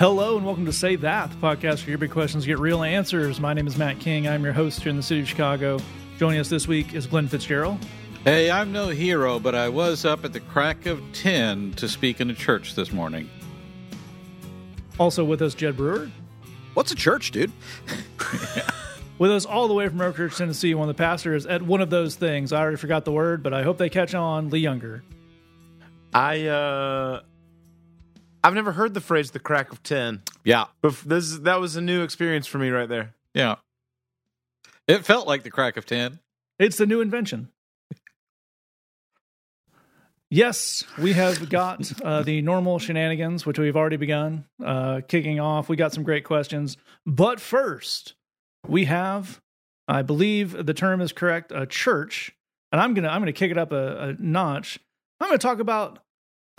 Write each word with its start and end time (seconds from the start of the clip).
Hello 0.00 0.38
and 0.38 0.46
welcome 0.46 0.64
to 0.64 0.72
Say 0.72 0.96
That, 0.96 1.30
the 1.30 1.36
podcast 1.36 1.82
where 1.82 1.90
your 1.90 1.98
big 1.98 2.10
questions 2.10 2.46
get 2.46 2.58
real 2.58 2.82
answers. 2.82 3.38
My 3.38 3.52
name 3.52 3.66
is 3.66 3.76
Matt 3.76 3.98
King. 3.98 4.26
I'm 4.26 4.42
your 4.42 4.54
host 4.54 4.80
here 4.80 4.88
in 4.88 4.96
the 4.96 5.02
city 5.02 5.20
of 5.20 5.28
Chicago. 5.28 5.78
Joining 6.16 6.40
us 6.40 6.48
this 6.48 6.66
week 6.66 6.94
is 6.94 7.06
Glenn 7.06 7.28
Fitzgerald. 7.28 7.76
Hey, 8.24 8.50
I'm 8.50 8.72
no 8.72 8.88
hero, 8.88 9.38
but 9.38 9.54
I 9.54 9.68
was 9.68 10.06
up 10.06 10.24
at 10.24 10.32
the 10.32 10.40
crack 10.40 10.86
of 10.86 11.02
10 11.12 11.74
to 11.74 11.86
speak 11.86 12.18
in 12.18 12.30
a 12.30 12.34
church 12.34 12.76
this 12.76 12.94
morning. 12.94 13.28
Also 14.98 15.22
with 15.22 15.42
us, 15.42 15.52
Jed 15.52 15.76
Brewer. 15.76 16.10
What's 16.72 16.92
a 16.92 16.96
church, 16.96 17.30
dude? 17.30 17.52
With 19.18 19.30
us 19.30 19.44
all 19.44 19.68
the 19.68 19.74
way 19.74 19.86
from 19.86 20.00
Oak 20.00 20.16
Ridge, 20.16 20.34
Tennessee, 20.34 20.74
one 20.74 20.88
of 20.88 20.96
the 20.96 20.98
pastors 20.98 21.44
at 21.44 21.60
one 21.60 21.82
of 21.82 21.90
those 21.90 22.16
things. 22.16 22.54
I 22.54 22.60
already 22.62 22.78
forgot 22.78 23.04
the 23.04 23.12
word, 23.12 23.42
but 23.42 23.52
I 23.52 23.64
hope 23.64 23.76
they 23.76 23.90
catch 23.90 24.14
on. 24.14 24.48
Lee 24.48 24.60
Younger. 24.60 25.02
I 26.14 26.46
uh 26.46 27.20
I've 28.42 28.54
never 28.54 28.72
heard 28.72 28.94
the 28.94 29.00
phrase 29.00 29.30
the 29.32 29.38
crack 29.38 29.70
of 29.72 29.82
10. 29.82 30.22
Yeah, 30.44 30.66
But 30.80 30.96
this 31.04 31.38
that 31.40 31.60
was 31.60 31.76
a 31.76 31.80
new 31.80 32.02
experience 32.02 32.46
for 32.46 32.58
me 32.58 32.70
right 32.70 32.88
there. 32.88 33.14
yeah. 33.34 33.56
It 34.88 35.04
felt 35.04 35.26
like 35.28 35.44
the 35.44 35.50
crack 35.50 35.76
of 35.76 35.86
10. 35.86 36.18
It's 36.58 36.76
the 36.78 36.86
new 36.86 37.00
invention. 37.00 37.48
Yes, 40.32 40.84
we 40.96 41.12
have 41.14 41.48
got 41.50 41.90
uh, 42.02 42.22
the 42.22 42.40
normal 42.40 42.78
shenanigans, 42.78 43.44
which 43.44 43.58
we've 43.58 43.76
already 43.76 43.96
begun 43.96 44.44
uh, 44.64 45.00
kicking 45.08 45.40
off. 45.40 45.68
We 45.68 45.76
got 45.76 45.92
some 45.92 46.04
great 46.04 46.24
questions, 46.24 46.76
but 47.04 47.40
first, 47.40 48.14
we 48.68 48.84
have, 48.84 49.40
I 49.88 50.02
believe 50.02 50.66
the 50.66 50.74
term 50.74 51.00
is 51.00 51.12
correct, 51.12 51.50
a 51.52 51.66
church, 51.66 52.30
and 52.70 52.80
I'm 52.80 52.94
gonna 52.94 53.08
I'm 53.08 53.20
gonna 53.20 53.32
kick 53.32 53.50
it 53.50 53.58
up 53.58 53.72
a, 53.72 54.10
a 54.10 54.12
notch. 54.22 54.78
I'm 55.20 55.28
gonna 55.28 55.38
talk 55.38 55.58
about 55.58 55.98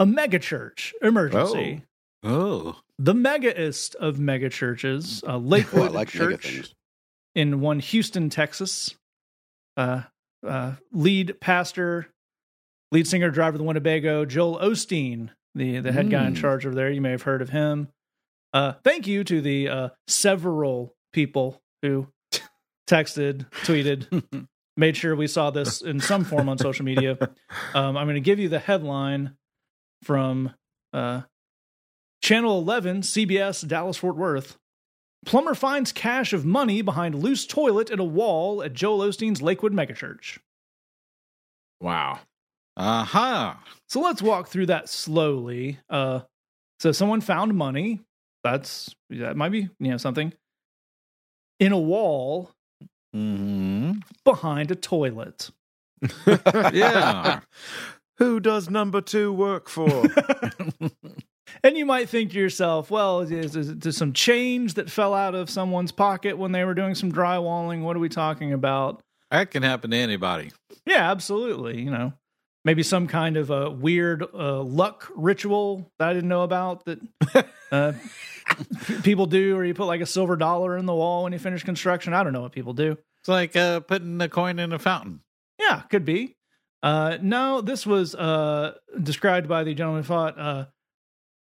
a 0.02 0.06
megachurch 0.06 0.94
emergency, 1.02 1.84
Oh. 2.24 2.78
the 2.98 3.14
megaest 3.14 3.96
of 3.96 4.18
megachurches, 4.18 5.24
uh, 5.24 5.28
Oh, 5.28 5.34
I 5.34 5.38
Lakewood 5.38 5.92
like 5.92 6.10
Church 6.10 6.74
in 7.36 7.62
one 7.62 7.80
Houston, 7.80 8.30
Texas. 8.30 8.96
Uh, 9.78 10.02
uh, 10.46 10.74
lead 10.92 11.40
pastor, 11.40 12.08
lead 12.92 13.08
singer, 13.08 13.30
driver 13.30 13.56
of 13.56 13.60
the 13.60 13.64
Winnebago, 13.64 14.26
Joel 14.26 14.60
Osteen, 14.60 15.30
the 15.56 15.80
the 15.80 15.92
head 15.92 16.10
guy 16.10 16.26
in 16.28 16.34
Mm. 16.34 16.38
charge 16.42 16.66
over 16.66 16.76
there. 16.76 16.90
You 16.92 17.02
may 17.02 17.12
have 17.12 17.22
heard 17.24 17.42
of 17.42 17.50
him. 17.50 17.88
Uh, 18.54 18.74
thank 18.84 19.08
you 19.08 19.24
to 19.24 19.40
the 19.42 19.70
uh, 19.70 19.90
several 20.08 20.94
people 21.14 21.62
who 21.82 22.08
texted, 22.88 23.50
tweeted, 23.64 24.48
made 24.78 24.98
sure 24.98 25.16
we 25.16 25.28
saw 25.28 25.52
this 25.52 25.82
in 25.82 26.00
some 26.02 26.24
form 26.26 26.50
on 26.50 26.58
social 26.58 26.86
media. 26.86 27.18
Um, 27.74 27.96
I'm 27.96 28.06
going 28.06 28.16
to 28.16 28.20
give 28.22 28.40
you 28.40 28.50
the 28.50 28.60
headline 28.60 29.38
from 30.02 30.54
uh, 30.94 31.22
Channel 32.22 32.60
11, 32.60 33.02
CBS, 33.02 33.68
Dallas 33.68 33.98
Fort 33.98 34.16
Worth. 34.16 34.58
Plumber 35.26 35.54
finds 35.54 35.92
cache 35.92 36.34
of 36.34 36.46
money 36.46 36.82
behind 36.82 37.16
loose 37.16 37.46
toilet 37.46 37.90
in 37.90 38.00
a 38.00 38.04
wall 38.04 38.64
at 38.64 38.74
Joel 38.74 39.00
Osteen's 39.00 39.42
Lakewood 39.42 39.74
megachurch. 39.74 40.40
Wow. 41.80 42.20
Uh 42.76 43.04
huh. 43.04 43.54
So 43.88 44.02
let's 44.02 44.22
walk 44.22 44.48
through 44.48 44.68
that 44.68 44.90
slowly. 44.90 45.80
Uh, 45.90 46.22
so 46.80 46.92
someone 46.92 47.22
found 47.22 47.56
money. 47.56 48.00
That's 48.44 48.96
that 49.12 49.38
might 49.38 49.52
be 49.52 49.70
you 49.80 49.92
know 49.92 49.98
something 49.98 50.34
in 51.60 51.72
a 51.72 51.78
wall 51.80 52.52
hmm 53.14 53.92
behind 54.24 54.72
a 54.72 54.76
toilet. 54.76 55.52
Yeah. 56.74 57.42
Who 58.22 58.40
does 58.40 58.70
number 58.70 59.02
2 59.02 59.34
work 59.34 59.68
for? 59.68 59.90
And 61.64 61.78
you 61.78 61.86
might 61.86 62.10
think 62.10 62.32
to 62.32 62.40
yourself, 62.40 62.90
well, 62.90 63.20
is, 63.20 63.56
is 63.56 63.78
there 63.78 63.92
some 63.92 64.14
change 64.14 64.76
that 64.76 64.90
fell 64.90 65.14
out 65.14 65.36
of 65.36 65.50
someone's 65.50 65.92
pocket 65.92 66.38
when 66.38 66.52
they 66.52 66.64
were 66.64 66.74
doing 66.74 66.96
some 66.96 67.12
drywalling? 67.12 67.84
What 67.84 67.96
are 67.96 68.00
we 68.00 68.10
talking 68.10 68.54
about? 68.54 69.02
that 69.30 69.52
can 69.52 69.62
happen 69.62 69.92
to 69.92 69.98
anybody. 69.98 70.52
Yeah, 70.86 71.12
absolutely. 71.12 71.80
You 71.82 71.92
know, 71.92 72.14
maybe 72.66 72.84
some 72.84 73.08
kind 73.08 73.38
of 73.38 73.50
a 73.52 73.70
weird 73.70 74.24
uh, 74.34 74.62
luck 74.62 75.12
ritual 75.16 75.92
that 76.00 76.10
I 76.10 76.14
didn't 76.14 76.30
know 76.30 76.42
about 76.42 76.86
that 76.86 77.00
uh, 77.72 77.94
people 79.04 79.28
do, 79.28 79.56
or 79.56 79.64
you 79.64 79.74
put 79.74 79.86
like 79.86 80.02
a 80.02 80.06
silver 80.08 80.36
dollar 80.36 80.78
in 80.78 80.86
the 80.86 80.96
wall 80.96 81.24
when 81.24 81.34
you 81.34 81.40
finish 81.40 81.64
construction. 81.64 82.14
I 82.14 82.24
don't 82.24 82.34
know 82.34 82.42
what 82.42 82.54
people 82.54 82.74
do. 82.74 82.98
It's 83.22 83.30
like 83.30 83.56
uh, 83.56 83.82
putting 83.82 84.20
a 84.20 84.30
coin 84.30 84.58
in 84.58 84.74
a 84.74 84.80
fountain. 84.80 85.22
Yeah, 85.60 85.82
could 85.90 86.06
be. 86.06 86.36
Uh, 86.84 87.18
no, 87.22 87.62
this 87.62 87.86
was 87.86 88.16
uh, 88.16 88.74
described 89.02 89.48
by 89.48 89.64
the 89.64 89.74
gentleman 89.74 90.02
who 90.04 90.08
thought, 90.08 90.40
uh, 90.40 90.66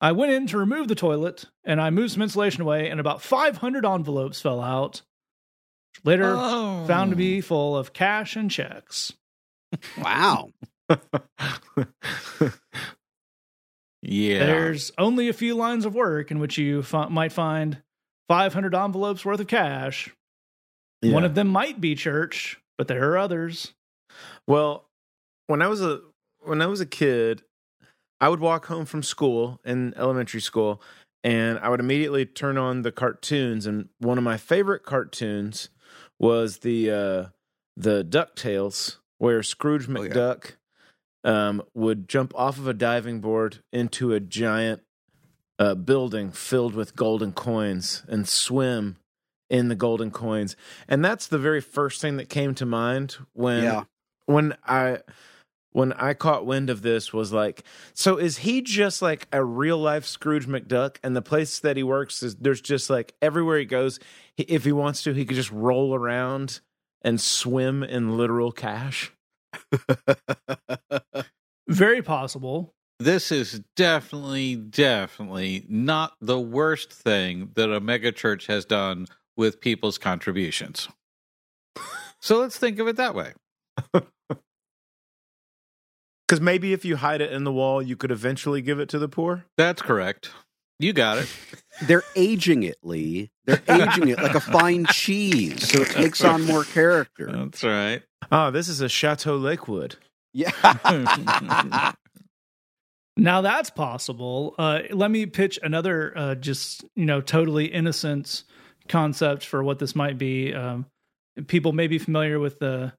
I 0.01 0.13
went 0.13 0.33
in 0.33 0.47
to 0.49 0.59
remove 0.59 0.89
the 0.89 0.95
toilet 0.95 1.45
and 1.65 1.81
I 1.81 1.91
moved 1.91 2.13
some 2.13 2.23
insulation 2.23 2.63
away, 2.63 2.91
and 2.91 2.99
about 3.01 3.23
500 3.23 3.87
envelopes 3.87 4.41
fell 4.41 4.61
out. 4.61 5.03
Later, 6.05 6.35
Oh. 6.37 6.85
found 6.87 7.11
to 7.11 7.17
be 7.17 7.41
full 7.41 7.77
of 7.77 7.93
cash 7.93 8.35
and 8.37 8.51
checks. 8.51 9.13
Wow. 9.99 10.51
Yeah. 14.05 14.39
There's 14.47 14.91
only 14.99 15.29
a 15.29 15.33
few 15.33 15.55
lines 15.55 15.85
of 15.85 15.95
work 15.95 16.31
in 16.33 16.41
which 16.41 16.59
you 16.59 16.83
fi- 16.83 17.07
might 17.09 17.33
find 17.33 17.83
500 18.29 18.75
envelopes 18.75 19.25
worth 19.25 19.39
of 19.41 19.47
cash. 19.47 20.11
One 21.05 21.25
of 21.25 21.35
them 21.35 21.49
might 21.49 21.81
be 21.81 21.95
church, 21.95 22.61
but 22.79 22.89
there 22.89 23.11
are 23.13 23.19
others. 23.19 23.75
Well, 24.47 24.89
when 25.53 25.61
I 25.61 25.69
was 25.69 25.83
a 25.83 26.01
when 26.41 26.63
I 26.63 26.67
was 26.67 26.81
a 26.81 26.87
kid, 26.87 27.43
I 28.23 28.31
would 28.31 28.41
walk 28.41 28.65
home 28.67 28.87
from 28.87 29.03
school 29.03 29.61
in 29.67 29.93
elementary 29.99 30.41
school 30.41 30.81
and 31.23 31.59
I 31.59 31.69
would 31.69 31.79
immediately 31.79 32.25
turn 32.25 32.57
on 32.57 32.81
the 32.81 32.91
cartoons 32.91 33.67
and 33.67 33.91
one 33.99 34.17
of 34.17 34.25
my 34.25 34.39
favorite 34.39 34.83
cartoons 34.83 35.69
was 36.19 36.61
the 36.61 36.91
uh 36.91 37.27
the 37.77 38.03
DuckTales 38.03 38.97
where 39.19 39.43
Scrooge 39.43 39.91
Oh, 39.91 40.01
yeah. 40.03 40.09
McDuck 40.09 40.53
um 41.23 41.63
would 41.75 42.09
jump 42.09 42.33
off 42.35 42.57
of 42.57 42.67
a 42.67 42.73
diving 42.73 43.21
board 43.21 43.59
into 43.75 44.15
a 44.15 44.21
giant 44.21 44.81
uh 45.59 45.75
building 45.75 46.33
filled 46.33 46.75
with 46.75 46.97
golden 46.97 47.35
coins 47.35 48.05
and 48.09 48.27
swim 48.27 48.97
in 49.51 49.69
the 49.69 49.75
golden 49.75 50.11
coins. 50.11 50.57
And 50.89 51.05
that's 51.05 51.27
the 51.27 51.37
very 51.37 51.61
first 51.61 52.01
thing 52.01 52.17
that 52.17 52.31
came 52.31 52.55
to 52.55 52.65
mind 52.65 53.19
when 53.35 53.65
Yeah. 53.65 53.85
when 54.25 54.57
I 54.65 55.01
when 55.73 55.93
I 55.95 56.15
caught 56.15 56.47
wind 56.47 56.71
of 56.71 56.83
this 56.83 57.13
was 57.13 57.33
like, 57.33 57.65
so 57.95 58.17
is 58.19 58.39
he 58.39 58.61
just 58.61 59.03
like 59.03 59.27
a 59.33 59.43
real 59.45 59.79
life 59.79 60.05
Scrooge 60.05 60.47
McDuck? 60.47 60.97
And 61.03 61.17
the 61.17 61.23
place 61.23 61.59
that 61.61 61.77
he 61.77 61.83
works 61.83 62.23
is 62.23 62.37
there's 62.37 62.61
just 62.61 62.91
like 62.91 63.15
everywhere 63.23 63.59
he 63.59 63.65
goes, 63.65 63.99
he, 64.37 64.45
if 64.45 64.65
he 64.65 64.73
wants 64.73 65.03
to, 65.05 65.13
he 65.13 65.25
could 65.25 65.37
just 65.37 65.51
roll 65.51 65.95
around 65.95 66.61
and 67.03 67.21
swim 67.21 67.83
in 67.83 68.17
literal 68.17 68.53
cash. 68.53 69.13
Very 71.69 72.03
possible. 72.03 72.75
this 72.99 73.33
is 73.33 73.61
definitely, 73.77 74.57
definitely 74.57 75.65
not 75.69 76.15
the 76.21 76.39
worst 76.39 76.93
thing 76.93 77.51
that 77.55 77.73
a 77.73 77.81
megachurch 77.81 78.47
has 78.47 78.65
done 78.65 79.07
with 79.37 79.61
people's 79.61 79.99
contributions. 79.99 80.89
So 82.21 82.39
let's 82.39 82.57
think 82.57 82.79
of 82.79 82.87
it 82.87 82.95
that 82.99 83.17
way. 83.17 83.33
Because 86.27 86.41
maybe 86.41 86.73
if 86.73 86.85
you 86.85 86.97
hide 86.97 87.21
it 87.21 87.33
in 87.33 87.45
the 87.45 87.53
wall, 87.53 87.83
you 87.83 87.97
could 87.97 88.11
eventually 88.11 88.63
give 88.63 88.81
it 88.81 88.89
to 88.91 88.99
the 88.99 89.09
poor. 89.09 89.45
That's 89.59 89.83
correct. 89.83 90.31
You 90.79 90.93
got 90.93 91.19
it. 91.19 91.29
They're 91.83 92.05
aging 92.17 92.63
it, 92.63 92.77
Lee. 92.83 93.31
They're 93.45 93.63
aging 93.69 94.09
it 94.09 94.19
like 94.19 94.35
a 94.35 94.41
fine 94.41 94.87
cheese, 94.87 95.69
so 95.69 95.83
it 95.83 95.91
takes 95.91 96.25
on 96.25 96.43
more 96.45 96.65
character. 96.65 97.31
That's 97.31 97.63
right. 97.63 98.03
Oh, 98.31 98.51
this 98.51 98.69
is 98.69 98.81
a 98.81 98.89
Chateau 98.89 99.37
Lakewood. 99.37 99.97
Yeah. 100.33 101.93
Now 103.17 103.43
that's 103.43 103.71
possible. 103.71 104.55
Uh, 104.59 104.81
let 104.91 105.11
me 105.11 105.27
pitch 105.27 105.59
another, 105.63 106.17
uh, 106.17 106.35
just 106.35 106.85
you 106.97 107.05
know, 107.05 107.21
totally 107.21 107.67
innocent 107.67 108.45
concept 108.89 109.45
for 109.45 109.63
what 109.63 109.79
this 109.79 109.95
might 109.95 110.17
be. 110.17 110.55
Um, 110.55 110.87
people 111.47 111.73
may 111.73 111.89
be 111.89 111.99
familiar 111.99 112.39
with 112.39 112.59
the 112.59 112.93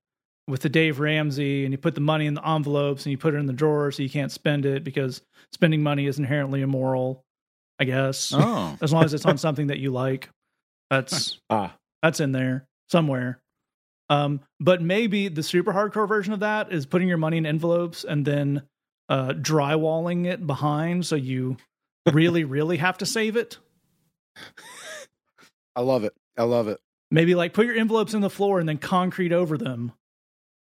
with 0.47 0.61
the 0.61 0.69
Dave 0.69 0.99
Ramsey, 0.99 1.63
and 1.65 1.71
you 1.73 1.77
put 1.77 1.95
the 1.95 2.01
money 2.01 2.25
in 2.25 2.33
the 2.33 2.47
envelopes 2.47 3.05
and 3.05 3.11
you 3.11 3.17
put 3.17 3.33
it 3.33 3.37
in 3.37 3.45
the 3.45 3.53
drawer 3.53 3.91
so 3.91 4.03
you 4.03 4.09
can't 4.09 4.31
spend 4.31 4.65
it 4.65 4.83
because 4.83 5.21
spending 5.53 5.81
money 5.83 6.05
is 6.05 6.19
inherently 6.19 6.61
immoral. 6.61 7.23
I 7.79 7.85
guess 7.85 8.31
Oh. 8.35 8.77
as 8.81 8.91
long 8.93 9.03
as 9.03 9.13
it's 9.13 9.25
on 9.25 9.37
something 9.37 9.67
that 9.67 9.79
you 9.79 9.91
like. 9.91 10.29
That's 10.89 11.39
Ah, 11.49 11.75
that's 12.01 12.19
in 12.19 12.31
there 12.33 12.67
somewhere. 12.89 13.39
Um, 14.09 14.41
but 14.59 14.81
maybe 14.81 15.27
the 15.29 15.41
super 15.43 15.71
hardcore 15.73 16.07
version 16.07 16.33
of 16.33 16.41
that 16.41 16.71
is 16.71 16.85
putting 16.85 17.07
your 17.07 17.17
money 17.17 17.37
in 17.37 17.45
envelopes 17.45 18.03
and 18.03 18.25
then 18.25 18.63
uh, 19.09 19.29
drywalling 19.29 20.25
it 20.25 20.45
behind, 20.45 21.05
so 21.05 21.15
you 21.15 21.57
really, 22.11 22.43
really 22.43 22.77
have 22.77 22.97
to 22.99 23.05
save 23.05 23.35
it. 23.37 23.57
I 25.75 25.81
love 25.81 26.03
it. 26.03 26.13
I 26.37 26.43
love 26.43 26.67
it. 26.67 26.79
Maybe 27.11 27.33
like 27.35 27.53
put 27.53 27.65
your 27.65 27.75
envelopes 27.75 28.13
in 28.13 28.21
the 28.21 28.29
floor 28.29 28.59
and 28.59 28.67
then 28.67 28.77
concrete 28.77 29.31
over 29.31 29.57
them. 29.57 29.93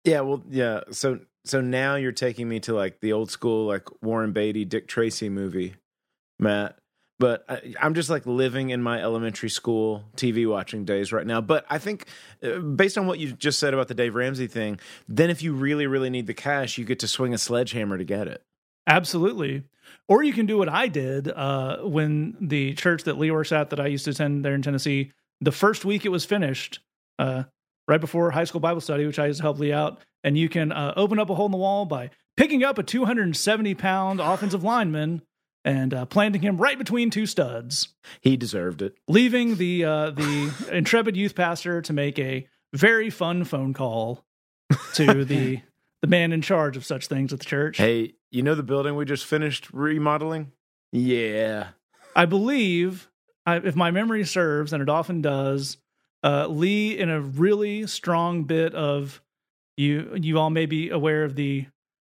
Yeah. 0.04 0.20
Well, 0.20 0.42
yeah. 0.48 0.80
So, 0.90 1.20
so 1.44 1.60
now 1.60 1.96
you're 1.96 2.12
taking 2.12 2.48
me 2.48 2.60
to 2.60 2.74
like 2.74 3.00
the 3.00 3.12
old 3.12 3.30
school, 3.30 3.66
like 3.66 3.88
Warren 4.02 4.32
Beatty, 4.32 4.64
Dick 4.64 4.88
Tracy 4.88 5.28
movie, 5.28 5.74
Matt. 6.38 6.78
But 7.20 7.44
I, 7.48 7.74
I'm 7.80 7.94
just 7.94 8.10
like 8.10 8.26
living 8.26 8.70
in 8.70 8.82
my 8.82 9.00
elementary 9.00 9.48
school 9.48 10.04
TV 10.16 10.48
watching 10.48 10.84
days 10.84 11.12
right 11.12 11.26
now. 11.26 11.40
But 11.40 11.64
I 11.70 11.78
think, 11.78 12.06
uh, 12.42 12.58
based 12.58 12.98
on 12.98 13.06
what 13.06 13.18
you 13.18 13.32
just 13.32 13.58
said 13.58 13.72
about 13.72 13.88
the 13.88 13.94
Dave 13.94 14.14
Ramsey 14.14 14.48
thing, 14.48 14.80
then 15.08 15.30
if 15.30 15.42
you 15.42 15.54
really, 15.54 15.86
really 15.86 16.10
need 16.10 16.26
the 16.26 16.34
cash, 16.34 16.76
you 16.76 16.84
get 16.84 16.98
to 17.00 17.08
swing 17.08 17.32
a 17.32 17.38
sledgehammer 17.38 17.98
to 17.98 18.04
get 18.04 18.26
it. 18.26 18.42
Absolutely. 18.86 19.62
Or 20.08 20.22
you 20.22 20.32
can 20.32 20.46
do 20.46 20.58
what 20.58 20.68
I 20.68 20.88
did 20.88 21.28
uh, 21.28 21.78
when 21.78 22.36
the 22.40 22.74
church 22.74 23.04
that 23.04 23.16
Lee 23.16 23.30
works 23.30 23.52
at 23.52 23.70
that 23.70 23.80
I 23.80 23.86
used 23.86 24.04
to 24.06 24.10
attend 24.10 24.44
there 24.44 24.54
in 24.54 24.62
Tennessee, 24.62 25.12
the 25.40 25.52
first 25.52 25.84
week 25.84 26.04
it 26.04 26.10
was 26.10 26.24
finished, 26.24 26.80
uh, 27.18 27.44
right 27.88 28.00
before 28.00 28.30
high 28.30 28.44
school 28.44 28.60
Bible 28.60 28.80
study, 28.80 29.06
which 29.06 29.18
I 29.18 29.26
used 29.26 29.38
to 29.38 29.42
help 29.44 29.58
Lee 29.58 29.72
out, 29.72 30.00
and 30.22 30.36
you 30.38 30.48
can 30.48 30.72
uh, 30.72 30.94
open 30.96 31.18
up 31.18 31.30
a 31.30 31.34
hole 31.34 31.46
in 31.46 31.52
the 31.52 31.58
wall 31.58 31.84
by 31.84 32.10
picking 32.36 32.64
up 32.64 32.78
a 32.78 32.82
270 32.82 33.74
pound 33.74 34.20
offensive 34.20 34.64
lineman 34.64 35.22
and 35.64 35.94
uh, 35.94 36.04
planting 36.04 36.42
him 36.42 36.58
right 36.58 36.76
between 36.76 37.08
two 37.10 37.24
studs, 37.26 37.88
He 38.20 38.36
deserved 38.36 38.82
it. 38.82 38.96
leaving 39.08 39.56
the 39.56 39.84
uh, 39.84 40.10
the 40.10 40.68
intrepid 40.72 41.16
youth 41.16 41.34
pastor 41.34 41.80
to 41.82 41.92
make 41.92 42.18
a 42.18 42.46
very 42.74 43.08
fun 43.08 43.44
phone 43.44 43.72
call 43.72 44.24
to 44.94 45.24
the 45.24 45.60
the 46.02 46.08
man 46.08 46.32
in 46.32 46.42
charge 46.42 46.76
of 46.76 46.84
such 46.84 47.06
things 47.06 47.32
at 47.32 47.38
the 47.38 47.44
church. 47.46 47.78
Hey, 47.78 48.12
you 48.30 48.42
know 48.42 48.54
the 48.54 48.62
building 48.62 48.94
we 48.94 49.06
just 49.06 49.24
finished 49.24 49.70
remodeling? 49.72 50.52
Yeah. 50.92 51.68
I 52.14 52.26
believe, 52.26 53.10
I, 53.46 53.56
if 53.56 53.74
my 53.74 53.90
memory 53.90 54.24
serves, 54.24 54.72
and 54.74 54.82
it 54.82 54.88
often 54.90 55.22
does, 55.22 55.78
uh, 56.24 56.46
Lee 56.48 56.98
in 56.98 57.10
a 57.10 57.20
really 57.20 57.86
strong 57.86 58.44
bit 58.44 58.74
of 58.74 59.20
you. 59.76 60.16
You 60.20 60.38
all 60.38 60.50
may 60.50 60.66
be 60.66 60.90
aware 60.90 61.22
of 61.24 61.36
the 61.36 61.66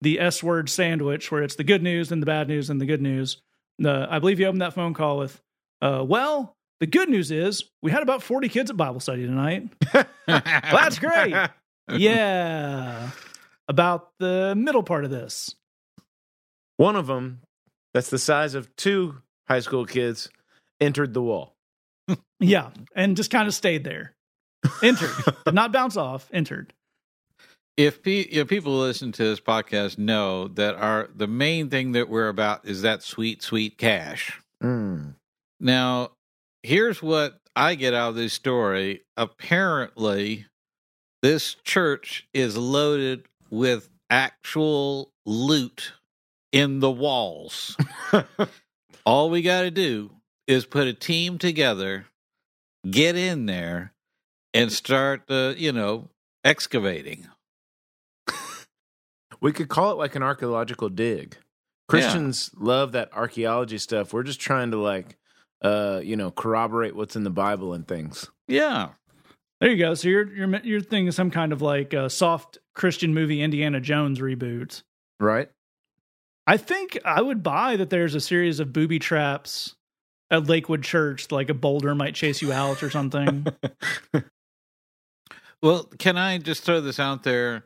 the 0.01 0.19
S 0.19 0.43
word 0.43 0.69
sandwich, 0.71 1.31
where 1.31 1.43
it's 1.43 1.57
the 1.57 1.65
good 1.65 1.83
news 1.83 2.11
and 2.11 2.23
the 2.23 2.27
bad 2.27 2.49
news 2.49 2.71
and 2.71 2.81
the 2.81 2.87
good 2.87 3.03
news. 3.03 3.43
Uh, 3.85 4.07
I 4.09 4.19
believe 4.19 4.41
you 4.41 4.47
opened 4.47 4.63
that 4.63 4.75
phone 4.75 4.95
call 4.95 5.19
with, 5.19 5.41
uh, 5.83 6.05
"Well, 6.07 6.57
the 6.81 6.87
good 6.87 7.09
news 7.09 7.31
is 7.31 7.65
we 7.83 7.91
had 7.91 8.03
about 8.03 8.23
forty 8.23 8.49
kids 8.49 8.71
at 8.71 8.77
Bible 8.77 9.01
study 9.01 9.27
tonight. 9.27 9.69
That's 10.27 10.99
great. 10.99 11.35
yeah, 11.91 13.11
about 13.69 14.11
the 14.19 14.55
middle 14.57 14.83
part 14.83 15.05
of 15.05 15.11
this." 15.11 15.55
One 16.79 16.95
of 16.95 17.09
them, 17.09 17.41
that's 17.93 18.09
the 18.09 18.19
size 18.19 18.55
of 18.55 18.75
two 18.77 19.21
high 19.49 19.59
school 19.59 19.85
kids, 19.85 20.31
entered 20.81 21.13
the 21.13 21.21
wall. 21.21 21.57
Yeah, 22.41 22.71
and 22.95 23.17
just 23.17 23.31
kind 23.31 23.49
of 23.49 23.55
stayed 23.55 23.85
there. 23.85 24.15
Entered, 24.83 25.11
did 25.45 25.55
not 25.55 25.73
bounce 25.73 25.97
off. 25.97 26.29
Entered. 26.33 26.73
if, 27.77 28.03
pe- 28.03 28.21
if 28.21 28.49
people 28.49 28.79
listen 28.79 29.13
to 29.13 29.23
this 29.25 29.41
podcast 29.41 29.99
know 29.99 30.49
that 30.49 30.75
our 30.75 31.09
the 31.15 31.27
main 31.29 31.69
thing 31.71 31.93
that 31.93 32.09
we're 32.09 32.29
about 32.29 32.65
is 32.67 32.83
that 32.83 33.03
sweet 33.03 33.43
sweet 33.43 33.79
cash 33.79 34.41
Mm. 34.63 35.15
now 35.61 36.11
here's 36.65 37.01
what 37.01 37.39
i 37.55 37.77
get 37.77 37.95
out 37.95 38.09
of 38.11 38.15
this 38.17 38.33
story 38.33 39.03
apparently 39.17 40.47
this 41.23 41.55
church 41.65 42.27
is 42.35 42.57
loaded 42.57 43.25
with 43.51 43.89
actual 44.11 45.13
loot 45.25 45.93
in 46.53 46.81
the 46.81 46.91
walls 46.91 47.77
all 49.07 49.31
we 49.31 49.43
got 49.43 49.63
to 49.63 49.71
do 49.71 50.11
is 50.49 50.67
put 50.67 50.89
a 50.89 50.93
team 50.93 51.39
together 51.39 52.07
get 52.91 53.15
in 53.15 53.47
there 53.47 53.93
and 54.53 54.73
start 54.73 55.23
uh, 55.31 55.55
you 55.57 55.71
know 55.71 56.09
excavating 56.45 57.29
We 59.41 59.53
could 59.53 59.69
call 59.69 59.93
it 59.93 59.99
like 59.99 60.17
an 60.17 60.23
archaeological 60.25 60.89
dig. 60.89 61.37
Christians 61.89 62.51
love 62.57 62.91
that 62.93 63.13
archaeology 63.13 63.79
stuff. 63.79 64.13
We're 64.13 64.25
just 64.25 64.41
trying 64.41 64.73
to 64.73 64.79
like 64.79 65.17
uh, 65.63 66.01
you 66.05 66.17
know, 66.17 66.31
corroborate 66.31 66.95
what's 66.95 67.17
in 67.17 67.25
the 67.25 67.31
Bible 67.31 67.73
and 67.75 67.87
things. 67.87 68.31
yeah 68.47 68.91
There 69.61 69.71
you 69.71 69.77
go. 69.77 69.95
So 69.95 70.09
your 70.09 70.33
your 70.33 70.57
your 70.61 70.81
thing 70.81 71.07
is 71.07 71.17
some 71.17 71.31
kind 71.31 71.53
of 71.53 71.63
like 71.63 71.93
a 71.93 72.09
soft 72.09 72.59
Christian 72.75 73.13
movie 73.15 73.43
Indiana 73.43 73.81
Jones 73.81 74.21
reboot. 74.21 74.83
Right? 75.19 75.51
I 76.47 76.57
think 76.57 76.99
I 77.05 77.21
would 77.21 77.43
buy 77.43 77.77
that 77.77 77.91
there's 77.91 78.15
a 78.15 78.21
series 78.21 78.61
of 78.61 78.73
booby 78.73 78.99
traps 78.99 79.75
at 80.31 80.47
Lakewood 80.47 80.83
Church, 80.83 81.31
like 81.31 81.49
a 81.49 81.55
boulder 81.55 81.95
might 81.95 82.15
chase 82.15 82.43
you 82.43 82.53
out 82.53 82.83
or 82.83 82.91
something. 82.91 83.47
Well, 85.61 85.85
can 85.99 86.17
I 86.17 86.39
just 86.39 86.63
throw 86.63 86.81
this 86.81 87.01
out 87.01 87.25
there? 87.25 87.65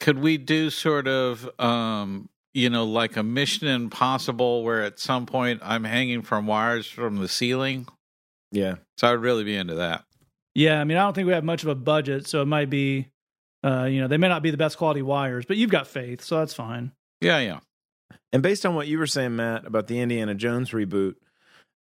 Could 0.00 0.18
we 0.18 0.38
do 0.38 0.70
sort 0.70 1.06
of, 1.06 1.48
um, 1.60 2.30
you 2.54 2.70
know, 2.70 2.84
like 2.86 3.18
a 3.18 3.22
Mission 3.22 3.68
Impossible, 3.68 4.62
where 4.64 4.82
at 4.82 4.98
some 4.98 5.26
point 5.26 5.60
I'm 5.62 5.84
hanging 5.84 6.22
from 6.22 6.46
wires 6.46 6.86
from 6.86 7.16
the 7.16 7.28
ceiling? 7.28 7.86
Yeah. 8.50 8.76
So 8.96 9.08
I'd 9.08 9.20
really 9.20 9.44
be 9.44 9.54
into 9.54 9.74
that. 9.74 10.04
yeah, 10.54 10.80
I 10.80 10.84
mean, 10.84 10.96
I 10.96 11.02
don't 11.02 11.12
think 11.12 11.26
we 11.26 11.34
have 11.34 11.44
much 11.44 11.62
of 11.62 11.68
a 11.68 11.74
budget, 11.74 12.26
so 12.26 12.40
it 12.40 12.46
might 12.46 12.70
be, 12.70 13.08
uh, 13.62 13.84
you 13.84 14.00
know, 14.00 14.08
they 14.08 14.16
may 14.16 14.28
not 14.28 14.42
be 14.42 14.50
the 14.50 14.56
best 14.56 14.78
quality 14.78 15.02
wires, 15.02 15.44
but 15.44 15.58
you've 15.58 15.70
got 15.70 15.86
faith, 15.86 16.22
so 16.22 16.38
that's 16.38 16.54
fine. 16.54 16.92
Yeah, 17.20 17.40
yeah. 17.40 17.58
And 18.32 18.42
based 18.42 18.64
on 18.64 18.74
what 18.74 18.86
you 18.86 18.98
were 18.98 19.06
saying, 19.06 19.36
Matt, 19.36 19.66
about 19.66 19.88
the 19.88 20.00
Indiana 20.00 20.34
Jones 20.34 20.70
reboot, 20.70 21.16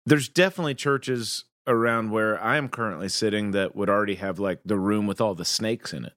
there's 0.07 0.29
definitely 0.29 0.75
churches 0.75 1.45
around 1.67 2.11
where 2.11 2.43
I 2.43 2.57
am 2.57 2.69
currently 2.69 3.09
sitting 3.09 3.53
that 3.53 3.77
would 3.77 3.89
already 3.89 4.17
have 4.17 4.39
like 4.39 4.61
the 4.65 4.79
room 4.79 5.07
with 5.07 5.21
all 5.21 5.35
the 5.35 5.45
snakes 5.45 5.93
in 5.93 6.05
it. 6.05 6.13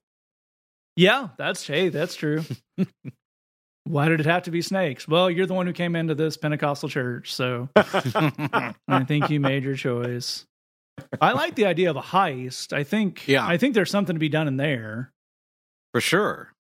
Yeah, 0.96 1.28
that's 1.38 1.66
hey, 1.66 1.88
that's 1.90 2.14
true. 2.14 2.42
Why 3.84 4.08
did 4.08 4.18
it 4.18 4.26
have 4.26 4.42
to 4.44 4.50
be 4.50 4.62
snakes? 4.62 5.06
Well, 5.06 5.30
you're 5.30 5.46
the 5.46 5.54
one 5.54 5.66
who 5.66 5.72
came 5.72 5.94
into 5.94 6.14
this 6.16 6.36
Pentecostal 6.36 6.88
church, 6.88 7.32
so 7.32 7.68
I 7.76 9.04
think 9.06 9.30
you 9.30 9.38
made 9.38 9.62
your 9.62 9.76
choice. 9.76 10.44
I 11.20 11.32
like 11.32 11.54
the 11.54 11.66
idea 11.66 11.90
of 11.90 11.96
a 11.96 12.02
heist. 12.02 12.72
I 12.72 12.82
think 12.82 13.28
Yeah. 13.28 13.46
I 13.46 13.58
think 13.58 13.74
there's 13.74 13.90
something 13.90 14.16
to 14.16 14.20
be 14.20 14.28
done 14.30 14.48
in 14.48 14.56
there. 14.56 15.12
For 15.92 16.00
sure. 16.00 16.52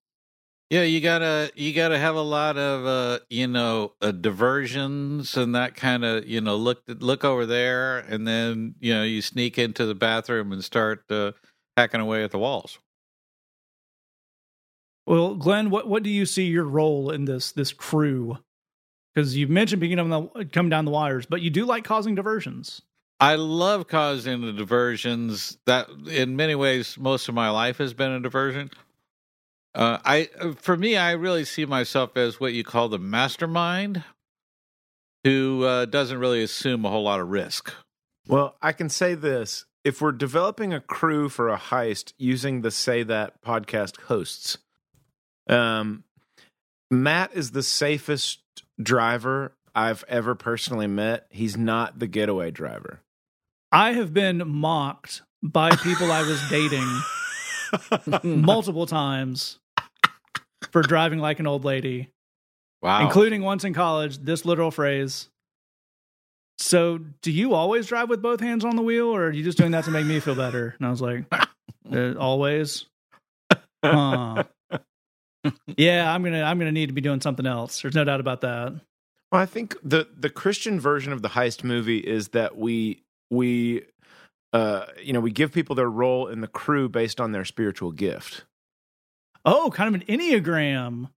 Yeah, 0.72 0.82
you 0.82 1.00
gotta 1.00 1.52
you 1.56 1.74
gotta 1.74 2.00
have 2.00 2.16
a 2.16 2.22
lot 2.22 2.58
of 2.58 2.86
uh, 2.86 3.20
you 3.30 3.46
know 3.46 3.94
uh, 4.02 4.12
diversions 4.12 5.38
and 5.38 5.54
that 5.54 5.76
kind 5.76 6.04
of 6.04 6.28
you 6.28 6.42
know 6.42 6.56
look 6.56 6.82
look 6.88 7.24
over 7.24 7.46
there 7.46 8.00
and 8.00 8.28
then 8.28 8.74
you 8.80 8.94
know 8.94 9.04
you 9.04 9.22
sneak 9.22 9.60
into 9.60 9.86
the 9.86 9.94
bathroom 9.94 10.52
and 10.52 10.64
start 10.64 11.04
uh, 11.12 11.34
hacking 11.78 12.02
away 12.02 12.24
at 12.24 12.32
the 12.32 12.40
walls. 12.40 12.80
Well, 15.06 15.36
Glenn, 15.36 15.70
what 15.70 15.88
what 15.88 16.02
do 16.02 16.10
you 16.10 16.26
see 16.26 16.46
your 16.46 16.66
role 16.66 17.12
in 17.12 17.26
this 17.26 17.52
this 17.52 17.72
crew? 17.72 18.40
Because 19.14 19.38
you've 19.38 19.52
mentioned 19.52 19.80
being 19.80 20.00
up 20.00 20.34
the 20.34 20.46
coming 20.46 20.72
down 20.72 20.86
the 20.86 20.92
wires, 20.92 21.28
but 21.28 21.42
you 21.42 21.52
do 21.52 21.66
like 21.66 21.84
causing 21.84 22.16
diversions. 22.16 22.82
I 23.20 23.36
love 23.36 23.88
causing 23.88 24.42
the 24.42 24.52
diversions. 24.52 25.58
That 25.68 25.90
in 26.10 26.36
many 26.36 26.56
ways, 26.56 26.98
most 26.98 27.30
of 27.30 27.36
my 27.36 27.50
life 27.50 27.78
has 27.78 27.94
been 27.94 28.12
a 28.12 28.20
diversion. 28.20 28.72
Uh, 29.76 29.98
I, 30.06 30.30
for 30.56 30.78
me, 30.78 30.96
I 30.96 31.12
really 31.12 31.44
see 31.44 31.66
myself 31.66 32.16
as 32.16 32.40
what 32.40 32.54
you 32.54 32.64
call 32.64 32.88
the 32.88 32.98
mastermind, 32.98 34.06
who 35.26 35.66
uh, 35.66 35.86
doesn't 35.86 36.18
really 36.18 36.42
assume 36.42 36.86
a 36.86 36.90
whole 36.90 37.04
lot 37.04 37.20
of 37.20 37.28
risk. 37.28 37.74
Well, 38.26 38.56
I 38.62 38.72
can 38.72 38.88
say 38.88 39.16
this. 39.16 39.66
If 39.84 40.02
we're 40.02 40.14
developing 40.14 40.74
a 40.74 40.80
crew 40.80 41.28
for 41.28 41.50
a 41.50 41.58
heist 41.58 42.14
using 42.18 42.62
the 42.62 42.72
Say 42.72 43.04
That 43.04 43.42
podcast 43.44 44.00
hosts, 44.04 44.58
um, 45.48 46.06
Matt 46.90 47.34
is 47.34 47.52
the 47.52 47.62
safest 47.62 48.40
driver 48.82 49.58
I've 49.76 50.06
ever 50.08 50.36
personally 50.36 50.88
met. 50.88 51.28
He's 51.30 51.58
not 51.58 52.00
the 52.00 52.08
getaway 52.08 52.50
driver. 52.50 53.02
I 53.74 53.92
have 53.92 54.14
been 54.14 54.42
mocked 54.48 55.22
by 55.44 55.76
people 55.76 56.12
I 56.14 56.22
was 56.22 56.42
dating 56.50 57.02
multiple 58.24 58.86
times 58.86 59.60
for 60.72 60.82
driving 60.82 61.20
like 61.20 61.40
an 61.40 61.48
old 61.48 61.66
lady, 61.66 62.10
Wow, 62.82 63.04
including 63.06 63.42
once 63.42 63.64
in 63.64 63.74
college. 63.74 64.18
This 64.20 64.46
literal 64.46 64.72
phrase. 64.72 65.30
So, 66.58 67.00
do 67.22 67.32
you 67.32 67.54
always 67.54 67.88
drive 67.88 68.10
with 68.10 68.22
both 68.22 68.40
hands 68.40 68.64
on 68.64 68.76
the 68.76 68.82
wheel, 68.82 69.08
or 69.08 69.26
are 69.26 69.32
you 69.32 69.44
just 69.44 69.58
doing 69.58 69.72
that 69.72 69.84
to 69.86 69.92
make 69.92 70.06
me 70.06 70.20
feel 70.20 70.36
better? 70.36 70.76
And 70.80 70.88
I 70.88 70.90
was 70.90 71.02
like, 71.02 71.26
"Uh, 71.92 72.14
always. 72.14 72.86
Huh. 73.84 74.44
yeah, 75.78 76.12
I'm 76.12 76.24
gonna 76.24 76.42
I'm 76.44 76.58
gonna 76.58 76.72
need 76.72 76.88
to 76.88 76.94
be 76.94 77.02
doing 77.02 77.22
something 77.22 77.46
else. 77.46 77.82
There's 77.82 77.96
no 77.96 78.04
doubt 78.04 78.20
about 78.20 78.42
that. 78.42 78.74
Well, 79.32 79.42
I 79.42 79.46
think 79.46 79.76
the 79.84 80.08
the 80.18 80.30
Christian 80.30 80.80
version 80.80 81.12
of 81.14 81.22
the 81.22 81.30
heist 81.30 81.64
movie 81.64 82.00
is 82.00 82.30
that 82.30 82.58
we 82.58 83.04
we 83.30 83.84
uh 84.54 84.86
you 85.02 85.14
know 85.14 85.20
we 85.20 85.32
give 85.32 85.52
people 85.52 85.76
their 85.76 85.90
role 85.90 86.28
in 86.28 86.42
the 86.42 86.48
crew 86.48 86.88
based 86.88 87.20
on 87.20 87.32
their 87.32 87.46
spiritual 87.46 87.92
gift. 87.92 88.46
Oh, 89.46 89.70
kind 89.72 89.94
of 89.96 90.02
an 90.02 90.08
enneagram. 90.08 91.10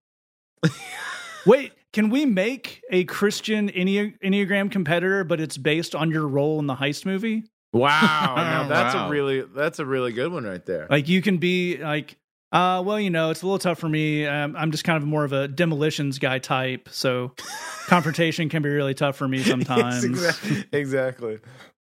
Wait, 1.47 1.73
can 1.93 2.11
we 2.11 2.27
make 2.27 2.83
a 2.91 3.05
Christian 3.05 3.71
Enne- 3.71 4.19
enneagram 4.23 4.71
competitor, 4.71 5.25
but 5.25 5.41
it's 5.41 5.57
based 5.57 5.95
on 5.95 6.11
your 6.11 6.27
role 6.29 6.59
in 6.59 6.67
the 6.67 6.75
heist 6.75 7.07
movie? 7.07 7.45
Wow, 7.73 8.35
now 8.37 8.69
that's 8.69 8.95
Wow. 8.95 9.07
a 9.07 9.11
really 9.11 9.43
that's 9.43 9.79
a 9.79 9.85
really 9.87 10.13
good 10.13 10.33
one 10.33 10.45
right 10.45 10.65
there. 10.65 10.87
Like 10.91 11.09
you 11.09 11.23
can 11.23 11.39
be 11.39 11.79
like 11.79 12.17
Uh, 12.51 12.83
well, 12.85 12.99
you 12.99 13.11
know, 13.11 13.31
it's 13.31 13.43
a 13.43 13.47
little 13.47 13.59
tough 13.59 13.79
for 13.79 13.89
me. 13.91 14.27
Um, 14.27 14.57
I'm 14.57 14.71
just 14.71 14.85
kind 14.85 14.97
of 14.97 15.07
more 15.07 15.25
of 15.25 15.33
a 15.35 15.49
demolitions 15.49 16.19
guy 16.19 16.39
type, 16.39 16.89
so 16.91 17.33
confrontation 17.89 18.49
can 18.49 18.63
be 18.63 18.71
really 18.71 18.95
tough 18.95 19.17
for 19.17 19.29
me 19.29 19.39
sometimes. 19.43 20.03
exactly, 20.05 20.65
exactly. 20.73 21.39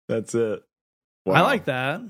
That's 0.10 0.36
it. 0.36 0.62
I 1.28 1.42
like 1.42 1.66
that. 1.66 2.02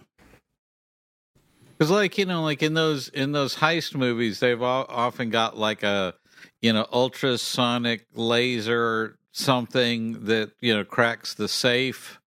Because, 1.79 1.91
like 1.91 2.17
you 2.17 2.25
know, 2.25 2.43
like 2.43 2.61
in 2.61 2.73
those 2.73 3.07
in 3.07 3.31
those 3.31 3.55
heist 3.55 3.95
movies, 3.95 4.41
they've 4.41 4.61
all, 4.61 4.85
often 4.89 5.29
got 5.29 5.57
like 5.57 5.81
a 5.81 6.13
you 6.61 6.73
know 6.73 6.85
ultrasonic 6.91 8.05
laser 8.13 9.17
something 9.31 10.25
that 10.25 10.51
you 10.59 10.75
know 10.75 10.83
cracks 10.83 11.33
the 11.33 11.47
safe. 11.47 12.19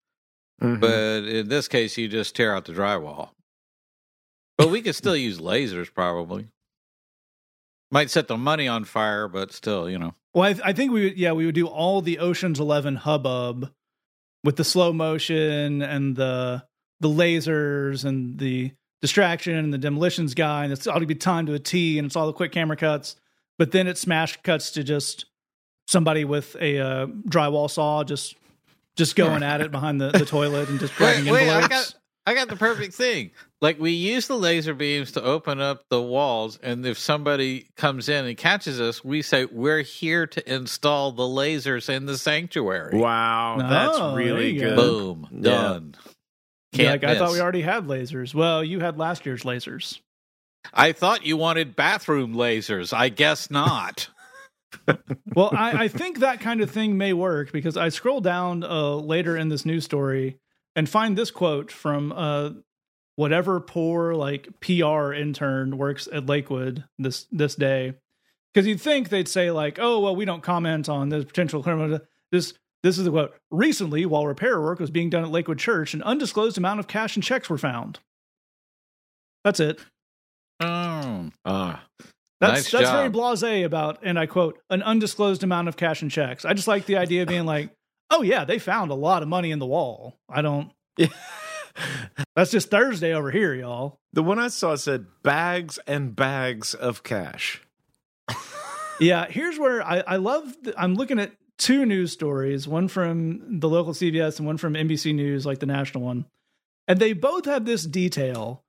Mhm. 0.63 0.81
But 0.81 1.29
in 1.29 1.49
this 1.49 1.69
case, 1.69 1.99
you 1.99 2.09
just 2.09 2.35
tear 2.35 2.55
out 2.55 2.65
the 2.65 2.73
drywall. 2.73 3.31
But 4.57 4.71
we 4.71 4.81
could 4.81 4.95
still 4.95 5.17
use 5.17 5.39
lasers, 5.39 5.93
probably. 5.93 6.49
Might 7.91 8.11
set 8.11 8.29
the 8.29 8.39
money 8.39 8.69
on 8.69 8.85
fire, 8.85 9.29
but 9.29 9.53
still, 9.53 9.91
you 9.91 9.99
know. 9.99 10.15
Well, 10.33 10.45
I, 10.45 10.71
I 10.71 10.73
think 10.73 10.93
we 10.93 11.05
would, 11.05 11.19
yeah, 11.19 11.33
we 11.33 11.45
would 11.45 11.55
do 11.55 11.67
all 11.67 12.01
the 12.01 12.19
Ocean's 12.19 12.61
Eleven 12.61 12.97
hubbub 12.97 13.71
with 14.45 14.57
the 14.57 14.65
slow 14.65 14.93
motion 14.93 15.83
and 15.83 16.17
the 16.17 16.65
the 17.01 17.09
lasers 17.09 18.05
and 18.05 18.39
the 18.39 18.73
distraction 19.03 19.55
and 19.57 19.75
the 19.75 19.79
demolitions 19.79 20.33
guy, 20.33 20.65
and 20.65 20.73
it's 20.73 20.87
ought 20.87 21.01
to 21.01 21.07
be 21.07 21.15
timed 21.15 21.49
to 21.49 21.55
a 21.55 21.59
T, 21.59 21.99
and 21.99 22.07
it's 22.07 22.17
all 22.17 22.27
the 22.27 22.33
quick 22.33 22.53
camera 22.53 22.77
cuts. 22.77 23.17
But 23.59 23.73
then 23.73 23.87
it 23.87 23.99
smash 23.99 24.41
cuts 24.43 24.71
to 24.73 24.83
just 24.83 25.27
somebody 25.87 26.25
with 26.25 26.57
a 26.59 26.79
uh, 26.79 27.07
drywall 27.29 27.69
saw 27.69 28.03
just 28.05 28.37
just 28.97 29.17
going 29.17 29.43
at 29.43 29.61
it 29.61 29.71
behind 29.71 30.01
the, 30.01 30.11
the 30.11 30.25
toilet 30.25 30.69
and 30.69 30.79
just 30.81 30.95
grabbing 30.97 31.25
Wait, 31.31 31.47
wait, 31.47 31.51
I 31.51 31.69
got 31.69 31.95
I 32.27 32.35
got 32.35 32.49
the 32.49 32.57
perfect 32.57 32.95
thing. 32.95 33.33
Like 33.61 33.79
we 33.81 33.91
use 33.93 34.27
the 34.29 34.37
laser 34.37 34.75
beams 34.75 35.13
to 35.13 35.23
open 35.23 35.61
up 35.61 35.85
the 35.89 36.01
walls, 36.01 36.59
and 36.63 36.85
if 36.87 36.99
somebody 36.99 37.69
comes 37.77 38.09
in 38.09 38.25
and 38.25 38.37
catches 38.37 38.81
us, 38.81 39.05
we 39.05 39.23
say 39.23 39.45
we're 39.45 39.83
here 39.83 40.27
to 40.29 40.53
install 40.55 41.13
the 41.13 41.23
lasers 41.25 41.89
in 41.89 42.07
the 42.07 42.17
sanctuary. 42.19 42.99
Wow, 42.99 43.57
Oh, 43.59 43.69
that's 43.69 44.17
really 44.17 44.53
you 44.53 44.61
good. 44.61 44.77
Boom, 44.77 45.29
Yeah. 45.33 45.41
done. 45.43 45.97
Yeah, 46.05 46.12
Can't 46.73 47.03
like, 47.03 47.05
I 47.05 47.19
thought 47.19 47.33
we 47.33 47.41
already 47.41 47.63
had 47.63 47.87
lasers. 47.87 48.35
Well, 48.35 48.65
you 48.65 48.81
had 48.81 48.99
last 48.99 49.27
year's 49.27 49.43
lasers. 49.43 50.01
I 50.73 50.93
thought 50.93 51.27
you 51.27 51.37
wanted 51.37 51.77
bathroom 51.77 52.35
lasers. 52.35 52.97
I 52.97 53.09
guess 53.09 53.51
not. 53.51 54.09
well, 55.35 55.51
I, 55.53 55.85
I 55.85 55.89
think 55.89 56.21
that 56.21 56.41
kind 56.41 56.61
of 56.61 56.71
thing 56.71 56.97
may 56.97 57.13
work 57.13 57.53
because 57.53 57.77
I 57.77 57.91
scroll 57.91 58.21
down 58.21 58.65
uh, 58.65 58.95
later 58.95 59.37
in 59.37 59.49
this 59.49 59.67
news 59.67 59.85
story 59.85 60.39
and 60.75 60.89
find 60.89 61.17
this 61.17 61.31
quote 61.31 61.71
from 61.71 62.13
uh, 62.13 62.51
whatever 63.17 63.61
poor 63.61 64.15
like 64.15 64.49
PR 64.61 65.13
intern 65.13 65.77
works 65.77 66.09
at 66.13 66.27
Lakewood 66.27 66.85
this 66.99 67.27
this 67.31 67.55
day. 67.55 67.95
Because 68.53 68.67
you'd 68.67 68.81
think 68.81 69.09
they'd 69.09 69.29
say 69.29 69.51
like, 69.51 69.79
"Oh, 69.81 70.01
well, 70.01 70.17
we 70.17 70.25
don't 70.25 70.43
comment 70.43 70.89
on 70.89 71.09
the 71.09 71.25
potential 71.25 71.63
criminal." 71.63 72.01
This 72.31 72.55
this 72.83 72.99
is 72.99 73.05
the 73.05 73.11
quote. 73.11 73.35
Recently, 73.51 74.05
while 74.07 74.27
repair 74.27 74.61
work 74.61 74.79
was 74.81 74.91
being 74.91 75.11
done 75.11 75.25
at 75.25 75.31
Lakewood 75.31 75.59
Church, 75.59 75.95
an 75.95 76.03
undisclosed 76.03 76.59
amount 76.59 76.81
of 76.81 76.87
cash 76.89 77.17
and 77.17 77.23
checks 77.25 77.49
were 77.51 77.59
found. 77.59 77.99
That's 79.45 79.61
it. 79.61 79.81
Oh, 80.61 81.31
Ah, 81.45 81.85
That's 82.41 82.65
Nice 82.65 82.71
that's 82.71 82.91
very 82.91 83.11
blasé 83.11 83.65
about, 83.65 83.99
and 84.03 84.19
I 84.19 84.27
quote, 84.27 84.61
an 84.71 84.83
undisclosed 84.83 85.43
amount 85.43 85.69
of 85.69 85.77
cash 85.77 86.03
and 86.03 86.11
checks. 86.11 86.45
I 86.45 86.55
just 86.55 86.69
like 86.69 86.87
the 86.87 86.97
idea 86.97 87.23
of 87.23 87.29
being 87.29 87.47
like, 87.47 87.71
oh 88.11 88.23
yeah, 88.23 88.45
they 88.45 88.59
found 88.59 88.91
a 88.91 88.95
lot 88.95 89.23
of 89.23 89.29
money 89.29 89.51
in 89.51 89.59
the 89.59 89.67
wall. 89.67 90.17
I 90.29 90.43
don't. 90.43 90.71
That's 92.37 92.51
just 92.51 92.71
Thursday 92.71 93.13
over 93.15 93.31
here, 93.31 93.55
y'all. 93.55 93.99
the 94.13 94.23
one 94.23 94.39
I 94.39 94.49
saw 94.49 94.77
said 94.77 95.07
bags 95.23 95.79
and 95.87 96.15
bags 96.15 96.75
of 96.75 97.03
cash. 97.03 97.63
Yeah, 99.01 99.27
here's 99.29 99.59
where 99.59 99.83
I 99.83 100.01
I 100.07 100.17
love. 100.17 100.55
th- 100.63 100.77
I'm 100.79 100.95
looking 100.95 101.19
at 101.19 101.33
two 101.59 101.87
news 101.87 102.13
stories, 102.13 102.67
one 102.67 102.89
from 102.89 103.61
the 103.61 103.69
local 103.69 103.93
CBS 103.93 104.39
and 104.39 104.47
one 104.47 104.57
from 104.57 104.75
NBC 104.75 105.15
News, 105.15 105.47
like 105.47 105.59
the 105.59 105.67
national 105.67 106.05
one, 106.05 106.27
and 106.89 106.99
they 106.99 107.13
both 107.13 107.45
have 107.45 107.65
this 107.65 107.85
detail, 107.85 108.63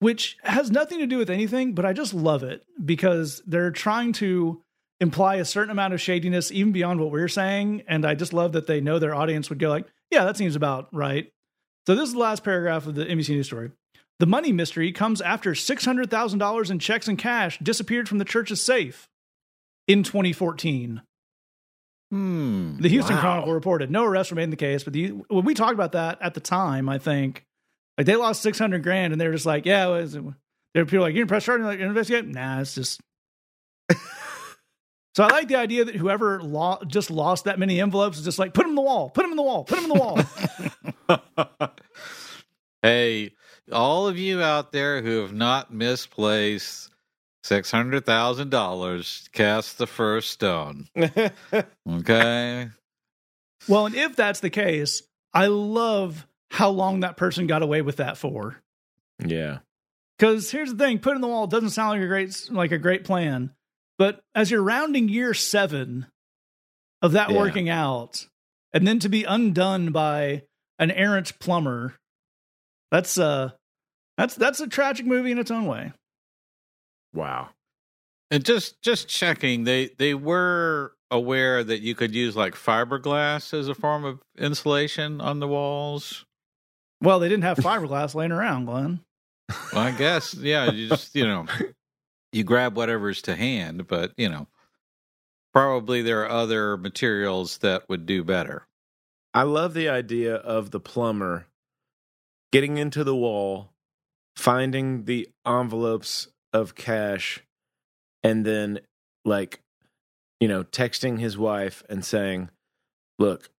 which 0.00 0.36
has 0.42 0.70
nothing 0.70 0.98
to 0.98 1.06
do 1.06 1.18
with 1.18 1.30
anything, 1.30 1.74
but 1.74 1.84
I 1.84 1.92
just 1.92 2.14
love 2.14 2.42
it 2.42 2.64
because 2.84 3.42
they're 3.46 3.70
trying 3.70 4.12
to 4.14 4.62
imply 5.00 5.36
a 5.36 5.44
certain 5.44 5.70
amount 5.70 5.94
of 5.94 6.00
shadiness 6.00 6.50
even 6.52 6.72
beyond 6.72 7.00
what 7.00 7.10
we're 7.10 7.28
saying, 7.28 7.82
and 7.86 8.04
I 8.04 8.14
just 8.14 8.32
love 8.32 8.52
that 8.52 8.66
they 8.66 8.80
know 8.80 8.98
their 8.98 9.14
audience 9.14 9.48
would 9.48 9.58
go 9.58 9.68
like, 9.68 9.86
yeah, 10.10 10.24
that 10.24 10.36
seems 10.36 10.56
about 10.56 10.88
right. 10.92 11.30
So 11.86 11.94
this 11.94 12.08
is 12.08 12.12
the 12.12 12.20
last 12.20 12.44
paragraph 12.44 12.86
of 12.86 12.94
the 12.94 13.06
NBC 13.06 13.30
News 13.30 13.46
story. 13.46 13.70
The 14.18 14.26
money 14.26 14.52
mystery 14.52 14.92
comes 14.92 15.22
after 15.22 15.52
$600,000 15.52 16.70
in 16.70 16.78
checks 16.78 17.08
and 17.08 17.16
cash 17.16 17.58
disappeared 17.60 18.06
from 18.08 18.18
the 18.18 18.24
church's 18.26 18.60
safe 18.60 19.08
in 19.88 20.02
2014. 20.02 21.00
Hmm. 22.10 22.78
The 22.80 22.88
Houston 22.88 23.16
Wow. 23.16 23.22
Chronicle 23.22 23.52
reported 23.52 23.90
no 23.90 24.04
arrests 24.04 24.30
were 24.30 24.36
made 24.36 24.44
in 24.44 24.50
the 24.50 24.56
case, 24.56 24.84
but 24.84 24.92
the, 24.92 25.08
when 25.28 25.44
we 25.44 25.54
talked 25.54 25.74
about 25.74 25.92
that 25.92 26.18
at 26.20 26.34
the 26.34 26.40
time, 26.40 26.88
I 26.88 26.98
think 26.98 27.44
like 27.96 28.06
they 28.06 28.16
lost 28.16 28.42
600 28.42 28.82
grand 28.82 29.12
and 29.12 29.20
they 29.20 29.26
were 29.26 29.34
just 29.34 29.46
like, 29.46 29.66
yeah, 29.66 29.86
it 29.86 29.90
was, 29.90 30.12
there 30.12 30.22
were 30.74 30.84
people 30.84 31.00
like, 31.00 31.14
you 31.14 31.20
can 31.20 31.28
press 31.28 31.44
charge 31.44 31.60
like 31.62 31.80
investigate. 31.80 32.26
Nah, 32.26 32.60
it's 32.60 32.74
just. 32.74 33.00
so 35.14 35.24
I 35.24 35.28
like 35.28 35.48
the 35.48 35.56
idea 35.56 35.84
that 35.84 35.96
whoever 35.96 36.40
lo- 36.42 36.78
just 36.86 37.10
lost 37.10 37.44
that 37.44 37.58
many 37.58 37.80
envelopes 37.80 38.18
is 38.18 38.24
just 38.24 38.38
like, 38.38 38.54
put 38.54 38.62
them 38.62 38.70
in 38.70 38.76
the 38.76 38.82
wall, 38.82 39.10
put 39.10 39.22
them 39.22 39.32
in 39.32 39.36
the 39.36 39.42
wall, 39.42 39.64
put 39.64 39.80
them 39.80 39.90
in 39.90 39.96
the 39.96 41.14
wall. 41.48 41.68
Hey, 42.82 43.32
all 43.70 44.08
of 44.08 44.16
you 44.16 44.40
out 44.40 44.72
there 44.72 45.02
who 45.02 45.20
have 45.20 45.34
not 45.34 45.70
misplaced 45.70 46.90
six 47.42 47.70
hundred 47.70 48.04
thousand 48.06 48.50
dollars, 48.50 49.28
cast 49.32 49.78
the 49.78 49.86
first 49.86 50.30
stone. 50.30 50.86
Okay. 51.90 52.68
well, 53.68 53.86
and 53.86 53.94
if 53.94 54.16
that's 54.16 54.40
the 54.40 54.50
case, 54.50 55.02
I 55.34 55.46
love 55.46 56.26
how 56.50 56.70
long 56.70 57.00
that 57.00 57.16
person 57.16 57.46
got 57.46 57.62
away 57.62 57.82
with 57.82 57.96
that 57.96 58.16
for. 58.16 58.56
yeah. 59.24 59.58
Because 60.18 60.50
here's 60.50 60.70
the 60.74 60.76
thing: 60.84 60.98
put 60.98 61.14
in 61.14 61.22
the 61.22 61.28
wall 61.28 61.46
doesn't 61.46 61.70
sound 61.70 61.90
like 61.98 62.04
a 62.04 62.06
great 62.08 62.48
like 62.50 62.72
a 62.72 62.78
great 62.78 63.04
plan, 63.04 63.52
but 63.98 64.20
as 64.34 64.50
you're 64.50 64.62
rounding 64.62 65.08
year 65.08 65.32
seven 65.32 66.06
of 67.00 67.12
that 67.12 67.30
Yeah. 67.30 67.38
working 67.38 67.70
out, 67.70 68.26
and 68.74 68.86
then 68.86 68.98
to 68.98 69.08
be 69.08 69.24
undone 69.24 69.92
by 69.92 70.42
an 70.78 70.90
errant 70.90 71.38
plumber, 71.38 71.94
that's 72.90 73.16
uh, 73.16 73.52
that's 74.18 74.34
that's 74.34 74.60
a 74.60 74.66
tragic 74.66 75.06
movie 75.06 75.30
in 75.30 75.38
its 75.38 75.50
own 75.50 75.64
way. 75.64 75.92
Wow. 77.12 77.50
And 78.30 78.44
just 78.44 78.80
just 78.82 79.08
checking, 79.08 79.64
they 79.64 79.90
they 79.98 80.14
were 80.14 80.94
aware 81.10 81.64
that 81.64 81.80
you 81.80 81.94
could 81.94 82.14
use 82.14 82.36
like 82.36 82.54
fiberglass 82.54 83.52
as 83.52 83.68
a 83.68 83.74
form 83.74 84.04
of 84.04 84.20
insulation 84.38 85.20
on 85.20 85.40
the 85.40 85.48
walls. 85.48 86.24
Well, 87.02 87.18
they 87.18 87.28
didn't 87.28 87.44
have 87.44 87.58
fiberglass 87.58 88.14
laying 88.14 88.32
around, 88.32 88.66
Glenn. 88.66 89.00
Well, 89.72 89.82
I 89.82 89.90
guess, 89.90 90.34
yeah, 90.34 90.70
you 90.70 90.88
just 90.88 91.14
you 91.14 91.26
know, 91.26 91.46
you 92.32 92.44
grab 92.44 92.76
whatever's 92.76 93.22
to 93.22 93.34
hand, 93.34 93.88
but 93.88 94.12
you 94.16 94.28
know, 94.28 94.46
probably 95.52 96.02
there 96.02 96.22
are 96.22 96.30
other 96.30 96.76
materials 96.76 97.58
that 97.58 97.88
would 97.88 98.06
do 98.06 98.22
better. 98.22 98.66
I 99.34 99.42
love 99.42 99.74
the 99.74 99.88
idea 99.88 100.34
of 100.34 100.70
the 100.70 100.80
plumber 100.80 101.46
getting 102.52 102.78
into 102.78 103.04
the 103.04 103.14
wall, 103.14 103.70
finding 104.36 105.04
the 105.04 105.28
envelopes 105.46 106.28
of 106.52 106.74
cash, 106.74 107.44
and 108.22 108.44
then, 108.44 108.80
like, 109.24 109.60
you 110.40 110.48
know, 110.48 110.64
texting 110.64 111.18
his 111.18 111.36
wife 111.36 111.82
and 111.88 112.04
saying, 112.04 112.50
Look, 113.18 113.50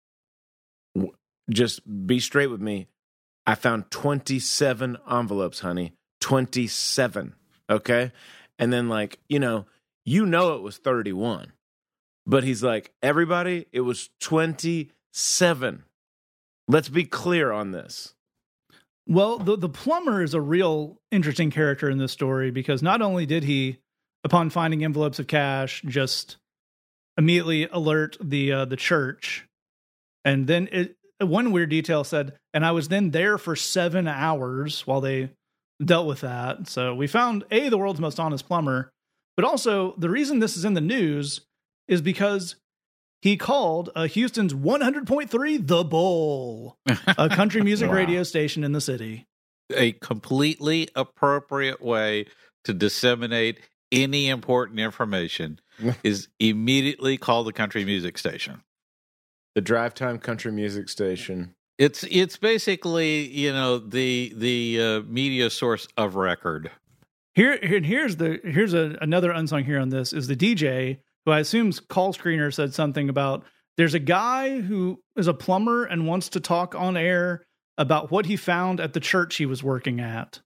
w- 0.96 1.14
just 1.50 1.82
be 2.08 2.20
straight 2.20 2.48
with 2.48 2.62
me. 2.62 2.88
I 3.46 3.56
found 3.56 3.92
27 3.92 4.98
envelopes, 5.10 5.60
honey. 5.60 5.94
27. 6.20 7.36
Okay. 7.70 8.12
And 8.58 8.74
then, 8.74 8.90
like, 8.90 9.20
you 9.30 9.40
know, 9.40 9.66
you 10.06 10.26
know 10.26 10.56
it 10.56 10.62
was 10.62 10.78
31. 10.78 11.54
But 12.26 12.44
he's 12.44 12.64
like, 12.64 12.92
everybody, 13.02 13.68
it 13.72 13.82
was 13.82 14.10
27. 14.20 15.84
Let's 16.68 16.90
be 16.90 17.04
clear 17.04 17.52
on 17.52 17.72
this. 17.72 18.16
Well, 19.08 19.40
the 19.40 19.58
the 19.58 19.70
plumber 19.70 20.22
is 20.22 20.34
a 20.34 20.42
real 20.42 21.00
interesting 21.12 21.52
character 21.52 21.90
in 21.90 21.98
this 21.98 22.12
story 22.12 22.52
because 22.52 22.82
not 22.82 23.02
only 23.02 23.26
did 23.26 23.44
he, 23.44 23.80
upon 24.24 24.50
finding 24.50 24.84
envelopes 24.84 25.20
of 25.20 25.28
cash, 25.28 25.82
just 25.86 26.38
immediately 27.18 27.68
alert 27.72 28.18
the 28.22 28.52
uh, 28.52 28.66
the 28.66 28.76
church, 28.76 29.48
and 30.24 30.48
then 30.48 30.70
it 30.72 30.96
one 31.20 31.52
weird 31.52 31.70
detail 31.70 32.04
said, 32.04 32.34
and 32.54 32.66
I 32.66 32.72
was 32.72 32.88
then 32.88 33.12
there 33.12 33.38
for 33.38 33.56
seven 33.56 34.08
hours 34.08 34.86
while 34.88 35.02
they 35.02 35.32
dealt 35.84 36.08
with 36.08 36.22
that. 36.22 36.68
So 36.68 36.94
we 36.94 37.08
found 37.08 37.44
a 37.52 37.70
the 37.70 37.78
world's 37.78 38.00
most 38.00 38.20
honest 38.20 38.48
plumber, 38.48 38.92
but 39.36 39.46
also 39.46 39.96
the 39.98 40.10
reason 40.10 40.40
this 40.40 40.58
is 40.58 40.66
in 40.66 40.74
the 40.74 40.82
news 40.82 41.42
is 41.88 42.02
because 42.02 42.56
he 43.22 43.38
called 43.38 43.90
uh, 43.96 44.08
Houston's 44.08 44.54
100.3 44.54 45.68
The 45.68 45.84
Bull, 45.84 46.78
a 47.18 47.30
country 47.30 47.62
music 47.64 47.90
Wow. 47.90 47.96
radio 47.96 48.24
station 48.24 48.64
in 48.64 48.72
the 48.72 48.82
city. 48.82 49.28
a 49.76 49.94
completely 49.94 50.90
appropriate 50.96 51.82
way 51.82 52.26
to 52.66 52.74
disseminate 52.74 53.60
any 53.92 54.28
important 54.30 54.80
information 54.80 55.60
is 56.04 56.28
immediately 56.40 57.18
call 57.18 57.44
the 57.44 57.54
country 57.54 57.86
music 57.86 58.18
station. 58.18 58.62
The 59.56 59.62
drive 59.62 59.94
time 59.94 60.18
country 60.18 60.52
music 60.52 60.88
station. 60.90 61.56
It's 61.78 62.04
it's 62.04 62.38
basically 62.38 63.28
you 63.28 63.52
know 63.52 63.80
the 63.80 64.32
the 64.36 64.82
uh, 64.82 65.02
media 65.08 65.50
source 65.50 65.88
of 65.98 66.16
record. 66.16 66.72
Here, 67.34 67.58
here 67.62 67.78
and 67.78 67.86
here's 67.86 68.18
the 68.18 68.40
here's 68.44 68.74
a, 68.74 68.98
another 69.02 69.32
unsung 69.32 69.64
here 69.66 69.80
on 69.80 69.90
this 69.90 70.14
is 70.14 70.28
the 70.28 70.36
DJ 70.36 70.98
who 71.26 71.32
I 71.32 71.40
assume's 71.40 71.80
call 71.80 72.14
screener 72.14 72.54
said 72.54 72.74
something 72.74 73.10
about 73.10 73.44
there's 73.78 73.94
a 73.94 74.00
guy 74.00 74.60
who 74.60 75.02
is 75.16 75.28
a 75.28 75.34
plumber 75.34 75.86
and 75.86 76.08
wants 76.08 76.30
to 76.30 76.40
talk 76.40 76.76
on 76.76 76.98
air 76.98 77.46
about 77.78 78.12
what 78.12 78.26
he 78.26 78.36
found 78.36 78.80
at 78.80 78.94
the 78.94 79.00
church 79.00 79.38
he 79.38 79.46
was 79.46 79.64
working 79.64 80.00
at. 80.00 80.40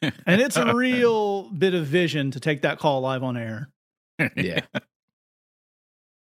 And 0.00 0.40
it's 0.40 0.56
a 0.56 0.74
real 0.74 1.50
bit 1.50 1.74
of 1.74 1.86
vision 1.86 2.30
to 2.32 2.40
take 2.40 2.62
that 2.62 2.78
call 2.78 3.00
live 3.00 3.22
on 3.22 3.36
air. 3.36 3.70
Yeah. 4.36 4.62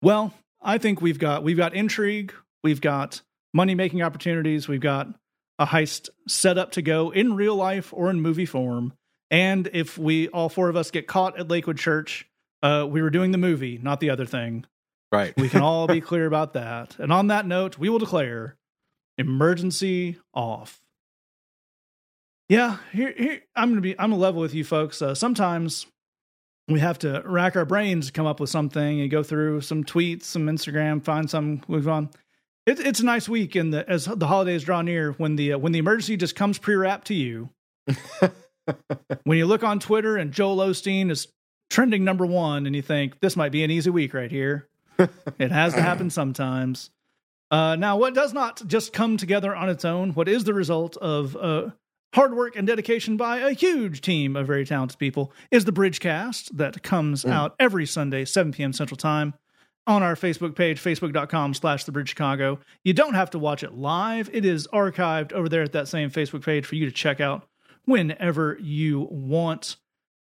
Well, 0.02 0.34
I 0.60 0.76
think 0.76 1.00
we've 1.00 1.18
got 1.18 1.42
we've 1.42 1.56
got 1.56 1.74
intrigue, 1.74 2.34
we've 2.62 2.82
got 2.82 3.22
money 3.54 3.74
making 3.74 4.02
opportunities, 4.02 4.68
we've 4.68 4.80
got 4.80 5.08
a 5.58 5.64
heist 5.64 6.10
set 6.28 6.58
up 6.58 6.72
to 6.72 6.82
go 6.82 7.10
in 7.10 7.34
real 7.34 7.56
life 7.56 7.94
or 7.94 8.10
in 8.10 8.20
movie 8.20 8.44
form. 8.44 8.92
And 9.30 9.70
if 9.72 9.96
we 9.96 10.28
all 10.28 10.50
four 10.50 10.68
of 10.68 10.76
us 10.76 10.90
get 10.90 11.06
caught 11.06 11.38
at 11.38 11.48
Lakewood 11.48 11.78
Church, 11.78 12.28
uh, 12.62 12.86
we 12.88 13.02
were 13.02 13.10
doing 13.10 13.30
the 13.30 13.38
movie, 13.38 13.78
not 13.82 14.00
the 14.00 14.10
other 14.10 14.26
thing. 14.26 14.64
right. 15.12 15.34
We 15.36 15.48
can 15.48 15.62
all 15.62 15.86
be 15.86 16.00
clear 16.10 16.26
about 16.26 16.54
that. 16.54 16.98
And 16.98 17.12
on 17.12 17.28
that 17.28 17.46
note, 17.46 17.78
we 17.78 17.88
will 17.88 17.98
declare 17.98 18.56
emergency 19.18 20.18
off. 20.34 20.80
Yeah, 22.48 22.78
here, 22.92 23.12
here 23.16 23.40
I'm 23.56 23.70
gonna 23.70 23.80
be. 23.80 23.98
I'm 23.98 24.10
gonna 24.10 24.22
level 24.22 24.40
with 24.40 24.54
you 24.54 24.62
folks. 24.62 25.02
Uh, 25.02 25.14
sometimes 25.16 25.86
we 26.68 26.78
have 26.78 26.98
to 27.00 27.22
rack 27.24 27.56
our 27.56 27.64
brains 27.64 28.06
to 28.06 28.12
come 28.12 28.26
up 28.26 28.38
with 28.38 28.50
something 28.50 29.00
and 29.00 29.10
go 29.10 29.24
through 29.24 29.62
some 29.62 29.82
tweets, 29.82 30.24
some 30.24 30.46
Instagram, 30.46 31.02
find 31.02 31.28
some. 31.28 31.62
Move 31.66 31.88
on. 31.88 32.10
It, 32.64 32.78
it's 32.78 33.00
a 33.00 33.04
nice 33.04 33.28
week, 33.28 33.56
and 33.56 33.74
as 33.74 34.04
the 34.04 34.28
holidays 34.28 34.62
draw 34.62 34.82
near, 34.82 35.12
when 35.12 35.34
the 35.34 35.54
uh, 35.54 35.58
when 35.58 35.72
the 35.72 35.80
emergency 35.80 36.16
just 36.16 36.36
comes 36.36 36.58
pre-wrapped 36.58 37.08
to 37.08 37.14
you. 37.14 37.50
when 39.24 39.38
you 39.38 39.46
look 39.46 39.64
on 39.64 39.78
Twitter 39.78 40.16
and 40.16 40.32
Joel 40.32 40.56
Osteen 40.58 41.10
is 41.10 41.28
trending 41.70 42.04
number 42.04 42.26
one, 42.26 42.66
and 42.66 42.74
you 42.74 42.82
think 42.82 43.20
this 43.20 43.36
might 43.36 43.52
be 43.52 43.64
an 43.64 43.70
easy 43.70 43.90
week 43.90 44.14
right 44.14 44.30
here. 44.30 44.68
it 45.38 45.50
has 45.50 45.74
to 45.74 45.82
happen 45.82 46.10
sometimes. 46.10 46.90
Uh, 47.50 47.76
now, 47.76 47.96
what 47.96 48.14
does 48.14 48.32
not 48.32 48.66
just 48.66 48.92
come 48.92 49.16
together 49.16 49.54
on 49.54 49.68
its 49.68 49.84
own, 49.84 50.10
what 50.12 50.28
is 50.28 50.44
the 50.44 50.54
result 50.54 50.96
of 50.96 51.36
uh, 51.36 51.70
hard 52.14 52.34
work 52.34 52.56
and 52.56 52.66
dedication 52.66 53.16
by 53.16 53.38
a 53.38 53.52
huge 53.52 54.00
team 54.00 54.36
of 54.36 54.46
very 54.46 54.64
talented 54.64 54.98
people, 54.98 55.32
is 55.50 55.64
the 55.64 55.72
Bridgecast 55.72 56.56
that 56.56 56.82
comes 56.82 57.24
out 57.24 57.54
every 57.60 57.86
Sunday, 57.86 58.24
7 58.24 58.52
p.m. 58.52 58.72
Central 58.72 58.96
Time 58.96 59.34
on 59.86 60.02
our 60.02 60.16
Facebook 60.16 60.56
page, 60.56 60.82
facebook.com 60.82 61.54
slash 61.54 61.84
the 61.84 61.92
bridge 61.92 62.08
Chicago. 62.08 62.58
You 62.82 62.92
don't 62.92 63.14
have 63.14 63.30
to 63.30 63.38
watch 63.38 63.62
it 63.62 63.74
live. 63.74 64.28
It 64.32 64.44
is 64.44 64.66
archived 64.72 65.32
over 65.32 65.48
there 65.48 65.62
at 65.62 65.72
that 65.72 65.88
same 65.88 66.10
Facebook 66.10 66.44
page 66.44 66.66
for 66.66 66.74
you 66.74 66.86
to 66.86 66.92
check 66.92 67.20
out 67.20 67.46
whenever 67.84 68.58
you 68.60 69.06
want. 69.10 69.76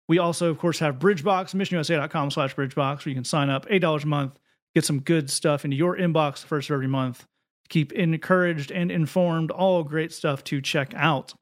We 0.08 0.18
also, 0.18 0.50
of 0.50 0.58
course, 0.58 0.78
have 0.80 0.98
Bridgebox, 0.98 1.54
missionusa.com 1.54 2.30
slash 2.30 2.54
Bridgebox, 2.54 3.04
where 3.04 3.10
you 3.10 3.14
can 3.14 3.24
sign 3.24 3.48
up 3.50 3.66
$8 3.66 4.02
a 4.02 4.06
month, 4.06 4.38
get 4.74 4.84
some 4.84 5.00
good 5.00 5.30
stuff 5.30 5.64
into 5.64 5.76
your 5.76 5.96
inbox 5.96 6.42
the 6.42 6.46
first 6.46 6.68
of 6.68 6.74
every 6.74 6.88
month. 6.88 7.26
Keep 7.70 7.92
encouraged 7.92 8.70
and 8.70 8.90
informed, 8.90 9.50
all 9.50 9.82
great 9.82 10.12
stuff 10.12 10.44
to 10.44 10.60
check 10.60 10.92
out. 10.94 11.32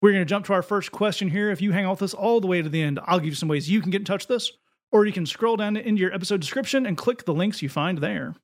We're 0.00 0.12
going 0.12 0.22
to 0.22 0.28
jump 0.28 0.46
to 0.46 0.52
our 0.52 0.62
first 0.62 0.92
question 0.92 1.28
here. 1.28 1.50
If 1.50 1.60
you 1.60 1.72
hang 1.72 1.84
out 1.84 1.92
with 1.92 2.02
us 2.02 2.14
all 2.14 2.40
the 2.40 2.46
way 2.46 2.62
to 2.62 2.68
the 2.68 2.80
end, 2.80 3.00
I'll 3.04 3.18
give 3.18 3.28
you 3.28 3.34
some 3.34 3.48
ways 3.48 3.68
you 3.68 3.82
can 3.82 3.90
get 3.90 4.00
in 4.00 4.04
touch 4.04 4.28
with 4.28 4.36
us, 4.36 4.52
or 4.92 5.04
you 5.04 5.12
can 5.12 5.26
scroll 5.26 5.56
down 5.56 5.76
into 5.76 6.00
your 6.00 6.14
episode 6.14 6.40
description 6.40 6.86
and 6.86 6.96
click 6.96 7.24
the 7.24 7.34
links 7.34 7.60
you 7.60 7.68
find 7.68 7.98
there. 7.98 8.34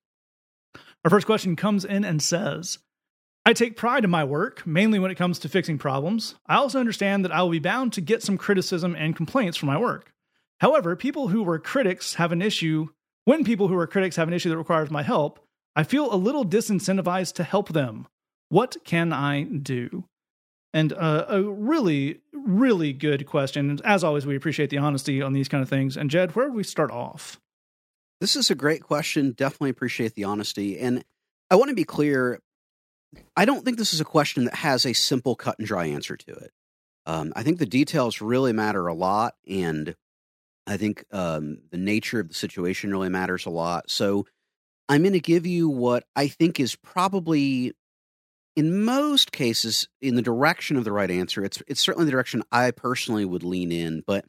Our 1.04 1.10
first 1.10 1.26
question 1.26 1.56
comes 1.56 1.84
in 1.84 2.04
and 2.04 2.20
says, 2.20 2.78
I 3.46 3.52
take 3.52 3.76
pride 3.76 4.02
in 4.02 4.10
my 4.10 4.24
work, 4.24 4.66
mainly 4.66 4.98
when 4.98 5.12
it 5.12 5.14
comes 5.14 5.38
to 5.38 5.48
fixing 5.48 5.78
problems. 5.78 6.34
I 6.48 6.56
also 6.56 6.80
understand 6.80 7.24
that 7.24 7.30
I 7.30 7.42
will 7.42 7.50
be 7.50 7.60
bound 7.60 7.92
to 7.92 8.00
get 8.00 8.20
some 8.20 8.36
criticism 8.36 8.96
and 8.96 9.14
complaints 9.14 9.56
for 9.56 9.66
my 9.66 9.78
work. 9.78 10.12
However, 10.58 10.96
people 10.96 11.28
who 11.28 11.44
were 11.44 11.60
critics 11.60 12.14
have 12.14 12.32
an 12.32 12.42
issue. 12.42 12.88
When 13.24 13.44
people 13.44 13.68
who 13.68 13.78
are 13.78 13.86
critics 13.86 14.16
have 14.16 14.26
an 14.26 14.34
issue 14.34 14.48
that 14.48 14.58
requires 14.58 14.90
my 14.90 15.04
help, 15.04 15.38
I 15.76 15.84
feel 15.84 16.12
a 16.12 16.16
little 16.16 16.44
disincentivized 16.44 17.34
to 17.34 17.44
help 17.44 17.68
them. 17.68 18.08
What 18.48 18.78
can 18.84 19.12
I 19.12 19.44
do? 19.44 20.06
And 20.74 20.92
uh, 20.92 21.26
a 21.28 21.42
really, 21.42 22.22
really 22.32 22.92
good 22.92 23.26
question. 23.26 23.78
As 23.84 24.02
always, 24.02 24.26
we 24.26 24.34
appreciate 24.34 24.70
the 24.70 24.78
honesty 24.78 25.22
on 25.22 25.34
these 25.34 25.48
kind 25.48 25.62
of 25.62 25.68
things. 25.68 25.96
And 25.96 26.10
Jed, 26.10 26.34
where 26.34 26.48
do 26.48 26.52
we 26.52 26.64
start 26.64 26.90
off? 26.90 27.38
This 28.20 28.34
is 28.34 28.50
a 28.50 28.56
great 28.56 28.82
question. 28.82 29.34
Definitely 29.36 29.70
appreciate 29.70 30.16
the 30.16 30.24
honesty. 30.24 30.80
And 30.80 31.04
I 31.48 31.54
want 31.54 31.68
to 31.68 31.76
be 31.76 31.84
clear 31.84 32.40
I 33.36 33.44
don't 33.44 33.64
think 33.64 33.78
this 33.78 33.94
is 33.94 34.00
a 34.00 34.04
question 34.04 34.44
that 34.44 34.54
has 34.54 34.84
a 34.84 34.92
simple 34.92 35.36
cut 35.36 35.58
and 35.58 35.66
dry 35.66 35.86
answer 35.86 36.16
to 36.16 36.32
it. 36.32 36.52
Um, 37.06 37.32
I 37.36 37.42
think 37.42 37.58
the 37.58 37.66
details 37.66 38.20
really 38.20 38.52
matter 38.52 38.86
a 38.86 38.94
lot. 38.94 39.34
And 39.48 39.94
I 40.66 40.76
think 40.76 41.04
um, 41.12 41.58
the 41.70 41.78
nature 41.78 42.20
of 42.20 42.28
the 42.28 42.34
situation 42.34 42.90
really 42.90 43.08
matters 43.08 43.46
a 43.46 43.50
lot. 43.50 43.90
So 43.90 44.26
I'm 44.88 45.02
going 45.02 45.12
to 45.12 45.20
give 45.20 45.46
you 45.46 45.68
what 45.68 46.04
I 46.14 46.28
think 46.28 46.58
is 46.58 46.74
probably, 46.76 47.72
in 48.56 48.84
most 48.84 49.32
cases, 49.32 49.88
in 50.00 50.16
the 50.16 50.22
direction 50.22 50.76
of 50.76 50.84
the 50.84 50.92
right 50.92 51.10
answer. 51.10 51.44
It's 51.44 51.62
it's 51.66 51.80
certainly 51.80 52.06
the 52.06 52.12
direction 52.12 52.42
I 52.50 52.70
personally 52.72 53.24
would 53.24 53.44
lean 53.44 53.70
in, 53.70 54.02
but 54.06 54.24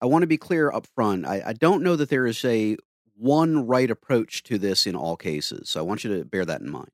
I 0.00 0.06
want 0.06 0.22
to 0.22 0.28
be 0.28 0.38
clear 0.38 0.70
up 0.70 0.86
front. 0.94 1.26
I, 1.26 1.42
I 1.46 1.52
don't 1.52 1.82
know 1.82 1.96
that 1.96 2.08
there 2.08 2.26
is 2.26 2.44
a 2.44 2.76
one 3.16 3.66
right 3.66 3.90
approach 3.90 4.42
to 4.44 4.58
this 4.58 4.86
in 4.86 4.94
all 4.94 5.16
cases. 5.16 5.70
So 5.70 5.80
I 5.80 5.84
want 5.84 6.04
you 6.04 6.18
to 6.18 6.24
bear 6.24 6.44
that 6.44 6.60
in 6.60 6.70
mind. 6.70 6.90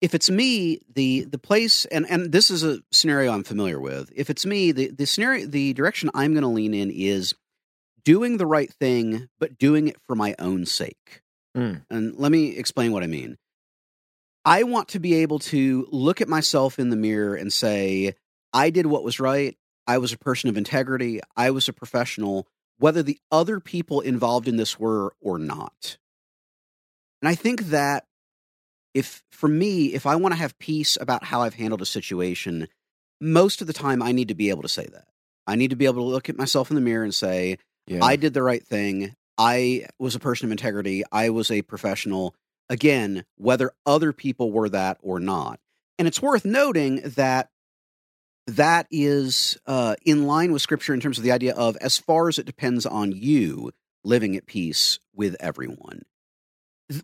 If 0.00 0.14
it's 0.14 0.30
me, 0.30 0.80
the 0.94 1.24
the 1.24 1.38
place 1.38 1.84
and 1.86 2.08
and 2.08 2.30
this 2.30 2.50
is 2.50 2.62
a 2.62 2.80
scenario 2.92 3.32
I'm 3.32 3.44
familiar 3.44 3.80
with. 3.80 4.12
If 4.14 4.30
it's 4.30 4.46
me, 4.46 4.72
the 4.72 4.90
the 4.90 5.06
scenario 5.06 5.46
the 5.46 5.72
direction 5.72 6.10
I'm 6.14 6.32
going 6.32 6.42
to 6.42 6.48
lean 6.48 6.74
in 6.74 6.90
is 6.90 7.34
doing 8.04 8.36
the 8.36 8.46
right 8.46 8.72
thing, 8.72 9.28
but 9.38 9.58
doing 9.58 9.88
it 9.88 9.96
for 10.06 10.14
my 10.14 10.34
own 10.38 10.66
sake. 10.66 11.22
Mm. 11.56 11.82
And 11.90 12.16
let 12.16 12.30
me 12.30 12.56
explain 12.56 12.92
what 12.92 13.02
I 13.02 13.06
mean. 13.06 13.36
I 14.44 14.62
want 14.62 14.88
to 14.88 15.00
be 15.00 15.14
able 15.16 15.40
to 15.40 15.86
look 15.90 16.20
at 16.20 16.28
myself 16.28 16.78
in 16.78 16.90
the 16.90 16.96
mirror 16.96 17.34
and 17.34 17.52
say, 17.52 18.14
I 18.52 18.70
did 18.70 18.86
what 18.86 19.04
was 19.04 19.20
right. 19.20 19.56
I 19.86 19.98
was 19.98 20.12
a 20.12 20.18
person 20.18 20.48
of 20.48 20.56
integrity. 20.56 21.20
I 21.36 21.50
was 21.50 21.68
a 21.68 21.72
professional, 21.72 22.46
whether 22.78 23.02
the 23.02 23.18
other 23.30 23.60
people 23.60 24.00
involved 24.00 24.48
in 24.48 24.56
this 24.56 24.78
were 24.78 25.12
or 25.20 25.38
not. 25.38 25.98
And 27.20 27.28
I 27.28 27.34
think 27.34 27.64
that 27.64 28.04
if, 28.94 29.22
for 29.30 29.48
me, 29.48 29.94
if 29.94 30.06
I 30.06 30.16
want 30.16 30.32
to 30.32 30.40
have 30.40 30.58
peace 30.58 30.96
about 31.00 31.24
how 31.24 31.42
I've 31.42 31.54
handled 31.54 31.82
a 31.82 31.86
situation, 31.86 32.68
most 33.20 33.60
of 33.60 33.66
the 33.66 33.72
time 33.72 34.02
I 34.02 34.12
need 34.12 34.28
to 34.28 34.34
be 34.34 34.50
able 34.50 34.62
to 34.62 34.68
say 34.68 34.86
that. 34.86 35.08
I 35.46 35.56
need 35.56 35.70
to 35.70 35.76
be 35.76 35.86
able 35.86 36.02
to 36.02 36.02
look 36.02 36.28
at 36.28 36.36
myself 36.36 36.70
in 36.70 36.74
the 36.74 36.80
mirror 36.80 37.04
and 37.04 37.14
say, 37.14 37.58
Yeah. 37.86 38.04
I 38.04 38.16
did 38.16 38.34
the 38.34 38.42
right 38.42 38.62
thing. 38.62 39.14
I 39.38 39.86
was 39.98 40.14
a 40.14 40.20
person 40.20 40.46
of 40.46 40.52
integrity. 40.52 41.04
I 41.10 41.30
was 41.30 41.50
a 41.50 41.62
professional. 41.62 42.34
Again, 42.68 43.24
whether 43.36 43.72
other 43.86 44.12
people 44.12 44.52
were 44.52 44.68
that 44.68 44.98
or 45.02 45.20
not. 45.20 45.58
And 45.98 46.06
it's 46.06 46.20
worth 46.20 46.44
noting 46.44 47.00
that 47.16 47.48
that 48.46 48.86
is 48.90 49.58
uh, 49.66 49.96
in 50.04 50.26
line 50.26 50.52
with 50.52 50.62
scripture 50.62 50.94
in 50.94 51.00
terms 51.00 51.18
of 51.18 51.24
the 51.24 51.32
idea 51.32 51.54
of 51.54 51.76
as 51.76 51.98
far 51.98 52.28
as 52.28 52.38
it 52.38 52.46
depends 52.46 52.86
on 52.86 53.12
you 53.12 53.70
living 54.04 54.36
at 54.36 54.46
peace 54.46 54.98
with 55.14 55.36
everyone. 55.38 56.02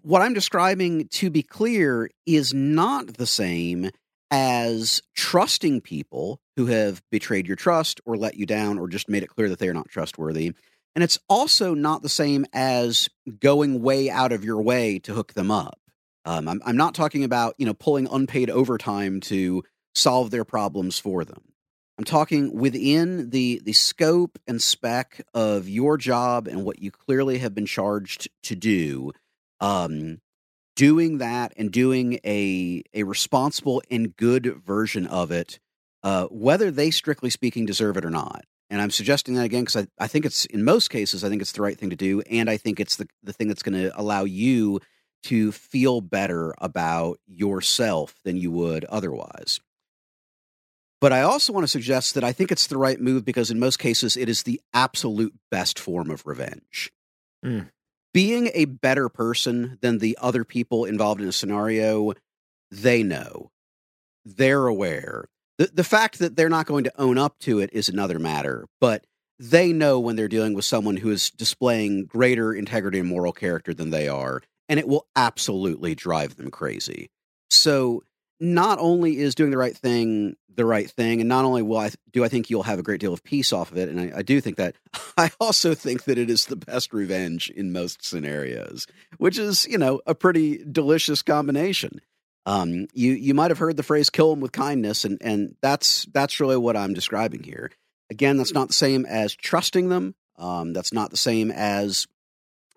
What 0.02 0.22
I'm 0.22 0.34
describing, 0.34 1.08
to 1.08 1.30
be 1.30 1.42
clear, 1.42 2.10
is 2.26 2.54
not 2.54 3.14
the 3.14 3.26
same 3.26 3.90
as 4.30 5.02
trusting 5.14 5.80
people 5.80 6.40
who 6.56 6.66
have 6.66 7.02
betrayed 7.10 7.46
your 7.46 7.56
trust 7.56 8.00
or 8.04 8.16
let 8.16 8.36
you 8.36 8.46
down 8.46 8.78
or 8.78 8.88
just 8.88 9.08
made 9.08 9.22
it 9.22 9.28
clear 9.28 9.48
that 9.48 9.58
they 9.58 9.68
are 9.68 9.74
not 9.74 9.88
trustworthy. 9.88 10.52
And 10.94 11.04
it's 11.04 11.18
also 11.28 11.74
not 11.74 12.02
the 12.02 12.08
same 12.08 12.46
as 12.52 13.08
going 13.40 13.82
way 13.82 14.10
out 14.10 14.32
of 14.32 14.44
your 14.44 14.62
way 14.62 14.98
to 15.00 15.14
hook 15.14 15.34
them 15.34 15.50
up. 15.50 15.78
Um, 16.24 16.48
I'm, 16.48 16.62
I'm 16.64 16.76
not 16.76 16.94
talking 16.94 17.24
about 17.24 17.54
you 17.58 17.66
know 17.66 17.74
pulling 17.74 18.08
unpaid 18.10 18.50
overtime 18.50 19.20
to 19.22 19.62
solve 19.94 20.30
their 20.30 20.44
problems 20.44 20.98
for 20.98 21.24
them. 21.24 21.42
I'm 21.98 22.04
talking 22.04 22.58
within 22.58 23.30
the 23.30 23.60
the 23.64 23.72
scope 23.72 24.38
and 24.46 24.60
spec 24.60 25.20
of 25.34 25.68
your 25.68 25.96
job 25.96 26.48
and 26.48 26.64
what 26.64 26.80
you 26.80 26.90
clearly 26.90 27.38
have 27.38 27.54
been 27.54 27.66
charged 27.66 28.28
to 28.44 28.56
do. 28.56 29.12
Um, 29.64 30.20
doing 30.76 31.18
that 31.18 31.54
and 31.56 31.70
doing 31.70 32.20
a 32.24 32.82
a 32.92 33.04
responsible 33.04 33.82
and 33.90 34.14
good 34.16 34.62
version 34.64 35.06
of 35.06 35.30
it, 35.30 35.58
uh, 36.02 36.26
whether 36.26 36.70
they 36.70 36.90
strictly 36.90 37.30
speaking 37.30 37.64
deserve 37.64 37.96
it 37.96 38.04
or 38.04 38.10
not. 38.10 38.44
And 38.70 38.82
I'm 38.82 38.90
suggesting 38.90 39.34
that 39.34 39.44
again 39.44 39.62
because 39.62 39.76
I, 39.76 39.86
I 39.98 40.06
think 40.06 40.26
it's 40.26 40.44
in 40.46 40.64
most 40.64 40.88
cases 40.88 41.24
I 41.24 41.28
think 41.28 41.40
it's 41.40 41.52
the 41.52 41.62
right 41.62 41.78
thing 41.78 41.90
to 41.90 41.96
do, 41.96 42.20
and 42.22 42.50
I 42.50 42.56
think 42.56 42.78
it's 42.78 42.96
the 42.96 43.08
the 43.22 43.32
thing 43.32 43.48
that's 43.48 43.62
going 43.62 43.80
to 43.80 43.98
allow 43.98 44.24
you 44.24 44.80
to 45.24 45.52
feel 45.52 46.02
better 46.02 46.54
about 46.58 47.18
yourself 47.26 48.14
than 48.24 48.36
you 48.36 48.50
would 48.50 48.84
otherwise. 48.84 49.60
But 51.00 51.12
I 51.12 51.22
also 51.22 51.52
want 51.52 51.64
to 51.64 51.68
suggest 51.68 52.14
that 52.14 52.24
I 52.24 52.32
think 52.32 52.52
it's 52.52 52.66
the 52.66 52.76
right 52.76 53.00
move 53.00 53.24
because 53.24 53.50
in 53.50 53.58
most 53.58 53.78
cases 53.78 54.16
it 54.16 54.28
is 54.28 54.42
the 54.42 54.60
absolute 54.74 55.34
best 55.50 55.78
form 55.78 56.10
of 56.10 56.26
revenge. 56.26 56.92
Mm. 57.44 57.70
Being 58.14 58.50
a 58.54 58.64
better 58.64 59.10
person 59.10 59.76
than 59.82 59.98
the 59.98 60.16
other 60.20 60.44
people 60.44 60.86
involved 60.86 61.20
in 61.20 61.28
a 61.28 61.32
scenario, 61.32 62.14
they 62.70 63.02
know. 63.02 63.50
They're 64.24 64.66
aware. 64.66 65.26
The 65.58 65.70
the 65.74 65.84
fact 65.84 66.20
that 66.20 66.36
they're 66.36 66.48
not 66.48 66.66
going 66.66 66.84
to 66.84 67.00
own 67.00 67.18
up 67.18 67.38
to 67.40 67.58
it 67.58 67.70
is 67.72 67.88
another 67.88 68.18
matter, 68.18 68.66
but 68.80 69.04
they 69.38 69.72
know 69.72 69.98
when 69.98 70.16
they're 70.16 70.28
dealing 70.28 70.54
with 70.54 70.64
someone 70.64 70.96
who 70.96 71.10
is 71.10 71.30
displaying 71.30 72.06
greater 72.06 72.54
integrity 72.54 73.00
and 73.00 73.08
moral 73.08 73.32
character 73.32 73.74
than 73.74 73.90
they 73.90 74.08
are, 74.08 74.42
and 74.68 74.78
it 74.78 74.88
will 74.88 75.06
absolutely 75.16 75.94
drive 75.94 76.36
them 76.36 76.50
crazy. 76.50 77.10
So 77.50 78.04
not 78.40 78.78
only 78.80 79.18
is 79.18 79.34
doing 79.34 79.50
the 79.50 79.58
right 79.58 79.76
thing 79.76 80.36
the 80.56 80.64
right 80.64 80.90
thing, 80.90 81.20
and 81.20 81.28
not 81.28 81.44
only 81.44 81.62
will 81.62 81.78
I 81.78 81.90
do 82.12 82.24
I 82.24 82.28
think 82.28 82.48
you'll 82.48 82.62
have 82.62 82.78
a 82.78 82.82
great 82.82 83.00
deal 83.00 83.12
of 83.12 83.24
peace 83.24 83.52
off 83.52 83.72
of 83.72 83.78
it, 83.78 83.88
and 83.88 84.00
I, 84.00 84.18
I 84.18 84.22
do 84.22 84.40
think 84.40 84.56
that 84.56 84.76
I 85.16 85.30
also 85.40 85.74
think 85.74 86.04
that 86.04 86.18
it 86.18 86.30
is 86.30 86.46
the 86.46 86.56
best 86.56 86.92
revenge 86.92 87.50
in 87.50 87.72
most 87.72 88.04
scenarios, 88.04 88.86
which 89.18 89.38
is 89.38 89.66
you 89.66 89.78
know 89.78 90.00
a 90.06 90.14
pretty 90.14 90.64
delicious 90.64 91.22
combination. 91.22 92.00
Um, 92.46 92.88
you 92.92 93.12
you 93.12 93.34
might 93.34 93.50
have 93.50 93.58
heard 93.58 93.76
the 93.76 93.82
phrase 93.82 94.10
"kill 94.10 94.30
them 94.30 94.40
with 94.40 94.52
kindness," 94.52 95.04
and 95.04 95.18
and 95.20 95.56
that's 95.60 96.06
that's 96.12 96.40
really 96.40 96.56
what 96.56 96.76
I'm 96.76 96.94
describing 96.94 97.42
here. 97.42 97.70
Again, 98.10 98.36
that's 98.36 98.54
not 98.54 98.68
the 98.68 98.74
same 98.74 99.06
as 99.06 99.34
trusting 99.34 99.88
them. 99.88 100.14
Um, 100.36 100.72
that's 100.72 100.92
not 100.92 101.10
the 101.10 101.16
same 101.16 101.50
as 101.50 102.06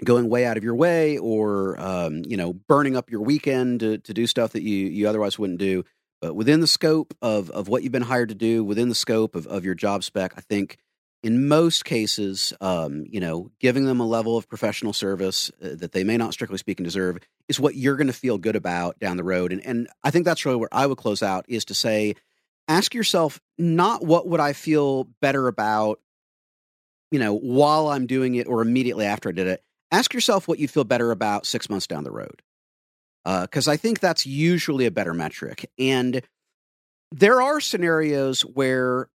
going 0.04 0.30
way 0.30 0.46
out 0.46 0.58
of 0.58 0.64
your 0.64 0.76
way 0.76 1.18
or 1.18 1.80
um, 1.80 2.24
you 2.28 2.38
know 2.38 2.54
burning 2.54 2.96
up 2.96 3.10
your 3.10 3.22
weekend 3.22 3.80
to, 3.80 3.98
to 4.00 4.14
do 4.14 4.28
stuff 4.28 4.52
that 4.54 4.64
you 4.64 4.88
you 4.88 5.08
otherwise 5.08 5.40
wouldn't 5.40 5.60
do. 5.60 5.84
But 6.22 6.36
within 6.36 6.62
the 6.62 6.68
scope 6.68 7.14
of 7.22 7.50
of 7.52 7.68
what 7.68 7.84
you've 7.84 7.92
been 7.92 8.02
hired 8.04 8.30
to 8.30 8.36
do 8.36 8.64
within 8.64 8.90
the 8.90 8.96
scope 8.96 9.36
of, 9.36 9.48
of 9.48 9.64
your 9.64 9.76
job 9.76 10.04
spec 10.04 10.34
i 10.36 10.42
think 10.42 10.78
in 11.24 11.48
most 11.48 11.86
cases 11.86 12.54
um, 12.62 13.06
you 13.10 13.20
know 13.20 13.52
giving 13.60 13.86
them 13.86 14.00
a 14.00 14.06
level 14.06 14.38
of 14.38 14.48
professional 14.48 14.94
service 14.94 15.52
uh, 15.64 15.70
that 15.76 15.92
they 15.92 16.04
may 16.04 16.18
not 16.18 16.34
strictly 16.34 16.58
speaking 16.58 16.84
deserve 16.84 17.18
is 17.48 17.60
what 17.60 17.76
you're 17.76 17.96
going 17.96 18.08
to 18.08 18.14
feel 18.14 18.38
good 18.38 18.56
about 18.56 19.00
down 19.00 19.18
the 19.18 19.24
road. 19.24 19.52
And 19.52 19.66
and 19.66 19.88
i 20.04 20.12
think 20.12 20.26
that's 20.26 20.46
really 20.46 20.58
where 20.58 20.70
i 20.72 20.86
would 20.86 20.98
close 20.98 21.24
out 21.24 21.46
is 21.48 21.66
to 21.66 21.74
say 21.74 22.16
ask 22.68 22.94
yourself 22.94 23.40
not 23.58 24.06
what 24.06 24.28
would 24.28 24.40
i 24.40 24.54
feel 24.54 25.06
better 25.22 25.48
about 25.48 26.00
you 27.12 27.20
know 27.20 27.34
while 27.34 27.88
i'm 27.88 28.06
doing 28.08 28.36
it 28.36 28.48
or 28.48 28.62
immediately 28.62 29.06
after 29.06 29.30
i 29.30 29.32
did 29.32 29.48
it 29.48 29.64
ask 29.92 30.14
yourself 30.14 30.48
what 30.48 30.60
you'd 30.60 30.72
feel 30.72 30.84
better 30.84 31.12
about 31.12 31.46
six 31.46 31.70
months 31.70 31.88
down 31.88 32.04
the 32.04 32.12
road. 32.12 32.42
Because 33.26 33.68
uh, 33.68 33.72
I 33.72 33.78
think 33.78 34.00
that's 34.00 34.26
usually 34.26 34.86
a 34.86 34.92
better 34.92 35.14
metric. 35.14 35.70
And 35.78 36.22
there 37.12 37.42
are 37.42 37.60
scenarios 37.60 38.42
where 38.42 39.10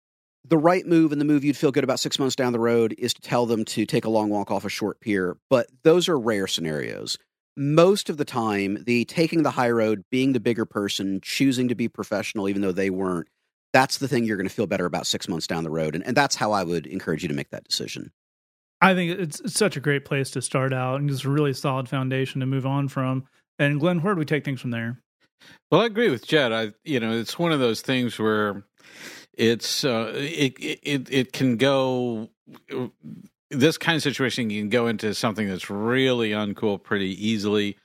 the 0.44 0.58
right 0.58 0.86
move 0.86 1.12
and 1.12 1.20
the 1.20 1.24
move 1.24 1.44
you'd 1.44 1.56
feel 1.56 1.72
good 1.72 1.84
about 1.84 2.00
six 2.00 2.18
months 2.18 2.36
down 2.36 2.52
the 2.52 2.58
road 2.58 2.94
is 2.98 3.14
to 3.14 3.20
tell 3.20 3.46
them 3.46 3.64
to 3.64 3.86
take 3.86 4.04
a 4.04 4.10
long 4.10 4.28
walk 4.28 4.50
off 4.50 4.64
a 4.64 4.68
short 4.68 5.00
pier, 5.00 5.36
but 5.48 5.68
those 5.82 6.08
are 6.08 6.18
rare 6.18 6.46
scenarios. 6.46 7.16
Most 7.56 8.08
of 8.10 8.16
the 8.16 8.24
time, 8.24 8.82
the 8.84 9.04
taking 9.04 9.42
the 9.42 9.50
high 9.50 9.70
road, 9.70 10.04
being 10.10 10.32
the 10.32 10.40
bigger 10.40 10.64
person, 10.64 11.20
choosing 11.22 11.68
to 11.68 11.74
be 11.74 11.88
professional 11.88 12.48
even 12.48 12.62
though 12.62 12.72
they 12.72 12.90
weren't, 12.90 13.28
that's 13.72 13.98
the 13.98 14.08
thing 14.08 14.24
you're 14.24 14.36
going 14.36 14.48
to 14.48 14.54
feel 14.54 14.66
better 14.66 14.86
about 14.86 15.06
six 15.06 15.28
months 15.28 15.46
down 15.46 15.64
the 15.64 15.70
road. 15.70 15.94
And, 15.94 16.04
and 16.06 16.16
that's 16.16 16.34
how 16.34 16.52
I 16.52 16.64
would 16.64 16.86
encourage 16.86 17.22
you 17.22 17.28
to 17.28 17.34
make 17.34 17.50
that 17.50 17.64
decision. 17.64 18.10
I 18.82 18.94
think 18.94 19.18
it's, 19.18 19.40
it's 19.40 19.54
such 19.54 19.76
a 19.76 19.80
great 19.80 20.04
place 20.04 20.30
to 20.32 20.42
start 20.42 20.72
out 20.72 21.00
and 21.00 21.08
just 21.08 21.24
a 21.24 21.30
really 21.30 21.52
solid 21.54 21.88
foundation 21.88 22.40
to 22.40 22.46
move 22.46 22.66
on 22.66 22.88
from. 22.88 23.24
And 23.58 23.78
Glenn, 23.78 24.02
where 24.02 24.14
do 24.14 24.18
we 24.18 24.24
take 24.24 24.44
things 24.44 24.60
from 24.60 24.72
there? 24.72 25.00
Well, 25.70 25.80
I 25.80 25.86
agree 25.86 26.10
with 26.10 26.26
Jed. 26.26 26.52
I, 26.52 26.72
you 26.84 26.98
know, 26.98 27.12
it's 27.12 27.38
one 27.38 27.52
of 27.52 27.60
those 27.60 27.80
things 27.80 28.18
where 28.18 28.64
it's 29.34 29.84
uh, 29.84 30.12
it 30.14 30.54
it 30.58 31.08
it 31.10 31.32
can 31.32 31.56
go. 31.56 32.28
This 33.50 33.78
kind 33.78 33.96
of 33.96 34.02
situation 34.02 34.48
can 34.48 34.68
go 34.68 34.88
into 34.88 35.14
something 35.14 35.48
that's 35.48 35.70
really 35.70 36.30
uncool 36.30 36.82
pretty 36.82 37.26
easily. 37.26 37.78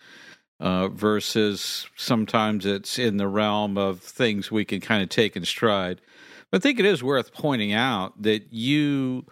Uh, 0.59 0.87
versus 0.87 1.87
sometimes 1.95 2.65
it's 2.65 2.97
in 2.97 3.17
the 3.17 3.27
realm 3.27 3.77
of 3.77 3.99
things 3.99 4.49
we 4.49 4.65
can 4.65 4.81
kind 4.81 5.03
of 5.03 5.09
take 5.09 5.35
in 5.35 5.45
stride. 5.45 6.01
But 6.49 6.61
I 6.61 6.61
think 6.63 6.79
it 6.79 6.85
is 6.85 7.03
worth 7.03 7.31
pointing 7.31 7.73
out 7.73 8.19
that 8.23 8.51
you 8.51 9.27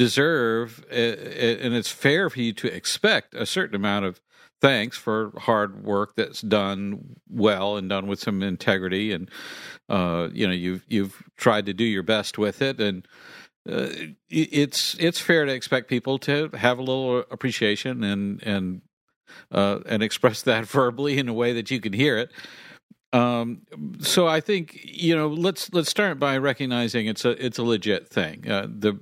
deserve, 0.00 0.82
and 0.90 1.74
it's 1.74 1.90
fair 1.90 2.30
for 2.30 2.40
you 2.40 2.54
to 2.54 2.74
expect 2.74 3.34
a 3.34 3.44
certain 3.44 3.76
amount 3.76 4.06
of 4.06 4.18
thanks 4.58 4.96
for 4.96 5.30
hard 5.36 5.84
work 5.84 6.16
that's 6.16 6.40
done 6.40 7.16
well 7.28 7.76
and 7.76 7.90
done 7.90 8.06
with 8.06 8.18
some 8.18 8.42
integrity, 8.42 9.12
and 9.12 9.28
uh, 9.90 10.30
you 10.32 10.46
know 10.46 10.54
you've 10.54 10.86
you've 10.88 11.22
tried 11.36 11.66
to 11.66 11.74
do 11.74 11.84
your 11.84 12.02
best 12.02 12.38
with 12.38 12.62
it, 12.62 12.80
and 12.80 13.06
uh, 13.70 13.90
it's 14.30 14.94
it's 14.98 15.20
fair 15.20 15.44
to 15.44 15.52
expect 15.52 15.86
people 15.86 16.18
to 16.18 16.48
have 16.54 16.78
a 16.78 16.82
little 16.82 17.18
appreciation 17.30 18.02
and 18.02 18.42
and 18.42 18.80
uh, 19.52 19.80
and 19.84 20.02
express 20.02 20.40
that 20.40 20.64
verbally 20.78 21.18
in 21.18 21.28
a 21.28 21.34
way 21.34 21.52
that 21.52 21.70
you 21.70 21.78
can 21.78 21.92
hear 21.92 22.16
it. 22.16 22.32
Um, 23.12 23.66
so 24.00 24.26
I 24.26 24.40
think 24.40 24.80
you 24.82 25.14
know 25.14 25.28
let's 25.28 25.70
let's 25.74 25.90
start 25.90 26.18
by 26.18 26.38
recognizing 26.38 27.06
it's 27.06 27.26
a 27.26 27.32
it's 27.44 27.58
a 27.58 27.64
legit 27.64 28.08
thing. 28.08 28.50
Uh, 28.50 28.66
the 28.66 28.98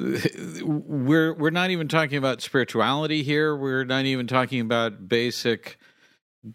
we're 0.00 1.34
we're 1.34 1.50
not 1.50 1.70
even 1.70 1.88
talking 1.88 2.18
about 2.18 2.40
spirituality 2.40 3.22
here. 3.22 3.54
We're 3.54 3.84
not 3.84 4.04
even 4.04 4.26
talking 4.26 4.60
about 4.60 5.08
basic 5.08 5.78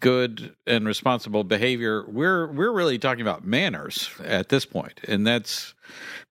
good 0.00 0.56
and 0.66 0.86
responsible 0.86 1.44
behavior. 1.44 2.04
We're 2.08 2.52
we're 2.52 2.72
really 2.72 2.98
talking 2.98 3.22
about 3.22 3.44
manners 3.44 4.10
at 4.22 4.48
this 4.48 4.66
point, 4.66 5.00
and 5.06 5.26
that's 5.26 5.74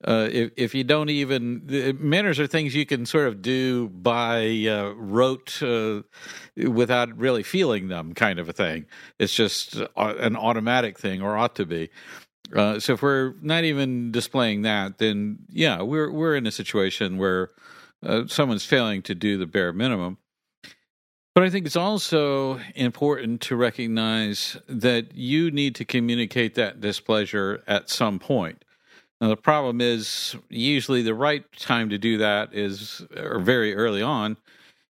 uh, 0.03 0.27
if 0.31 0.51
if 0.57 0.75
you 0.75 0.83
don't 0.83 1.09
even 1.09 1.95
manners 1.99 2.39
are 2.39 2.47
things 2.47 2.75
you 2.75 2.85
can 2.85 3.05
sort 3.05 3.27
of 3.27 3.41
do 3.41 3.87
by 3.87 4.65
uh, 4.67 4.89
rote 4.95 5.61
uh, 5.63 6.01
without 6.57 7.17
really 7.17 7.43
feeling 7.43 7.87
them, 7.87 8.13
kind 8.13 8.39
of 8.39 8.49
a 8.49 8.53
thing. 8.53 8.85
It's 9.19 9.33
just 9.33 9.79
uh, 9.79 9.87
an 9.95 10.35
automatic 10.35 10.99
thing, 10.99 11.21
or 11.21 11.37
ought 11.37 11.55
to 11.55 11.65
be. 11.65 11.89
Uh, 12.53 12.79
so 12.79 12.93
if 12.93 13.01
we're 13.01 13.33
not 13.41 13.63
even 13.63 14.11
displaying 14.11 14.63
that, 14.63 14.97
then 14.97 15.39
yeah, 15.49 15.81
we're 15.81 16.11
we're 16.11 16.35
in 16.35 16.45
a 16.45 16.51
situation 16.51 17.17
where 17.17 17.51
uh, 18.03 18.23
someone's 18.27 18.65
failing 18.65 19.01
to 19.03 19.15
do 19.15 19.37
the 19.37 19.45
bare 19.45 19.73
minimum. 19.73 20.17
But 21.33 21.43
I 21.43 21.49
think 21.49 21.65
it's 21.65 21.75
also 21.75 22.61
important 22.75 23.41
to 23.41 23.57
recognize 23.57 24.57
that 24.69 25.15
you 25.15 25.51
need 25.51 25.75
to 25.75 25.85
communicate 25.85 26.55
that 26.55 26.79
displeasure 26.79 27.61
at 27.67 27.89
some 27.89 28.19
point. 28.19 28.63
Now 29.19 29.27
the 29.27 29.37
problem 29.37 29.81
is 29.81 30.35
usually 30.49 31.01
the 31.01 31.13
right 31.13 31.43
time 31.57 31.89
to 31.89 31.97
do 31.97 32.17
that 32.19 32.53
is 32.53 33.05
or 33.17 33.39
very 33.39 33.75
early 33.75 34.01
on, 34.01 34.37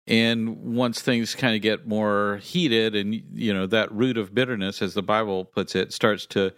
and 0.07 0.57
once 0.75 1.01
things 1.01 1.35
kind 1.35 1.55
of 1.55 1.61
get 1.61 1.87
more 1.87 2.39
heated 2.41 2.95
and 2.95 3.21
you 3.33 3.53
know 3.53 3.67
that 3.67 3.91
root 3.91 4.17
of 4.17 4.33
bitterness 4.33 4.81
as 4.81 4.93
the 4.93 5.03
bible 5.03 5.43
puts 5.45 5.75
it 5.75 5.91
starts 5.91 6.25
to 6.25 6.51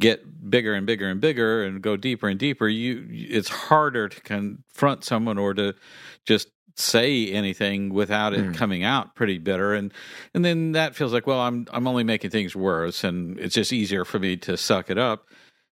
get 0.00 0.50
bigger 0.50 0.74
and 0.74 0.86
bigger 0.86 1.08
and 1.08 1.20
bigger 1.20 1.64
and 1.64 1.82
go 1.82 1.96
deeper 1.96 2.28
and 2.28 2.38
deeper 2.38 2.66
you 2.66 3.06
it's 3.10 3.48
harder 3.48 4.08
to 4.08 4.20
confront 4.22 5.04
someone 5.04 5.38
or 5.38 5.54
to 5.54 5.74
just 6.24 6.48
say 6.76 7.32
anything 7.32 7.92
without 7.92 8.34
it 8.34 8.44
mm. 8.44 8.54
coming 8.54 8.84
out 8.84 9.14
pretty 9.14 9.38
bitter. 9.38 9.74
And 9.74 9.92
and 10.34 10.44
then 10.44 10.72
that 10.72 10.94
feels 10.94 11.12
like 11.12 11.26
well 11.26 11.40
I'm 11.40 11.66
I'm 11.72 11.86
only 11.86 12.04
making 12.04 12.30
things 12.30 12.54
worse 12.54 13.02
and 13.02 13.38
it's 13.38 13.54
just 13.54 13.72
easier 13.72 14.04
for 14.04 14.18
me 14.18 14.36
to 14.38 14.56
suck 14.56 14.90
it 14.90 14.98
up. 14.98 15.26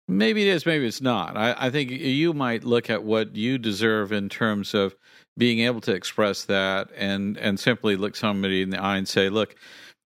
Maybe 0.09 0.49
it 0.49 0.53
is 0.53 0.65
maybe 0.65 0.87
it's 0.87 1.01
not. 1.01 1.37
I, 1.37 1.55
I 1.59 1.71
think 1.71 1.91
you 1.91 2.33
might 2.33 2.65
look 2.65 2.89
at 2.89 3.03
what 3.03 3.35
you 3.35 3.59
deserve 3.59 4.13
in 4.13 4.29
terms 4.29 4.75
of 4.75 4.95
being 5.37 5.61
able 5.61 5.81
to 5.81 5.93
express 5.93 6.45
that 6.45 6.89
and 6.97 7.37
and 7.37 7.59
simply 7.59 7.97
look 7.97 8.17
somebody 8.17 8.63
in 8.63 8.71
the 8.71 8.81
eye 8.81 8.97
and 8.97 9.09
say, 9.09 9.29
look, 9.29 9.57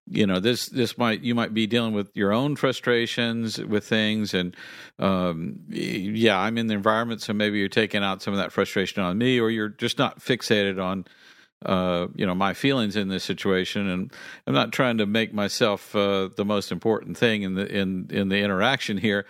you 0.09 0.27
know 0.27 0.39
this 0.39 0.67
this 0.67 0.97
might 0.97 1.23
you 1.23 1.35
might 1.35 1.53
be 1.53 1.67
dealing 1.67 1.93
with 1.93 2.11
your 2.15 2.33
own 2.33 2.55
frustrations 2.55 3.59
with 3.59 3.85
things 3.85 4.35
and 4.35 4.57
um, 4.99 5.59
yeah 5.69 6.39
i'm 6.39 6.57
in 6.59 6.69
the 6.69 6.75
environment 6.75 7.21
so 7.21 7.33
maybe 7.33 7.59
you're 7.59 7.69
taking 7.69 8.05
out 8.05 8.23
some 8.23 8.33
of 8.33 8.39
that 8.39 8.53
frustration 8.53 9.03
on 9.03 9.19
me 9.19 9.41
or 9.41 9.51
you're 9.51 9.69
just 9.69 9.99
not 9.99 10.21
fixated 10.21 10.81
on 10.81 11.05
uh, 11.65 12.07
you 12.15 12.25
know 12.27 12.35
my 12.35 12.55
feelings 12.55 12.97
in 12.97 13.09
this 13.09 13.25
situation. 13.25 13.89
And 13.89 14.13
i'm 14.47 14.55
not 14.55 14.73
trying 14.73 14.99
to 14.99 15.07
make 15.07 15.33
myself 15.35 15.95
uh, 15.97 16.29
the 16.37 16.45
most 16.45 16.71
important 16.71 17.17
thing 17.17 17.43
in 17.43 17.55
the 17.55 17.67
in 17.67 18.09
in 18.11 18.29
the 18.29 18.39
interaction 18.39 18.99
here 18.99 19.27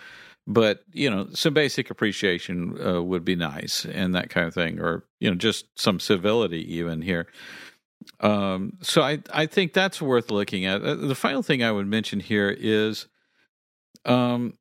but 0.47 0.85
you 0.93 1.11
know 1.11 1.29
some 1.33 1.55
basic 1.55 1.91
appreciation 1.91 2.79
uh, 2.85 3.03
would 3.03 3.25
be 3.25 3.37
nice 3.37 3.85
and 3.85 4.15
that 4.15 4.31
kind 4.31 4.47
of 4.47 4.55
thing 4.55 4.81
or 4.81 5.05
you 5.19 5.29
know 5.29 5.37
just 5.37 5.67
some 5.79 5.99
civility 6.01 6.75
even 6.77 7.03
here. 7.03 7.27
Um, 8.21 8.75
so 8.83 9.03
i 9.03 9.19
i 9.33 9.47
think 9.47 9.73
that's 9.73 10.01
worth 10.01 10.31
looking 10.31 10.65
at. 10.65 10.83
Uh, 10.83 10.95
the 10.95 11.15
final 11.15 11.43
thing 11.43 11.63
i 11.63 11.73
would 11.73 11.87
mention 11.87 12.21
here 12.21 12.55
is 12.57 13.07
um 14.05 14.55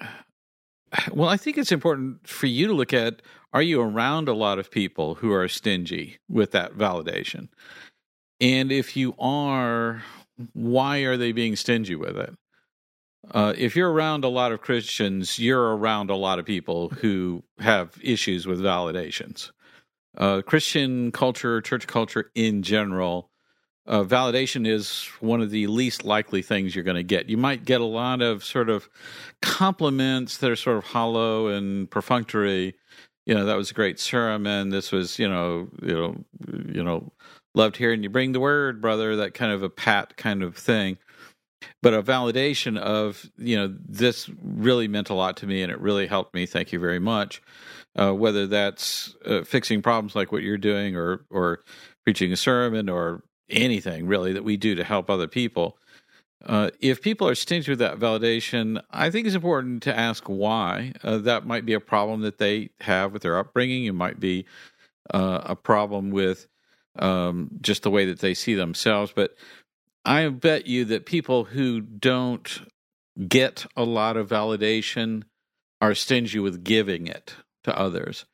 well 1.12 1.28
i 1.28 1.36
think 1.36 1.56
it's 1.56 1.72
important 1.72 2.26
for 2.26 2.46
you 2.46 2.66
to 2.66 2.74
look 2.74 2.92
at 2.92 3.22
are 3.52 3.62
you 3.62 3.80
around 3.80 4.28
a 4.28 4.34
lot 4.34 4.58
of 4.58 4.70
people 4.70 5.16
who 5.16 5.30
are 5.32 5.46
stingy 5.46 6.16
with 6.28 6.52
that 6.52 6.72
validation? 6.72 7.48
And 8.40 8.72
if 8.72 8.96
you 8.96 9.14
are 9.18 10.02
why 10.54 10.98
are 11.00 11.16
they 11.16 11.32
being 11.32 11.54
stingy 11.54 11.94
with 11.94 12.16
it 12.16 12.34
Uh, 13.30 13.54
if 13.56 13.76
you're 13.76 13.90
around 13.90 14.24
a 14.24 14.28
lot 14.28 14.52
of 14.52 14.60
Christians, 14.60 15.38
you're 15.38 15.76
around 15.76 16.10
a 16.10 16.16
lot 16.16 16.38
of 16.38 16.44
people 16.44 16.88
who 16.88 17.42
have 17.58 17.96
issues 18.02 18.46
with 18.46 18.60
validations. 18.60 19.52
Uh, 20.16 20.42
Christian 20.42 21.12
culture, 21.12 21.60
church 21.60 21.86
culture 21.86 22.30
in 22.34 22.62
general, 22.62 23.30
uh, 23.86 24.04
validation 24.04 24.66
is 24.66 25.08
one 25.20 25.40
of 25.40 25.50
the 25.50 25.66
least 25.66 26.04
likely 26.04 26.42
things 26.42 26.74
you're 26.74 26.84
going 26.84 26.96
to 26.96 27.02
get. 27.02 27.28
You 27.28 27.36
might 27.36 27.64
get 27.64 27.80
a 27.80 27.86
lot 27.86 28.22
of 28.22 28.44
sort 28.44 28.68
of 28.68 28.88
compliments 29.40 30.38
that 30.38 30.50
are 30.50 30.56
sort 30.56 30.76
of 30.76 30.84
hollow 30.84 31.48
and 31.48 31.90
perfunctory. 31.90 32.74
You 33.26 33.34
know, 33.34 33.44
that 33.46 33.56
was 33.56 33.70
a 33.70 33.74
great 33.74 33.98
sermon. 33.98 34.70
This 34.70 34.92
was, 34.92 35.18
you 35.18 35.28
know, 35.28 35.68
you 35.80 35.94
know, 35.94 36.16
you 36.72 36.82
know, 36.82 37.12
loved 37.54 37.76
hearing 37.76 38.02
you 38.02 38.10
bring 38.10 38.32
the 38.32 38.40
word, 38.40 38.80
brother. 38.80 39.16
That 39.16 39.34
kind 39.34 39.52
of 39.52 39.62
a 39.62 39.70
pat 39.70 40.16
kind 40.16 40.42
of 40.42 40.56
thing 40.56 40.98
but 41.82 41.94
a 41.94 42.02
validation 42.02 42.78
of 42.78 43.26
you 43.36 43.56
know 43.56 43.74
this 43.88 44.30
really 44.42 44.88
meant 44.88 45.10
a 45.10 45.14
lot 45.14 45.36
to 45.36 45.46
me 45.46 45.62
and 45.62 45.72
it 45.72 45.80
really 45.80 46.06
helped 46.06 46.34
me 46.34 46.46
thank 46.46 46.72
you 46.72 46.78
very 46.78 46.98
much 46.98 47.42
uh, 47.96 48.12
whether 48.12 48.46
that's 48.46 49.14
uh, 49.26 49.42
fixing 49.42 49.82
problems 49.82 50.14
like 50.14 50.32
what 50.32 50.42
you're 50.42 50.58
doing 50.58 50.96
or 50.96 51.24
or 51.30 51.62
preaching 52.04 52.32
a 52.32 52.36
sermon 52.36 52.88
or 52.88 53.22
anything 53.48 54.06
really 54.06 54.32
that 54.32 54.44
we 54.44 54.56
do 54.56 54.74
to 54.74 54.84
help 54.84 55.10
other 55.10 55.28
people 55.28 55.76
uh, 56.44 56.70
if 56.80 57.02
people 57.02 57.28
are 57.28 57.34
stingy 57.34 57.70
with 57.70 57.78
that 57.78 57.98
validation, 57.98 58.82
I 58.90 59.10
think 59.10 59.26
it's 59.26 59.36
important 59.36 59.82
to 59.84 59.96
ask 59.96 60.24
why. 60.24 60.92
Uh, 61.02 61.18
that 61.18 61.46
might 61.46 61.64
be 61.64 61.72
a 61.72 61.80
problem 61.80 62.22
that 62.22 62.38
they 62.38 62.70
have 62.80 63.12
with 63.12 63.22
their 63.22 63.38
upbringing. 63.38 63.84
It 63.84 63.94
might 63.94 64.18
be 64.18 64.46
uh, 65.12 65.42
a 65.44 65.56
problem 65.56 66.10
with 66.10 66.48
um, 66.98 67.50
just 67.60 67.82
the 67.82 67.90
way 67.90 68.06
that 68.06 68.18
they 68.18 68.34
see 68.34 68.54
themselves. 68.54 69.12
But 69.14 69.34
I 70.04 70.28
bet 70.28 70.66
you 70.66 70.84
that 70.86 71.06
people 71.06 71.44
who 71.44 71.80
don't 71.80 72.62
get 73.28 73.66
a 73.76 73.84
lot 73.84 74.16
of 74.16 74.28
validation 74.28 75.24
are 75.80 75.94
stingy 75.94 76.38
with 76.38 76.64
giving 76.64 77.06
it 77.06 77.36
to 77.64 77.78
others. 77.78 78.24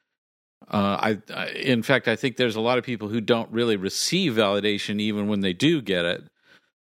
Uh, 0.70 0.98
I, 1.00 1.18
I, 1.34 1.48
in 1.50 1.82
fact, 1.82 2.08
I 2.08 2.16
think 2.16 2.36
there's 2.36 2.56
a 2.56 2.60
lot 2.60 2.78
of 2.78 2.84
people 2.84 3.08
who 3.08 3.20
don't 3.20 3.50
really 3.50 3.76
receive 3.76 4.34
validation 4.34 5.00
even 5.00 5.28
when 5.28 5.40
they 5.40 5.52
do 5.52 5.80
get 5.80 6.04
it, 6.04 6.24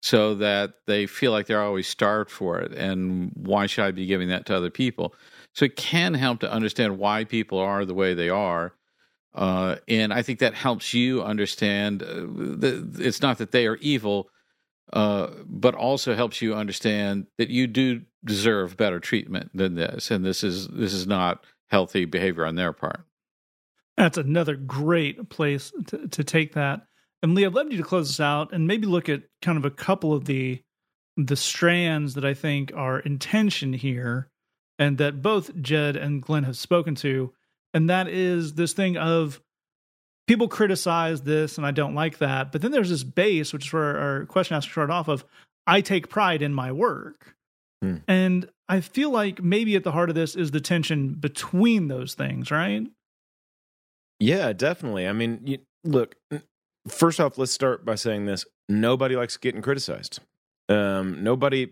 so 0.01 0.35
that 0.35 0.73
they 0.85 1.05
feel 1.07 1.31
like 1.31 1.47
they're 1.47 1.63
always 1.63 1.87
starved 1.87 2.29
for 2.29 2.59
it. 2.59 2.73
And 2.73 3.31
why 3.35 3.65
should 3.65 3.85
I 3.85 3.91
be 3.91 4.05
giving 4.05 4.29
that 4.29 4.45
to 4.47 4.55
other 4.55 4.69
people? 4.69 5.13
So 5.53 5.65
it 5.65 5.75
can 5.75 6.13
help 6.13 6.39
to 6.41 6.51
understand 6.51 6.97
why 6.97 7.23
people 7.23 7.59
are 7.59 7.83
the 7.85 7.93
way 7.93 8.13
they 8.13 8.29
are. 8.29 8.73
Uh, 9.33 9.77
and 9.87 10.13
I 10.13 10.21
think 10.21 10.39
that 10.39 10.53
helps 10.53 10.93
you 10.93 11.23
understand 11.23 12.03
uh, 12.03 12.07
that 12.57 12.95
it's 12.99 13.21
not 13.21 13.37
that 13.37 13.51
they 13.51 13.67
are 13.67 13.77
evil, 13.77 14.29
uh, 14.93 15.27
but 15.45 15.75
also 15.75 16.15
helps 16.15 16.41
you 16.41 16.55
understand 16.55 17.27
that 17.37 17.49
you 17.49 17.67
do 17.67 18.01
deserve 18.23 18.77
better 18.77 18.99
treatment 18.99 19.51
than 19.53 19.75
this, 19.75 20.11
and 20.11 20.25
this 20.25 20.43
is 20.43 20.67
this 20.67 20.93
is 20.93 21.05
not 21.05 21.43
healthy 21.67 22.05
behavior 22.05 22.45
on 22.45 22.55
their 22.55 22.73
part. 22.73 23.01
That's 23.97 24.17
another 24.17 24.55
great 24.55 25.29
place 25.29 25.71
to, 25.87 26.07
to 26.07 26.23
take 26.23 26.53
that. 26.53 26.81
And 27.21 27.33
Lee, 27.33 27.45
I'd 27.45 27.53
love 27.53 27.71
you 27.71 27.77
to 27.77 27.83
close 27.83 28.09
this 28.09 28.19
out 28.19 28.53
and 28.53 28.67
maybe 28.67 28.85
look 28.85 29.09
at 29.09 29.23
kind 29.41 29.57
of 29.57 29.65
a 29.65 29.71
couple 29.71 30.13
of 30.13 30.25
the 30.25 30.61
the 31.17 31.35
strands 31.35 32.13
that 32.13 32.23
I 32.23 32.35
think 32.35 32.71
are 32.75 32.99
intention 32.99 33.73
here, 33.73 34.29
and 34.77 34.99
that 34.99 35.21
both 35.21 35.55
Jed 35.61 35.95
and 35.95 36.21
Glenn 36.21 36.43
have 36.43 36.57
spoken 36.57 36.93
to, 36.95 37.33
and 37.73 37.89
that 37.89 38.07
is 38.07 38.53
this 38.53 38.73
thing 38.73 38.97
of 38.97 39.41
people 40.27 40.47
criticize 40.47 41.21
this 41.21 41.57
and 41.57 41.65
I 41.65 41.71
don't 41.71 41.95
like 41.95 42.19
that. 42.19 42.51
But 42.51 42.61
then 42.61 42.71
there's 42.71 42.89
this 42.89 43.03
base, 43.03 43.53
which 43.53 43.67
is 43.67 43.73
where 43.73 43.97
our 43.97 44.25
question 44.25 44.55
asker 44.55 44.71
started 44.71 44.93
off 44.93 45.07
of 45.07 45.25
I 45.65 45.81
take 45.81 46.09
pride 46.09 46.41
in 46.41 46.53
my 46.53 46.71
work. 46.71 47.35
Hmm. 47.81 47.97
And 48.07 48.49
I 48.69 48.81
feel 48.81 49.11
like 49.11 49.41
maybe 49.41 49.75
at 49.75 49.83
the 49.83 49.91
heart 49.91 50.09
of 50.09 50.15
this 50.15 50.35
is 50.35 50.51
the 50.51 50.61
tension 50.61 51.13
between 51.13 51.87
those 51.87 52.13
things, 52.13 52.51
right? 52.51 52.87
Yeah, 54.19 54.53
definitely. 54.53 55.07
I 55.07 55.13
mean, 55.13 55.41
you, 55.45 55.59
look, 55.83 56.15
first 56.87 57.19
off, 57.19 57.37
let's 57.37 57.51
start 57.51 57.85
by 57.85 57.95
saying 57.95 58.25
this 58.25 58.45
nobody 58.67 59.15
likes 59.15 59.37
getting 59.37 59.61
criticized. 59.61 60.19
Um, 60.69 61.23
nobody, 61.23 61.71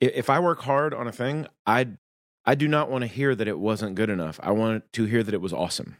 if 0.00 0.30
I 0.30 0.38
work 0.38 0.60
hard 0.60 0.94
on 0.94 1.08
a 1.08 1.12
thing, 1.12 1.46
I, 1.66 1.88
I 2.44 2.54
do 2.54 2.68
not 2.68 2.90
want 2.90 3.02
to 3.02 3.08
hear 3.08 3.34
that 3.34 3.48
it 3.48 3.58
wasn't 3.58 3.96
good 3.96 4.10
enough. 4.10 4.38
I 4.42 4.52
want 4.52 4.84
to 4.92 5.04
hear 5.06 5.24
that 5.24 5.34
it 5.34 5.40
was 5.40 5.52
awesome. 5.52 5.96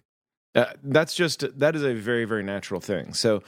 Uh, 0.55 0.67
that's 0.83 1.15
just 1.15 1.45
that 1.59 1.77
is 1.77 1.83
a 1.83 1.95
very 1.95 2.25
very 2.25 2.43
natural 2.43 2.81
thing. 2.81 3.13
So 3.13 3.43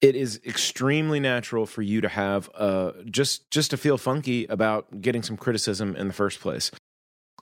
it 0.00 0.14
is 0.14 0.40
extremely 0.46 1.20
natural 1.20 1.66
for 1.66 1.82
you 1.82 2.00
to 2.00 2.08
have 2.08 2.50
uh 2.54 2.92
just 3.10 3.50
just 3.50 3.70
to 3.70 3.76
feel 3.76 3.98
funky 3.98 4.46
about 4.46 5.00
getting 5.00 5.22
some 5.22 5.36
criticism 5.36 5.96
in 5.96 6.08
the 6.08 6.14
first 6.14 6.40
place. 6.40 6.70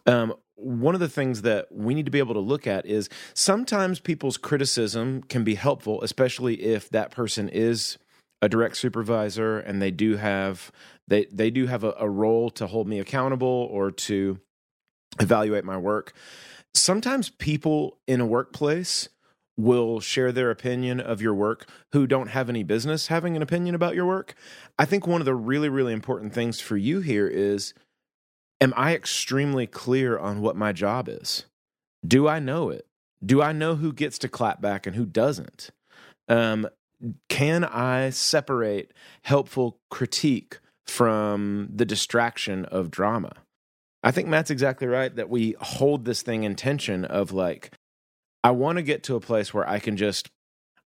Um, 0.06 0.34
one 0.56 0.94
of 0.94 1.00
the 1.00 1.08
things 1.08 1.42
that 1.42 1.66
we 1.72 1.94
need 1.94 2.04
to 2.04 2.10
be 2.10 2.18
able 2.18 2.34
to 2.34 2.40
look 2.40 2.66
at 2.66 2.86
is 2.86 3.08
sometimes 3.34 4.00
people's 4.00 4.36
criticism 4.36 5.22
can 5.22 5.44
be 5.44 5.56
helpful, 5.56 6.02
especially 6.02 6.62
if 6.62 6.88
that 6.90 7.10
person 7.10 7.48
is 7.48 7.98
a 8.42 8.48
direct 8.48 8.76
supervisor 8.76 9.58
and 9.58 9.80
they 9.80 9.90
do 9.90 10.16
have 10.16 10.70
they 11.08 11.24
they 11.32 11.50
do 11.50 11.66
have 11.66 11.82
a, 11.82 11.94
a 11.98 12.08
role 12.08 12.50
to 12.50 12.66
hold 12.66 12.86
me 12.86 13.00
accountable 13.00 13.68
or 13.70 13.90
to 13.90 14.38
evaluate 15.20 15.64
my 15.64 15.78
work 15.78 16.12
sometimes 16.74 17.30
people 17.30 17.98
in 18.06 18.20
a 18.20 18.26
workplace 18.26 19.08
will 19.56 20.00
share 20.00 20.32
their 20.32 20.50
opinion 20.50 21.00
of 21.00 21.22
your 21.22 21.34
work 21.34 21.68
who 21.92 22.06
don't 22.06 22.28
have 22.28 22.48
any 22.48 22.64
business 22.64 23.06
having 23.06 23.36
an 23.36 23.42
opinion 23.42 23.74
about 23.74 23.94
your 23.94 24.06
work. 24.06 24.34
I 24.78 24.84
think 24.84 25.06
one 25.06 25.20
of 25.20 25.24
the 25.24 25.34
really, 25.34 25.68
really 25.68 25.92
important 25.92 26.34
things 26.34 26.60
for 26.60 26.76
you 26.76 27.00
here 27.00 27.28
is 27.28 27.74
Am 28.60 28.72
I 28.76 28.94
extremely 28.94 29.66
clear 29.66 30.18
on 30.18 30.40
what 30.40 30.56
my 30.56 30.72
job 30.72 31.08
is? 31.08 31.44
Do 32.06 32.28
I 32.28 32.38
know 32.38 32.70
it? 32.70 32.86
Do 33.24 33.42
I 33.42 33.52
know 33.52 33.74
who 33.76 33.92
gets 33.92 34.18
to 34.18 34.28
clap 34.28 34.60
back 34.60 34.86
and 34.86 34.96
who 34.96 35.04
doesn't? 35.04 35.70
Um, 36.28 36.68
can 37.28 37.64
I 37.64 38.10
separate 38.10 38.92
helpful 39.22 39.80
critique 39.90 40.60
from 40.86 41.68
the 41.74 41.84
distraction 41.84 42.64
of 42.66 42.90
drama? 42.90 43.32
I 44.04 44.12
think 44.12 44.28
Matt's 44.28 44.50
exactly 44.50 44.86
right 44.86 45.14
that 45.16 45.28
we 45.28 45.56
hold 45.60 46.04
this 46.04 46.22
thing 46.22 46.44
in 46.44 46.54
tension 46.54 47.04
of 47.04 47.32
like, 47.32 47.72
I 48.44 48.52
want 48.52 48.76
to 48.76 48.82
get 48.82 49.02
to 49.04 49.16
a 49.16 49.20
place 49.20 49.52
where 49.52 49.68
I 49.68 49.78
can 49.78 49.96
just, 49.96 50.30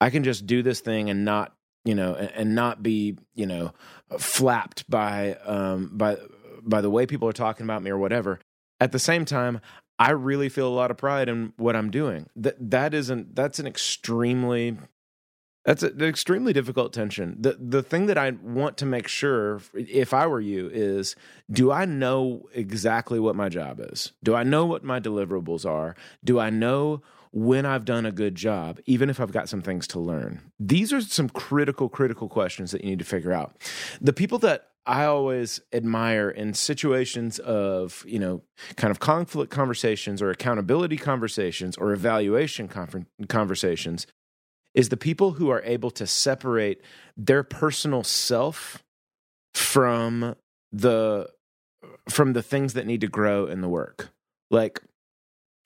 I 0.00 0.08
can 0.08 0.24
just 0.24 0.46
do 0.46 0.62
this 0.62 0.80
thing 0.80 1.10
and 1.10 1.24
not, 1.24 1.52
you 1.84 1.94
know, 1.94 2.14
and, 2.14 2.30
and 2.30 2.54
not 2.54 2.82
be, 2.82 3.18
you 3.34 3.46
know, 3.46 3.72
flapped 4.18 4.88
by, 4.88 5.34
um, 5.44 5.90
by, 5.92 6.16
by 6.62 6.80
the 6.80 6.90
way 6.90 7.04
people 7.04 7.28
are 7.28 7.32
talking 7.32 7.64
about 7.64 7.82
me 7.82 7.90
or 7.90 7.98
whatever. 7.98 8.38
At 8.80 8.92
the 8.92 8.98
same 8.98 9.24
time, 9.24 9.60
I 9.98 10.12
really 10.12 10.48
feel 10.48 10.66
a 10.66 10.72
lot 10.72 10.90
of 10.90 10.96
pride 10.96 11.28
in 11.28 11.52
what 11.58 11.76
I'm 11.76 11.90
doing. 11.90 12.26
That 12.34 12.70
that 12.70 12.94
isn't 12.94 13.36
that's 13.36 13.58
an 13.58 13.66
extremely 13.66 14.78
that's 15.64 15.82
an 15.82 16.02
extremely 16.02 16.52
difficult 16.52 16.92
tension. 16.92 17.36
The 17.38 17.56
the 17.60 17.82
thing 17.82 18.06
that 18.06 18.16
I 18.16 18.30
want 18.30 18.78
to 18.78 18.86
make 18.86 19.08
sure 19.08 19.60
if 19.74 20.14
I 20.14 20.26
were 20.26 20.40
you 20.40 20.70
is 20.72 21.16
do 21.50 21.70
I 21.70 21.84
know 21.84 22.48
exactly 22.54 23.20
what 23.20 23.36
my 23.36 23.48
job 23.48 23.78
is? 23.80 24.12
Do 24.22 24.34
I 24.34 24.42
know 24.42 24.64
what 24.64 24.84
my 24.84 25.00
deliverables 25.00 25.66
are? 25.66 25.94
Do 26.24 26.38
I 26.38 26.50
know 26.50 27.02
when 27.32 27.66
I've 27.66 27.84
done 27.84 28.06
a 28.06 28.12
good 28.12 28.34
job, 28.34 28.80
even 28.86 29.10
if 29.10 29.20
I've 29.20 29.32
got 29.32 29.48
some 29.48 29.60
things 29.60 29.86
to 29.88 30.00
learn? 30.00 30.40
These 30.58 30.92
are 30.92 31.00
some 31.00 31.28
critical, 31.28 31.88
critical 31.88 32.28
questions 32.28 32.70
that 32.72 32.82
you 32.82 32.90
need 32.90 32.98
to 32.98 33.04
figure 33.04 33.32
out. 33.32 33.56
The 34.00 34.12
people 34.12 34.38
that 34.38 34.68
I 34.86 35.04
always 35.04 35.60
admire 35.72 36.30
in 36.30 36.54
situations 36.54 37.38
of, 37.38 38.02
you 38.08 38.18
know, 38.18 38.42
kind 38.76 38.90
of 38.90 38.98
conflict 38.98 39.52
conversations 39.52 40.22
or 40.22 40.30
accountability 40.30 40.96
conversations 40.96 41.76
or 41.76 41.92
evaluation 41.92 42.66
conversations 43.28 44.06
is 44.74 44.88
the 44.88 44.96
people 44.96 45.32
who 45.32 45.50
are 45.50 45.62
able 45.64 45.90
to 45.90 46.06
separate 46.06 46.80
their 47.16 47.42
personal 47.42 48.04
self 48.04 48.82
from 49.54 50.36
the 50.72 51.28
from 52.08 52.32
the 52.32 52.42
things 52.42 52.74
that 52.74 52.86
need 52.86 53.00
to 53.00 53.08
grow 53.08 53.46
in 53.46 53.60
the 53.60 53.68
work. 53.68 54.10
Like 54.50 54.80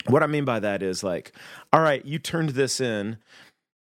what 0.07 0.23
I 0.23 0.27
mean 0.27 0.45
by 0.45 0.59
that 0.59 0.83
is 0.83 1.03
like, 1.03 1.31
all 1.73 1.81
right, 1.81 2.03
you 2.05 2.19
turned 2.19 2.49
this 2.49 2.79
in. 2.79 3.17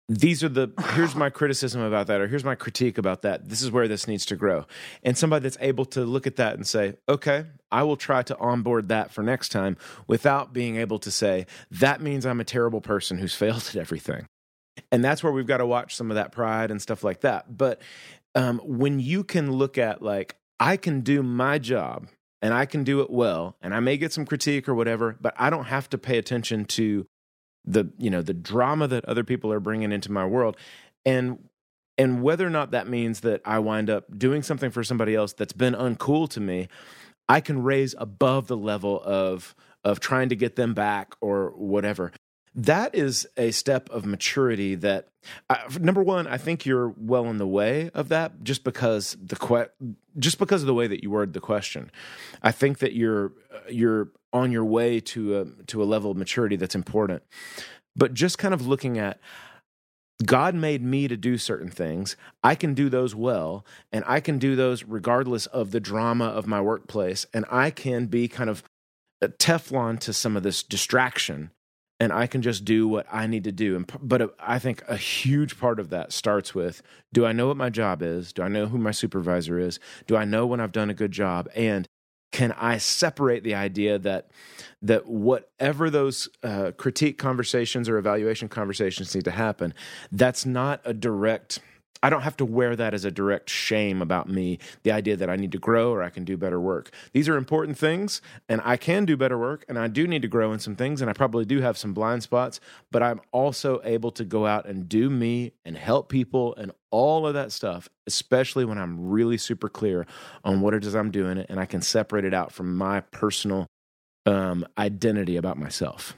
These 0.07 0.43
are 0.43 0.49
the 0.49 0.71
here's 0.93 1.15
my 1.15 1.29
criticism 1.31 1.81
about 1.81 2.07
that, 2.07 2.21
or 2.21 2.27
here's 2.27 2.43
my 2.43 2.53
critique 2.53 2.97
about 2.99 3.23
that. 3.23 3.49
This 3.49 3.63
is 3.63 3.71
where 3.71 3.87
this 3.87 4.07
needs 4.07 4.25
to 4.27 4.35
grow. 4.35 4.65
And 5.03 5.17
somebody 5.17 5.43
that's 5.43 5.57
able 5.59 5.85
to 5.85 6.01
look 6.01 6.27
at 6.27 6.35
that 6.35 6.53
and 6.55 6.65
say, 6.65 6.95
okay, 7.09 7.45
I 7.71 7.83
will 7.83 7.97
try 7.97 8.21
to 8.23 8.37
onboard 8.37 8.89
that 8.89 9.11
for 9.11 9.23
next 9.23 9.49
time 9.49 9.77
without 10.07 10.53
being 10.53 10.75
able 10.77 10.99
to 10.99 11.09
say, 11.09 11.47
that 11.71 12.01
means 12.01 12.25
I'm 12.25 12.39
a 12.39 12.45
terrible 12.45 12.81
person 12.81 13.17
who's 13.17 13.33
failed 13.35 13.67
at 13.69 13.75
everything 13.75 14.27
and 14.91 15.03
that's 15.03 15.23
where 15.23 15.31
we've 15.31 15.47
got 15.47 15.57
to 15.57 15.65
watch 15.65 15.95
some 15.95 16.11
of 16.11 16.15
that 16.15 16.31
pride 16.31 16.71
and 16.71 16.81
stuff 16.81 17.03
like 17.03 17.21
that 17.21 17.57
but 17.57 17.81
um, 18.35 18.59
when 18.63 18.99
you 18.99 19.23
can 19.23 19.51
look 19.51 19.77
at 19.77 20.01
like 20.01 20.35
i 20.59 20.77
can 20.77 21.01
do 21.01 21.23
my 21.23 21.57
job 21.57 22.07
and 22.41 22.53
i 22.53 22.65
can 22.65 22.83
do 22.83 23.01
it 23.01 23.09
well 23.09 23.55
and 23.61 23.73
i 23.73 23.79
may 23.79 23.97
get 23.97 24.13
some 24.13 24.25
critique 24.25 24.67
or 24.67 24.75
whatever 24.75 25.17
but 25.19 25.33
i 25.37 25.49
don't 25.49 25.65
have 25.65 25.89
to 25.89 25.97
pay 25.97 26.17
attention 26.17 26.65
to 26.65 27.05
the 27.65 27.85
you 27.97 28.09
know 28.09 28.21
the 28.21 28.33
drama 28.33 28.87
that 28.87 29.05
other 29.05 29.23
people 29.23 29.51
are 29.51 29.59
bringing 29.59 29.91
into 29.91 30.11
my 30.11 30.25
world 30.25 30.57
and 31.05 31.49
and 31.97 32.21
whether 32.21 32.45
or 32.45 32.49
not 32.49 32.71
that 32.71 32.87
means 32.87 33.21
that 33.21 33.41
i 33.45 33.57
wind 33.57 33.89
up 33.89 34.05
doing 34.17 34.43
something 34.43 34.69
for 34.69 34.83
somebody 34.83 35.15
else 35.15 35.33
that's 35.33 35.53
been 35.53 35.73
uncool 35.73 36.29
to 36.29 36.39
me 36.39 36.67
I 37.27 37.41
can 37.41 37.63
raise 37.63 37.95
above 37.97 38.47
the 38.47 38.57
level 38.57 39.01
of 39.03 39.55
of 39.83 39.99
trying 39.99 40.29
to 40.29 40.35
get 40.35 40.55
them 40.55 40.73
back 40.73 41.15
or 41.21 41.51
whatever. 41.51 42.11
That 42.55 42.95
is 42.95 43.27
a 43.35 43.51
step 43.51 43.89
of 43.89 44.05
maturity 44.05 44.75
that 44.75 45.09
uh, 45.49 45.57
number 45.79 46.01
one, 46.01 46.25
I 46.25 46.37
think 46.37 46.65
you're 46.65 46.93
well 46.97 47.25
in 47.25 47.37
the 47.37 47.47
way 47.47 47.89
of 47.93 48.09
that 48.09 48.43
just 48.43 48.63
because 48.63 49.17
the 49.21 49.35
que- 49.35 49.69
just 50.17 50.39
because 50.39 50.61
of 50.61 50.67
the 50.67 50.73
way 50.73 50.87
that 50.87 51.03
you 51.03 51.11
word 51.11 51.33
the 51.33 51.41
question. 51.41 51.91
I 52.41 52.51
think 52.51 52.79
that 52.79 52.93
you're 52.93 53.33
you're 53.69 54.09
on 54.31 54.51
your 54.51 54.65
way 54.65 54.99
to 54.99 55.39
a 55.39 55.45
to 55.65 55.83
a 55.83 55.85
level 55.85 56.11
of 56.11 56.17
maturity 56.17 56.55
that's 56.55 56.75
important. 56.75 57.23
But 57.95 58.13
just 58.13 58.37
kind 58.37 58.53
of 58.53 58.65
looking 58.65 58.97
at 58.97 59.19
God 60.23 60.55
made 60.55 60.81
me 60.81 61.07
to 61.07 61.17
do 61.17 61.37
certain 61.37 61.69
things. 61.69 62.15
I 62.43 62.55
can 62.55 62.73
do 62.73 62.89
those 62.89 63.13
well, 63.13 63.65
and 63.91 64.03
I 64.07 64.21
can 64.21 64.37
do 64.37 64.55
those 64.55 64.83
regardless 64.83 65.45
of 65.47 65.71
the 65.71 65.79
drama 65.79 66.25
of 66.25 66.47
my 66.47 66.61
workplace. 66.61 67.25
And 67.33 67.45
I 67.51 67.69
can 67.69 68.05
be 68.05 68.27
kind 68.27 68.49
of 68.49 68.63
a 69.21 69.27
Teflon 69.27 69.99
to 70.01 70.13
some 70.13 70.37
of 70.37 70.43
this 70.43 70.63
distraction, 70.63 71.51
and 71.99 72.11
I 72.11 72.27
can 72.27 72.41
just 72.41 72.65
do 72.65 72.87
what 72.87 73.05
I 73.11 73.27
need 73.27 73.45
to 73.45 73.51
do. 73.51 73.75
And 73.75 73.91
but 74.01 74.21
uh, 74.21 74.27
I 74.39 74.59
think 74.59 74.83
a 74.87 74.97
huge 74.97 75.59
part 75.59 75.79
of 75.79 75.89
that 75.89 76.11
starts 76.11 76.53
with: 76.53 76.81
Do 77.13 77.25
I 77.25 77.31
know 77.31 77.47
what 77.47 77.57
my 77.57 77.69
job 77.69 78.01
is? 78.01 78.33
Do 78.33 78.43
I 78.43 78.47
know 78.47 78.67
who 78.67 78.77
my 78.77 78.91
supervisor 78.91 79.59
is? 79.59 79.79
Do 80.07 80.15
I 80.15 80.25
know 80.25 80.45
when 80.45 80.59
I've 80.59 80.71
done 80.71 80.89
a 80.89 80.93
good 80.93 81.11
job? 81.11 81.49
And 81.55 81.87
can 82.31 82.51
I 82.53 82.79
separate 82.79 83.43
the 83.43 83.55
idea 83.55 83.97
that 83.99 84.29
that 84.81 85.07
whatever 85.07 85.89
those 85.89 86.27
uh, 86.43 86.71
critique 86.77 87.17
conversations 87.17 87.87
or 87.87 87.97
evaluation 87.97 88.49
conversations 88.49 89.15
need 89.15 89.23
to 89.23 89.31
happen, 89.31 89.73
that's 90.11 90.45
not 90.45 90.81
a 90.83 90.93
direct. 90.93 91.59
I 92.03 92.09
don't 92.09 92.21
have 92.21 92.37
to 92.37 92.45
wear 92.45 92.75
that 92.75 92.93
as 92.93 93.05
a 93.05 93.11
direct 93.11 93.49
shame 93.49 94.01
about 94.01 94.29
me, 94.29 94.59
the 94.83 94.91
idea 94.91 95.15
that 95.17 95.29
I 95.29 95.35
need 95.35 95.51
to 95.53 95.57
grow 95.57 95.91
or 95.91 96.03
I 96.03 96.09
can 96.09 96.23
do 96.23 96.37
better 96.37 96.59
work. 96.59 96.91
These 97.13 97.27
are 97.27 97.35
important 97.35 97.77
things, 97.77 98.21
and 98.47 98.61
I 98.63 98.77
can 98.77 99.05
do 99.05 99.17
better 99.17 99.37
work, 99.37 99.65
and 99.67 99.79
I 99.79 99.87
do 99.87 100.05
need 100.05 100.21
to 100.21 100.27
grow 100.27 100.51
in 100.51 100.59
some 100.59 100.75
things, 100.75 101.01
and 101.01 101.09
I 101.09 101.13
probably 101.13 101.45
do 101.45 101.61
have 101.61 101.77
some 101.77 101.93
blind 101.93 102.23
spots, 102.23 102.59
but 102.91 103.01
I'm 103.01 103.21
also 103.31 103.81
able 103.83 104.11
to 104.11 104.23
go 104.23 104.45
out 104.45 104.67
and 104.67 104.87
do 104.87 105.09
me 105.09 105.53
and 105.63 105.77
help 105.77 106.09
people 106.09 106.53
and 106.55 106.71
all 106.91 107.25
of 107.25 107.33
that 107.33 107.51
stuff, 107.51 107.89
especially 108.05 108.65
when 108.65 108.77
I'm 108.77 109.09
really 109.09 109.37
super 109.37 109.69
clear 109.69 110.05
on 110.43 110.61
what 110.61 110.73
it 110.73 110.85
is 110.85 110.95
I'm 110.95 111.11
doing, 111.11 111.39
and 111.39 111.59
I 111.59 111.65
can 111.65 111.81
separate 111.81 112.25
it 112.25 112.33
out 112.33 112.51
from 112.51 112.77
my 112.77 113.01
personal 113.01 113.67
um, 114.25 114.65
identity 114.77 115.37
about 115.37 115.57
myself. 115.57 116.15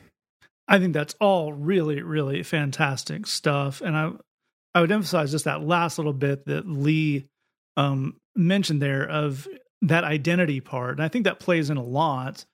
I 0.68 0.80
think 0.80 0.94
that's 0.94 1.16
all 1.22 1.54
really, 1.54 2.02
really 2.02 2.44
fantastic 2.44 3.26
stuff. 3.26 3.80
And 3.82 3.96
I 3.96 4.12
I 4.78 4.82
would 4.82 4.92
emphasize 4.92 5.32
just 5.32 5.46
that 5.46 5.64
last 5.64 5.98
little 5.98 6.14
bit 6.14 6.46
that 6.46 6.68
Lee 6.68 7.28
um, 7.78 8.20
mentioned 8.36 8.80
there 8.80 9.10
of 9.10 9.48
that 9.82 10.04
identity 10.04 10.62
part. 10.62 10.92
And 10.92 11.04
I 11.04 11.08
think 11.08 11.24
that 11.24 11.40
plays 11.40 11.72
in 11.72 11.78
a 11.78 11.84
lot. 11.84 12.46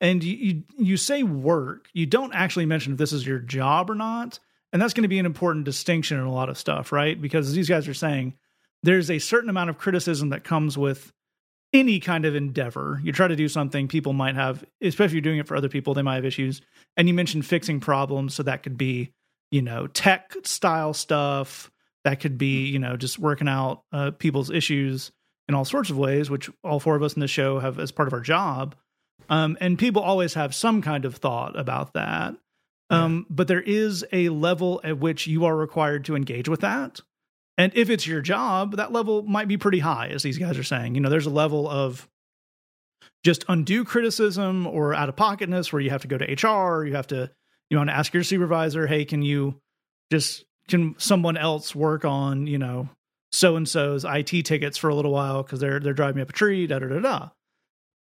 And 0.00 0.24
you, 0.24 0.34
you, 0.36 0.62
you 0.78 0.96
say 0.96 1.22
work, 1.22 1.86
you 1.92 2.06
don't 2.06 2.34
actually 2.34 2.66
mention 2.66 2.94
if 2.94 2.98
this 2.98 3.12
is 3.12 3.24
your 3.24 3.38
job 3.38 3.88
or 3.88 3.94
not. 3.94 4.40
And 4.72 4.82
that's 4.82 4.94
going 4.94 5.04
to 5.04 5.08
be 5.08 5.20
an 5.20 5.26
important 5.26 5.64
distinction 5.64 6.18
in 6.18 6.24
a 6.24 6.32
lot 6.32 6.48
of 6.48 6.58
stuff, 6.58 6.90
right? 6.90 7.20
Because 7.20 7.52
these 7.52 7.68
guys 7.68 7.86
are 7.86 7.94
saying 7.94 8.34
there's 8.82 9.08
a 9.08 9.20
certain 9.20 9.48
amount 9.48 9.70
of 9.70 9.78
criticism 9.78 10.30
that 10.30 10.42
comes 10.42 10.76
with 10.76 11.12
any 11.72 12.00
kind 12.00 12.24
of 12.24 12.34
endeavor. 12.34 13.00
You 13.04 13.12
try 13.12 13.28
to 13.28 13.36
do 13.36 13.46
something, 13.46 13.86
people 13.86 14.12
might 14.12 14.34
have, 14.34 14.64
especially 14.82 15.06
if 15.06 15.12
you're 15.12 15.20
doing 15.20 15.38
it 15.38 15.46
for 15.46 15.56
other 15.56 15.68
people, 15.68 15.94
they 15.94 16.02
might 16.02 16.16
have 16.16 16.24
issues. 16.24 16.62
And 16.96 17.06
you 17.06 17.14
mentioned 17.14 17.46
fixing 17.46 17.78
problems. 17.78 18.34
So 18.34 18.42
that 18.42 18.64
could 18.64 18.76
be 18.76 19.12
you 19.50 19.62
know, 19.62 19.86
tech 19.86 20.34
style 20.44 20.94
stuff. 20.94 21.70
That 22.04 22.20
could 22.20 22.38
be, 22.38 22.66
you 22.66 22.78
know, 22.78 22.96
just 22.96 23.18
working 23.18 23.48
out 23.48 23.82
uh, 23.92 24.12
people's 24.12 24.50
issues 24.50 25.12
in 25.48 25.54
all 25.54 25.64
sorts 25.64 25.90
of 25.90 25.98
ways, 25.98 26.30
which 26.30 26.48
all 26.64 26.80
four 26.80 26.96
of 26.96 27.02
us 27.02 27.14
in 27.14 27.20
the 27.20 27.28
show 27.28 27.58
have 27.58 27.78
as 27.78 27.92
part 27.92 28.08
of 28.08 28.14
our 28.14 28.20
job. 28.20 28.74
Um, 29.28 29.58
and 29.60 29.78
people 29.78 30.02
always 30.02 30.34
have 30.34 30.54
some 30.54 30.80
kind 30.80 31.04
of 31.04 31.16
thought 31.16 31.58
about 31.58 31.92
that. 31.94 32.36
Um, 32.88 33.26
yeah. 33.28 33.34
But 33.34 33.48
there 33.48 33.60
is 33.60 34.04
a 34.12 34.28
level 34.30 34.80
at 34.82 34.98
which 34.98 35.26
you 35.26 35.44
are 35.44 35.56
required 35.56 36.04
to 36.06 36.16
engage 36.16 36.48
with 36.48 36.60
that. 36.60 37.00
And 37.58 37.72
if 37.74 37.90
it's 37.90 38.06
your 38.06 38.22
job, 38.22 38.76
that 38.76 38.92
level 38.92 39.22
might 39.22 39.48
be 39.48 39.58
pretty 39.58 39.80
high, 39.80 40.08
as 40.08 40.22
these 40.22 40.38
guys 40.38 40.56
are 40.56 40.64
saying. 40.64 40.94
You 40.94 41.00
know, 41.00 41.10
there's 41.10 41.26
a 41.26 41.30
level 41.30 41.68
of 41.68 42.08
just 43.22 43.44
undue 43.48 43.84
criticism 43.84 44.66
or 44.66 44.94
out 44.94 45.08
of 45.08 45.16
pocketness 45.16 45.72
where 45.72 45.82
you 45.82 45.90
have 45.90 46.02
to 46.02 46.08
go 46.08 46.16
to 46.16 46.24
HR, 46.24 46.84
you 46.86 46.94
have 46.94 47.08
to 47.08 47.30
you 47.70 47.76
want 47.76 47.88
to 47.88 47.96
ask 47.96 48.12
your 48.12 48.24
supervisor, 48.24 48.86
hey, 48.86 49.04
can 49.04 49.22
you 49.22 49.60
just 50.10 50.44
can 50.68 50.94
someone 50.98 51.36
else 51.36 51.74
work 51.74 52.04
on 52.04 52.46
you 52.46 52.58
know 52.58 52.88
so 53.32 53.56
and 53.56 53.68
so's 53.68 54.04
IT 54.04 54.44
tickets 54.44 54.76
for 54.76 54.88
a 54.88 54.94
little 54.94 55.12
while 55.12 55.42
because 55.42 55.60
they're 55.60 55.80
they're 55.80 55.94
driving 55.94 56.16
me 56.16 56.22
up 56.22 56.30
a 56.30 56.32
tree, 56.32 56.66
da 56.66 56.80
da 56.80 56.88
da 56.88 57.00
da. 57.00 57.28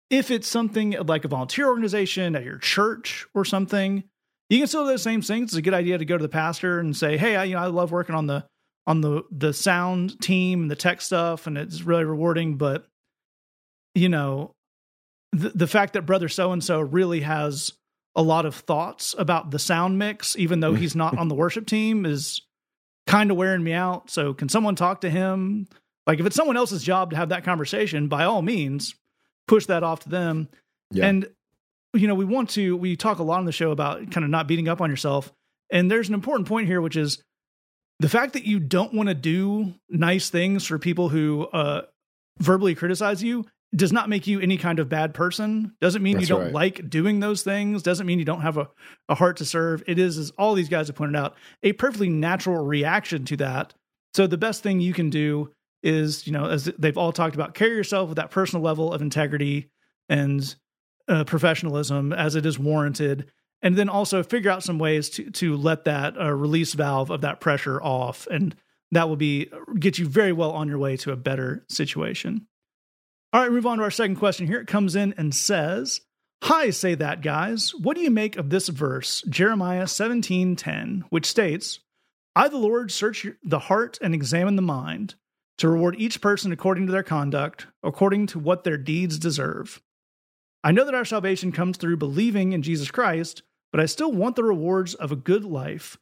If 0.10 0.32
it's 0.32 0.47
something 0.47 0.91
like 0.91 1.24
a 1.24 1.30
volunteer 1.30 1.67
organization 1.67 2.36
at 2.36 2.43
your 2.43 2.58
church 2.58 3.26
or 3.34 3.45
something, 3.45 4.04
you 4.50 4.58
can 4.58 4.67
still 4.67 4.84
do 4.84 4.89
those 4.89 5.04
same 5.04 5.21
things. 5.21 5.52
It's 5.52 5.58
a 5.58 5.62
good 5.62 5.74
idea 5.74 5.97
to 5.97 6.06
go 6.06 6.17
to 6.17 6.21
the 6.21 6.28
pastor 6.28 6.80
and 6.80 6.95
say, 6.95 7.17
"Hey, 7.17 7.36
I, 7.36 7.45
you 7.45 7.56
know, 7.56 7.62
I 7.62 7.67
love 7.67 7.91
working 7.91 8.15
on 8.15 8.28
the 8.28 8.45
on 8.88 9.02
the 9.02 9.24
the 9.32 9.54
sound 9.54 10.19
team 10.19 10.63
and 10.63 10.71
the 10.71 10.76
tech 10.76 11.02
stuff, 11.02 11.47
and 11.47 11.58
it's 11.58 11.84
really 11.84 12.04
rewarding." 12.04 12.58
But 12.58 12.86
you 13.93 14.10
know, 14.10 14.52
the 15.32 15.50
the 15.50 15.67
fact 15.67 15.93
that 15.93 16.06
brother 16.06 16.28
so 16.28 16.52
and 16.52 16.63
so 16.63 16.82
really 16.82 17.21
has 17.21 17.71
a 18.15 18.21
lot 18.21 18.45
of 18.45 18.56
thoughts 18.56 19.15
about 19.17 19.52
the 19.52 19.60
sound 19.60 19.97
mix, 19.97 20.36
even 20.38 20.60
though 20.60 20.74
he's 20.74 20.95
not 20.95 21.17
on 21.17 21.28
the 21.28 21.36
worship 21.43 21.65
team, 21.65 22.06
is 22.06 22.41
kind 23.08 23.32
of 23.32 23.38
wearing 23.38 23.63
me 23.63 23.74
out. 23.74 24.10
So, 24.10 24.34
can 24.34 24.50
someone 24.50 24.76
talk 24.76 25.02
to 25.02 25.10
him? 25.10 25.67
Like, 26.08 26.19
if 26.19 26.26
it's 26.26 26.36
someone 26.36 26.58
else's 26.58 26.84
job 26.84 27.12
to 27.12 27.15
have 27.15 27.30
that 27.30 27.43
conversation, 27.43 28.08
by 28.08 28.24
all 28.24 28.41
means, 28.41 28.95
push 29.47 29.67
that 29.67 29.84
off 29.84 30.02
to 30.02 30.10
them. 30.10 30.50
Yeah. 30.91 31.08
And, 31.08 31.28
you 31.93 32.08
know, 32.08 32.15
we 32.15 32.26
want 32.26 32.50
to, 32.52 32.76
we 32.76 32.95
talk 32.95 33.19
a 33.19 33.24
lot 33.24 33.39
on 33.39 33.45
the 33.45 33.52
show 33.52 33.71
about 33.71 34.12
kind 34.12 34.24
of 34.24 34.30
not 34.30 34.47
beating 34.47 34.67
up 34.67 34.82
on 34.82 34.89
yourself. 34.89 35.32
And 35.69 35.89
there's 35.89 36.10
an 36.10 36.15
important 36.15 36.47
point 36.47 36.67
here, 36.67 36.82
which 36.82 36.97
is 36.97 37.24
the 38.00 38.10
fact 38.10 38.34
that 38.34 38.45
you 38.45 38.60
don't 38.60 38.93
want 38.93 39.10
to 39.10 39.15
do 39.15 39.74
nice 39.89 40.30
things 40.30 40.65
for 40.65 40.80
people 40.80 41.10
who 41.10 41.47
uh, 41.54 41.84
verbally 42.39 42.76
criticize 42.76 43.24
you 43.24 43.45
does 43.75 43.93
not 43.93 44.10
make 44.10 44.27
you 44.27 44.39
any 44.39 44.57
kind 44.57 44.79
of 44.79 44.89
bad 44.89 45.13
person. 45.13 45.73
Doesn't 45.79 46.03
mean 46.03 46.17
That's 46.17 46.29
you 46.29 46.36
don't 46.36 46.45
right. 46.45 46.53
like 46.53 46.89
doing 46.89 47.19
those 47.19 47.41
things. 47.41 47.84
Doesn't 47.84 48.05
mean 48.05 48.19
you 48.19 48.25
don't 48.25 48.41
have 48.41 48.57
a, 48.57 48.69
a 49.07 49.15
heart 49.15 49.38
to 49.38 49.45
serve. 49.45 49.81
It 49.88 49.97
is, 49.97 50.17
as 50.17 50.31
all 50.31 50.53
these 50.55 50.69
guys 50.69 50.88
have 50.88 50.95
pointed 50.95 51.15
out, 51.15 51.36
a 51.63 51.73
perfectly 51.73 52.10
natural 52.10 52.65
reaction 52.65 53.23
to 53.25 53.38
that. 53.38 53.73
So 54.13 54.27
the 54.27 54.38
best 54.38 54.62
thing 54.62 54.81
you 54.81 54.93
can 54.93 55.10
do 55.10 55.51
is, 55.84 56.27
you 56.27 56.34
know, 56.34 56.45
as 56.45 56.65
they've 56.77 56.97
all 56.97 57.13
talked 57.13 57.36
about, 57.36 57.53
carry 57.53 57.75
yourself 57.75 58.10
with 58.10 58.17
that 58.17 58.29
personal 58.29 58.63
level 58.63 58.93
of 58.93 59.01
integrity 59.01 59.69
and 60.10 60.53
uh, 61.07 61.23
professionalism 61.23 62.12
as 62.13 62.36
it 62.36 62.45
is 62.45 62.60
warranted, 62.60 63.31
and 63.62 63.75
then 63.75 63.89
also 63.89 64.21
figure 64.21 64.51
out 64.51 64.63
some 64.63 64.79
ways 64.79 65.10
to 65.10 65.31
to 65.31 65.55
let 65.55 65.86
that 65.86 66.19
uh, 66.19 66.31
release 66.31 66.73
valve 66.73 67.10
of 67.10 67.21
that 67.21 67.39
pressure 67.39 67.81
off, 67.81 68.27
and 68.27 68.55
that 68.91 69.07
will 69.10 69.15
be 69.15 69.49
get 69.79 69.97
you 69.97 70.07
very 70.07 70.34
well 70.34 70.51
on 70.51 70.67
your 70.67 70.77
way 70.77 70.97
to 70.97 71.12
a 71.12 71.15
better 71.15 71.65
situation. 71.69 72.47
All 73.33 73.41
right, 73.41 73.51
move 73.51 73.65
on 73.65 73.77
to 73.77 73.83
our 73.85 73.91
second 73.91 74.17
question 74.17 74.45
here. 74.45 74.59
It 74.59 74.67
comes 74.67 74.93
in 74.93 75.13
and 75.17 75.33
says, 75.33 76.01
Hi, 76.43 76.69
say 76.69 76.95
that, 76.95 77.21
guys. 77.21 77.73
What 77.73 77.95
do 77.95 78.03
you 78.03 78.11
make 78.11 78.35
of 78.35 78.49
this 78.49 78.67
verse, 78.67 79.23
Jeremiah 79.29 79.87
17 79.87 80.57
10, 80.57 81.05
which 81.09 81.25
states, 81.25 81.79
I, 82.35 82.49
the 82.49 82.57
Lord, 82.57 82.91
search 82.91 83.25
the 83.41 83.59
heart 83.59 83.97
and 84.01 84.13
examine 84.13 84.57
the 84.57 84.61
mind 84.61 85.15
to 85.59 85.69
reward 85.69 85.95
each 85.97 86.19
person 86.19 86.51
according 86.51 86.87
to 86.87 86.91
their 86.91 87.03
conduct, 87.03 87.67
according 87.83 88.27
to 88.27 88.39
what 88.39 88.65
their 88.65 88.77
deeds 88.77 89.17
deserve. 89.17 89.81
I 90.61 90.73
know 90.73 90.83
that 90.83 90.95
our 90.95 91.05
salvation 91.05 91.53
comes 91.53 91.77
through 91.77 91.97
believing 91.97 92.51
in 92.51 92.63
Jesus 92.63 92.91
Christ, 92.91 93.43
but 93.71 93.79
I 93.79 93.85
still 93.85 94.11
want 94.11 94.35
the 94.35 94.43
rewards 94.43 94.93
of 94.93 95.13
a 95.13 95.15
good 95.15 95.45
life, 95.45 95.97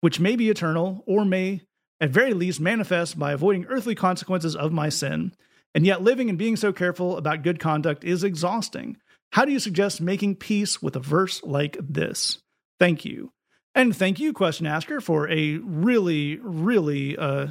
which 0.00 0.18
may 0.18 0.34
be 0.34 0.50
eternal 0.50 1.04
or 1.06 1.24
may, 1.24 1.60
at 2.00 2.10
very 2.10 2.34
least, 2.34 2.60
manifest 2.60 3.20
by 3.20 3.32
avoiding 3.32 3.66
earthly 3.66 3.94
consequences 3.94 4.56
of 4.56 4.72
my 4.72 4.88
sin 4.88 5.32
and 5.74 5.86
yet, 5.86 6.02
living 6.02 6.28
and 6.28 6.38
being 6.38 6.56
so 6.56 6.72
careful 6.72 7.16
about 7.16 7.42
good 7.42 7.58
conduct 7.58 8.04
is 8.04 8.24
exhausting. 8.24 8.98
How 9.32 9.44
do 9.44 9.52
you 9.52 9.58
suggest 9.58 10.00
making 10.00 10.36
peace 10.36 10.82
with 10.82 10.96
a 10.96 11.00
verse 11.00 11.42
like 11.42 11.76
this? 11.80 12.38
Thank 12.78 13.04
you. 13.04 13.32
And 13.74 13.96
thank 13.96 14.20
you, 14.20 14.34
question 14.34 14.66
asker, 14.66 15.00
for 15.00 15.30
a 15.30 15.56
really, 15.56 16.38
really 16.42 17.16
uh, 17.16 17.48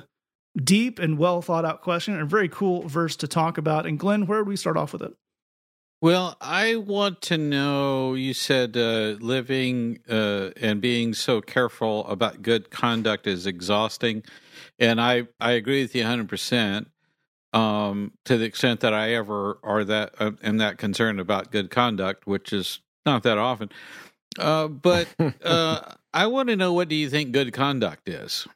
deep 0.55 0.99
and 0.99 1.17
well 1.17 1.41
thought 1.41 1.65
out 1.65 1.81
question 1.81 2.13
and 2.13 2.23
a 2.23 2.27
very 2.27 2.47
cool 2.47 2.87
verse 2.87 3.15
to 3.17 3.27
talk 3.27 3.57
about. 3.57 3.87
And 3.87 3.97
Glenn, 3.97 4.27
where 4.27 4.39
would 4.39 4.47
we 4.47 4.55
start 4.55 4.77
off 4.77 4.93
with 4.93 5.01
it? 5.01 5.13
Well, 6.01 6.35
I 6.41 6.77
want 6.77 7.21
to 7.23 7.37
know. 7.37 8.15
You 8.15 8.33
said 8.33 8.75
uh, 8.75 9.17
living 9.19 9.99
uh, 10.09 10.49
and 10.59 10.81
being 10.81 11.13
so 11.13 11.41
careful 11.41 12.07
about 12.07 12.41
good 12.41 12.71
conduct 12.71 13.27
is 13.27 13.45
exhausting, 13.45 14.23
and 14.79 14.99
I 14.99 15.27
I 15.39 15.51
agree 15.51 15.83
with 15.83 15.93
you 15.93 16.01
100. 16.01 16.27
percent 16.27 16.90
um, 17.53 18.13
to 18.25 18.37
the 18.37 18.45
extent 18.45 18.79
that 18.81 18.93
I 18.93 19.13
ever 19.13 19.59
are 19.63 19.83
that 19.83 20.13
uh, 20.19 20.31
am 20.43 20.57
that 20.57 20.77
concerned 20.77 21.19
about 21.19 21.51
good 21.51 21.69
conduct, 21.69 22.25
which 22.25 22.53
is 22.53 22.79
not 23.05 23.23
that 23.23 23.37
often. 23.37 23.69
Uh, 24.39 24.67
but 24.67 25.07
uh, 25.43 25.81
I 26.13 26.27
want 26.27 26.49
to 26.49 26.55
know 26.55 26.73
what 26.73 26.87
do 26.87 26.95
you 26.95 27.09
think 27.09 27.31
good 27.31 27.53
conduct 27.53 28.07
is, 28.07 28.47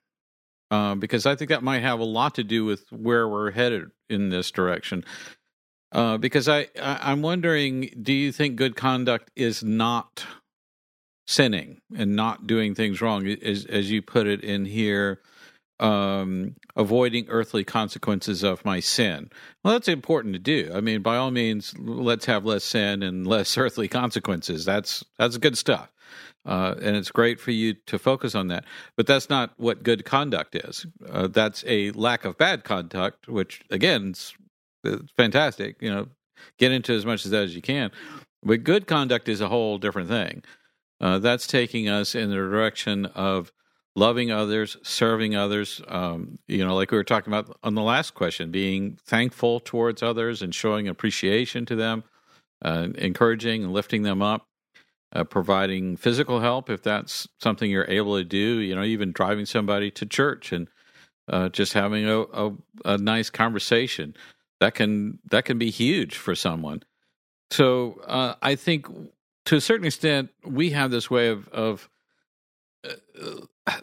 uh, 0.72 0.96
because 0.96 1.26
I 1.26 1.36
think 1.36 1.50
that 1.50 1.64
might 1.64 1.82
have 1.82 2.00
a 2.00 2.06
lot 2.06 2.36
to 2.36 2.44
do 2.44 2.66
with 2.66 2.86
where 2.92 3.28
we're 3.28 3.52
headed 3.52 3.92
in 4.10 4.30
this 4.30 4.52
direction. 4.52 5.04
Uh, 5.92 6.18
because 6.18 6.48
I, 6.50 6.68
I 6.82 7.00
I'm 7.12 7.22
wondering, 7.22 7.90
do 8.02 8.14
you 8.14 8.32
think 8.32 8.56
good 8.56 8.76
conduct 8.76 9.32
is 9.36 9.64
not 9.64 10.26
sinning 11.28 11.82
and 11.96 12.16
not 12.16 12.48
doing 12.48 12.76
things 12.76 13.02
wrong, 13.02 13.28
as 13.28 13.66
as 13.66 13.92
you 13.92 14.02
put 14.02 14.28
it 14.28 14.42
in 14.42 14.66
here? 14.66 15.22
Um, 15.80 16.56
avoiding 16.76 17.28
earthly 17.30 17.64
consequences 17.64 18.44
of 18.44 18.64
my 18.64 18.80
sin. 18.80 19.30
Well, 19.64 19.74
that's 19.74 19.88
important 19.88 20.34
to 20.34 20.40
do. 20.40 20.72
I 20.74 20.82
mean, 20.82 21.02
by 21.02 21.18
all 21.18 21.32
means, 21.32 21.74
let's 21.78 22.26
have 22.26 22.46
less 22.46 22.64
sin 22.64 23.04
and 23.04 23.28
less 23.28 23.58
earthly 23.58 23.88
consequences. 23.88 24.66
That's 24.66 25.04
that's 25.18 25.38
good 25.38 25.58
stuff, 25.58 25.92
uh, 26.46 26.76
and 26.82 26.96
it's 26.96 27.12
great 27.12 27.40
for 27.40 27.52
you 27.52 27.74
to 27.88 28.00
focus 28.00 28.36
on 28.36 28.48
that. 28.48 28.66
But 28.96 29.08
that's 29.08 29.30
not 29.30 29.54
what 29.58 29.84
good 29.84 30.06
conduct 30.06 30.56
is. 30.56 30.86
Uh, 31.10 31.28
that's 31.28 31.64
a 31.68 31.92
lack 31.92 32.26
of 32.26 32.38
bad 32.38 32.64
conduct, 32.64 33.28
which 33.28 33.62
again, 33.70 34.12
is 34.12 34.34
fantastic. 35.18 35.78
You 35.82 35.90
know, 35.90 36.08
get 36.58 36.72
into 36.72 36.94
as 36.94 37.06
much 37.06 37.26
of 37.26 37.32
that 37.32 37.44
as 37.44 37.56
you 37.56 37.62
can. 37.62 37.92
But 38.44 38.64
good 38.64 38.86
conduct 38.86 39.28
is 39.28 39.42
a 39.42 39.50
whole 39.50 39.78
different 39.80 40.08
thing. 40.08 40.44
Uh, 41.02 41.20
that's 41.20 41.48
taking 41.48 41.90
us 41.90 42.16
in 42.16 42.30
the 42.30 42.36
direction 42.36 43.06
of 43.08 43.52
loving 43.96 44.32
others, 44.32 44.78
serving 44.84 45.36
others. 45.36 45.82
Um, 45.88 46.40
you 46.48 46.66
know, 46.66 46.76
like 46.76 46.92
we 46.92 46.98
were 46.98 47.04
talking 47.04 47.32
about 47.34 47.58
on 47.64 47.76
the 47.76 47.82
last 47.82 48.14
question, 48.14 48.52
being 48.52 48.98
thankful 49.06 49.60
towards 49.60 50.04
others 50.04 50.42
and 50.42 50.54
showing 50.54 50.88
appreciation 50.88 51.66
to 51.68 51.76
them, 51.76 52.04
uh, 52.64 52.90
encouraging 52.96 53.64
and 53.64 53.74
lifting 53.74 54.04
them 54.04 54.22
up, 54.22 54.48
uh, 55.14 55.24
providing 55.24 55.96
physical 55.96 56.42
help 56.42 56.70
if 56.70 56.84
that's 56.84 57.28
something 57.42 57.72
you're 57.72 57.90
able 57.90 58.18
to 58.18 58.24
do. 58.24 58.60
You 58.60 58.76
know, 58.76 58.84
even 58.84 59.12
driving 59.12 59.46
somebody 59.46 59.90
to 59.92 60.06
church 60.06 60.52
and 60.52 60.68
uh, 61.28 61.50
just 61.50 61.74
having 61.74 62.06
a, 62.08 62.22
a, 62.22 62.52
a 62.84 62.98
nice 62.98 63.30
conversation 63.30 64.16
that 64.60 64.76
can 64.76 65.20
that 65.32 65.46
can 65.46 65.58
be 65.58 65.70
huge 65.70 66.18
for 66.18 66.36
someone. 66.36 66.84
So 67.52 68.02
uh, 68.06 68.36
I 68.42 68.56
think 68.56 68.88
to 69.46 69.56
a 69.56 69.62
certain 69.62 69.86
extent 69.86 70.30
we 70.46 70.72
have 70.72 70.92
this 70.92 71.10
way 71.10 71.30
of 71.30 71.48
of 71.50 71.90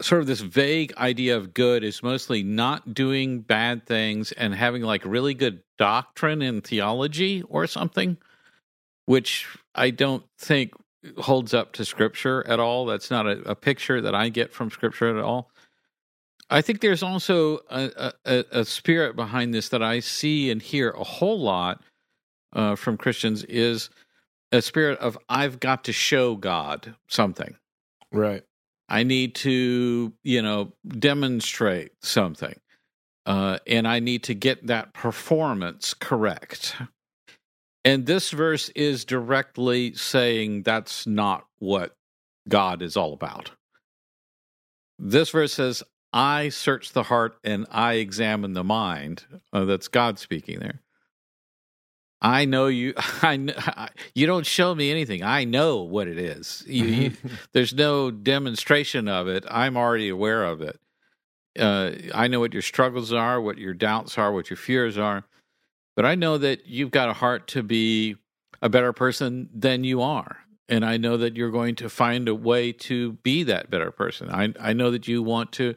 sort 0.01 0.21
of 0.21 0.27
this 0.27 0.41
vague 0.41 0.95
idea 0.97 1.37
of 1.37 1.55
good 1.55 1.85
is 1.85 2.03
mostly 2.03 2.43
not 2.43 2.95
doing 2.95 3.41
bad 3.41 3.87
things 3.87 4.33
and 4.33 4.55
having 4.55 4.83
like 4.83 5.05
really 5.05 5.35
good 5.35 5.63
doctrine 5.79 6.43
and 6.43 6.65
theology 6.65 7.43
or 7.49 7.67
something, 7.67 8.17
which 9.07 9.47
I 9.75 9.91
don't 9.91 10.25
think 10.39 10.73
holds 11.19 11.53
up 11.53 11.73
to 11.75 11.85
scripture 11.85 12.47
at 12.47 12.61
all. 12.61 12.87
That's 12.87 13.11
not 13.11 13.27
a, 13.27 13.51
a 13.51 13.55
picture 13.55 14.01
that 14.01 14.15
I 14.15 14.29
get 14.29 14.53
from 14.53 14.71
scripture 14.71 15.17
at 15.17 15.23
all. 15.23 15.51
I 16.49 16.61
think 16.61 16.81
there's 16.81 17.03
also 17.03 17.61
a, 17.71 18.13
a, 18.25 18.45
a, 18.53 18.65
spirit 18.65 19.17
behind 19.17 19.55
this 19.55 19.71
that 19.71 19.83
I 19.83 20.01
see 20.01 20.51
and 20.51 20.61
hear 20.61 20.91
a 20.91 21.03
whole 21.03 21.41
lot 21.41 21.83
uh, 22.53 22.77
from 22.77 22.99
Christians 22.99 23.43
is 23.45 23.89
a 24.53 24.61
spirit 24.61 24.99
of 24.99 25.17
I've 25.31 25.61
got 25.61 25.85
to 25.85 25.93
show 25.93 26.37
God 26.37 26.95
something. 27.09 27.57
Right. 28.13 28.43
I 28.89 29.03
need 29.05 29.35
to, 29.37 30.13
you 30.23 30.43
know, 30.43 30.73
demonstrate 30.87 31.93
something. 32.03 32.59
Uh, 33.25 33.59
and 33.67 33.87
I 33.87 34.01
need 34.01 34.25
to 34.25 34.35
get 34.35 34.67
that 34.67 34.93
performance 34.93 35.95
correct. 35.95 36.77
And 37.85 38.07
this 38.07 38.31
verse 38.31 38.69
is 38.71 39.05
directly 39.05 39.95
saying 39.95 40.63
that's 40.63 41.07
not 41.07 41.47
what 41.59 41.97
God 42.49 42.83
is 42.83 42.97
all 42.97 43.13
about. 43.13 43.51
This 44.99 45.31
verse 45.31 45.55
says, 45.55 45.83
I 46.13 46.51
search 46.51 46.93
the 46.93 47.05
heart 47.05 47.39
and 47.43 47.67
I 47.71 47.95
examine 47.95 48.53
the 48.53 48.65
mind. 48.65 49.25
Uh, 49.53 49.65
that's 49.65 49.89
God 49.89 50.19
speaking 50.19 50.61
there. 50.61 50.81
I 52.23 52.45
know 52.45 52.69
you. 52.69 52.95
I 52.97 53.89
you 54.15 54.27
don't 54.27 54.47
show 54.47 54.75
me 54.75 54.91
anything. 54.91 55.23
I 55.23 55.45
know 55.45 55.83
what 55.83 56.07
it 56.09 56.17
is. 56.17 56.63
You, 56.67 56.85
you, 56.85 57.13
there's 57.53 57.75
no 57.75 58.11
demonstration 58.11 59.09
of 59.09 59.29
it. 59.29 59.45
I'm 59.51 59.77
already 59.77 60.09
aware 60.09 60.45
of 60.45 60.63
it. 60.63 60.79
Uh, 61.59 61.93
I 62.15 62.29
know 62.29 62.41
what 62.41 62.55
your 62.55 62.63
struggles 62.63 63.13
are, 63.13 63.41
what 63.41 63.59
your 63.59 63.75
doubts 63.75 64.17
are, 64.17 64.33
what 64.33 64.49
your 64.49 64.57
fears 64.57 64.97
are. 64.97 65.25
But 65.95 66.07
I 66.07 66.15
know 66.15 66.39
that 66.39 66.67
you've 66.67 66.93
got 66.93 67.11
a 67.11 67.15
heart 67.15 67.49
to 67.49 67.63
be 67.63 68.17
a 68.63 68.71
better 68.71 68.95
person 68.95 69.51
than 69.53 69.85
you 69.85 70.01
are, 70.01 70.39
and 70.69 70.87
I 70.87 70.97
know 70.97 71.19
that 71.19 71.37
you're 71.37 71.51
going 71.51 71.75
to 71.77 71.91
find 71.91 72.29
a 72.29 72.35
way 72.35 72.73
to 72.73 73.13
be 73.25 73.43
that 73.43 73.69
better 73.69 73.91
person. 73.91 74.31
I 74.31 74.55
I 74.59 74.73
know 74.73 74.91
that 74.93 75.07
you 75.07 75.23
want 75.23 75.53
to 75.53 75.75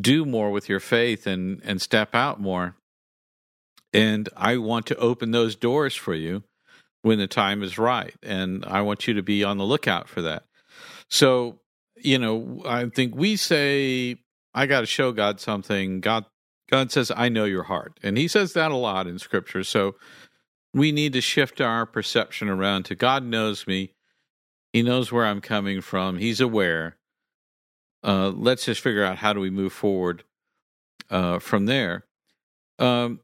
do 0.00 0.24
more 0.24 0.50
with 0.50 0.70
your 0.70 0.80
faith 0.80 1.26
and 1.26 1.60
and 1.64 1.82
step 1.82 2.14
out 2.14 2.40
more 2.40 2.76
and 3.96 4.28
I 4.36 4.58
want 4.58 4.86
to 4.86 4.96
open 4.96 5.30
those 5.30 5.56
doors 5.56 5.94
for 5.94 6.14
you 6.14 6.42
when 7.02 7.18
the 7.18 7.26
time 7.26 7.62
is 7.62 7.78
right. 7.78 8.14
And 8.22 8.64
I 8.64 8.82
want 8.82 9.06
you 9.06 9.14
to 9.14 9.22
be 9.22 9.44
on 9.44 9.58
the 9.58 9.64
lookout 9.64 10.08
for 10.08 10.22
that. 10.22 10.44
So, 11.08 11.60
you 11.96 12.18
know, 12.18 12.62
I 12.66 12.86
think 12.86 13.14
we 13.14 13.36
say, 13.36 14.16
I 14.52 14.66
got 14.66 14.80
to 14.80 14.86
show 14.86 15.12
God 15.12 15.40
something. 15.40 16.00
God, 16.00 16.24
God 16.70 16.90
says, 16.90 17.12
I 17.14 17.28
know 17.28 17.44
your 17.44 17.64
heart. 17.64 17.98
And 18.02 18.18
he 18.18 18.28
says 18.28 18.52
that 18.54 18.70
a 18.70 18.76
lot 18.76 19.06
in 19.06 19.18
scripture. 19.18 19.62
So 19.62 19.94
we 20.74 20.92
need 20.92 21.12
to 21.14 21.20
shift 21.20 21.60
our 21.60 21.86
perception 21.86 22.48
around 22.48 22.84
to 22.86 22.94
God 22.94 23.24
knows 23.24 23.66
me. 23.66 23.92
He 24.72 24.82
knows 24.82 25.10
where 25.10 25.24
I'm 25.24 25.40
coming 25.40 25.80
from. 25.80 26.18
He's 26.18 26.40
aware. 26.40 26.96
Uh, 28.02 28.28
let's 28.28 28.66
just 28.66 28.80
figure 28.80 29.04
out 29.04 29.18
how 29.18 29.32
do 29.32 29.40
we 29.40 29.48
move 29.48 29.72
forward 29.72 30.24
uh, 31.08 31.38
from 31.38 31.66
there. 31.66 32.04
Um, 32.78 33.20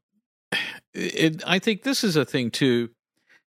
it, 0.95 1.43
I 1.47 1.59
think 1.59 1.83
this 1.83 2.05
is 2.05 2.17
a 2.17 2.25
thing 2.25 2.51
too. 2.51 2.91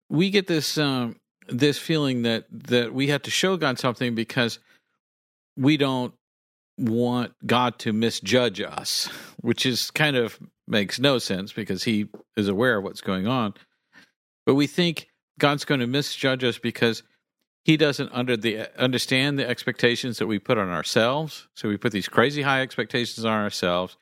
We 0.10 0.30
get 0.30 0.48
this 0.48 0.78
um, 0.78 1.18
this 1.48 1.78
feeling 1.78 2.24
that 2.24 2.46
that 2.52 2.94
we 2.94 3.08
have 3.08 3.24
to 3.24 3.32
show 3.32 3.58
God 3.58 3.80
something 3.80 4.16
because 4.16 4.60
we 5.58 5.78
don't 5.78 6.14
want 6.78 7.34
God 7.46 7.80
to 7.80 7.94
misjudge 7.94 8.62
us, 8.62 9.08
which 9.42 9.66
is 9.66 9.92
kind 9.92 10.16
of 10.16 10.40
makes 10.68 11.00
no 11.00 11.20
sense 11.20 11.52
because 11.54 11.84
He 11.84 12.08
is 12.38 12.48
aware 12.48 12.78
of 12.78 12.84
what's 12.84 13.02
going 13.02 13.28
on. 13.28 13.54
But 14.46 14.56
we 14.56 14.68
think 14.68 15.08
God's 15.40 15.66
going 15.66 15.80
to 15.80 15.88
misjudge 15.88 16.44
us 16.44 16.58
because 16.58 17.04
He 17.66 17.78
doesn't 17.78 18.10
under 18.14 18.38
the 18.38 18.68
understand 18.82 19.40
the 19.40 19.48
expectations 19.48 20.20
that 20.20 20.28
we 20.28 20.40
put 20.40 20.58
on 20.58 20.70
ourselves. 20.70 21.48
So 21.56 21.70
we 21.70 21.78
put 21.78 21.92
these 21.92 22.08
crazy 22.08 22.42
high 22.42 22.62
expectations 22.62 23.26
on 23.26 23.42
ourselves 23.42 23.98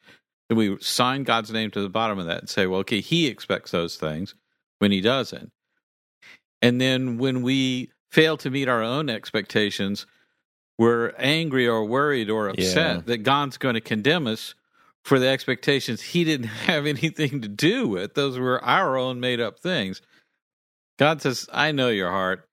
then 0.51 0.57
we 0.57 0.77
sign 0.81 1.23
God's 1.23 1.49
name 1.49 1.71
to 1.71 1.81
the 1.81 1.87
bottom 1.87 2.19
of 2.19 2.25
that 2.25 2.39
and 2.39 2.49
say, 2.49 2.67
well, 2.67 2.81
okay, 2.81 2.99
He 2.99 3.27
expects 3.27 3.71
those 3.71 3.95
things 3.95 4.35
when 4.79 4.91
He 4.91 4.99
doesn't. 4.99 5.49
And 6.61 6.81
then 6.81 7.17
when 7.17 7.41
we 7.41 7.89
fail 8.11 8.35
to 8.35 8.49
meet 8.49 8.67
our 8.67 8.83
own 8.83 9.09
expectations, 9.09 10.05
we're 10.77 11.13
angry 11.17 11.69
or 11.69 11.85
worried 11.85 12.29
or 12.29 12.49
upset 12.49 12.95
yeah. 12.97 13.01
that 13.05 13.19
God's 13.19 13.55
going 13.55 13.75
to 13.75 13.81
condemn 13.81 14.27
us 14.27 14.53
for 15.05 15.19
the 15.19 15.29
expectations 15.29 16.01
He 16.01 16.25
didn't 16.25 16.47
have 16.67 16.85
anything 16.85 17.39
to 17.39 17.47
do 17.47 17.87
with. 17.87 18.15
Those 18.15 18.37
were 18.37 18.61
our 18.61 18.97
own 18.97 19.21
made 19.21 19.39
up 19.39 19.57
things. 19.57 20.01
God 20.99 21.21
says, 21.21 21.47
I 21.53 21.71
know 21.71 21.87
your 21.87 22.11
heart. 22.11 22.45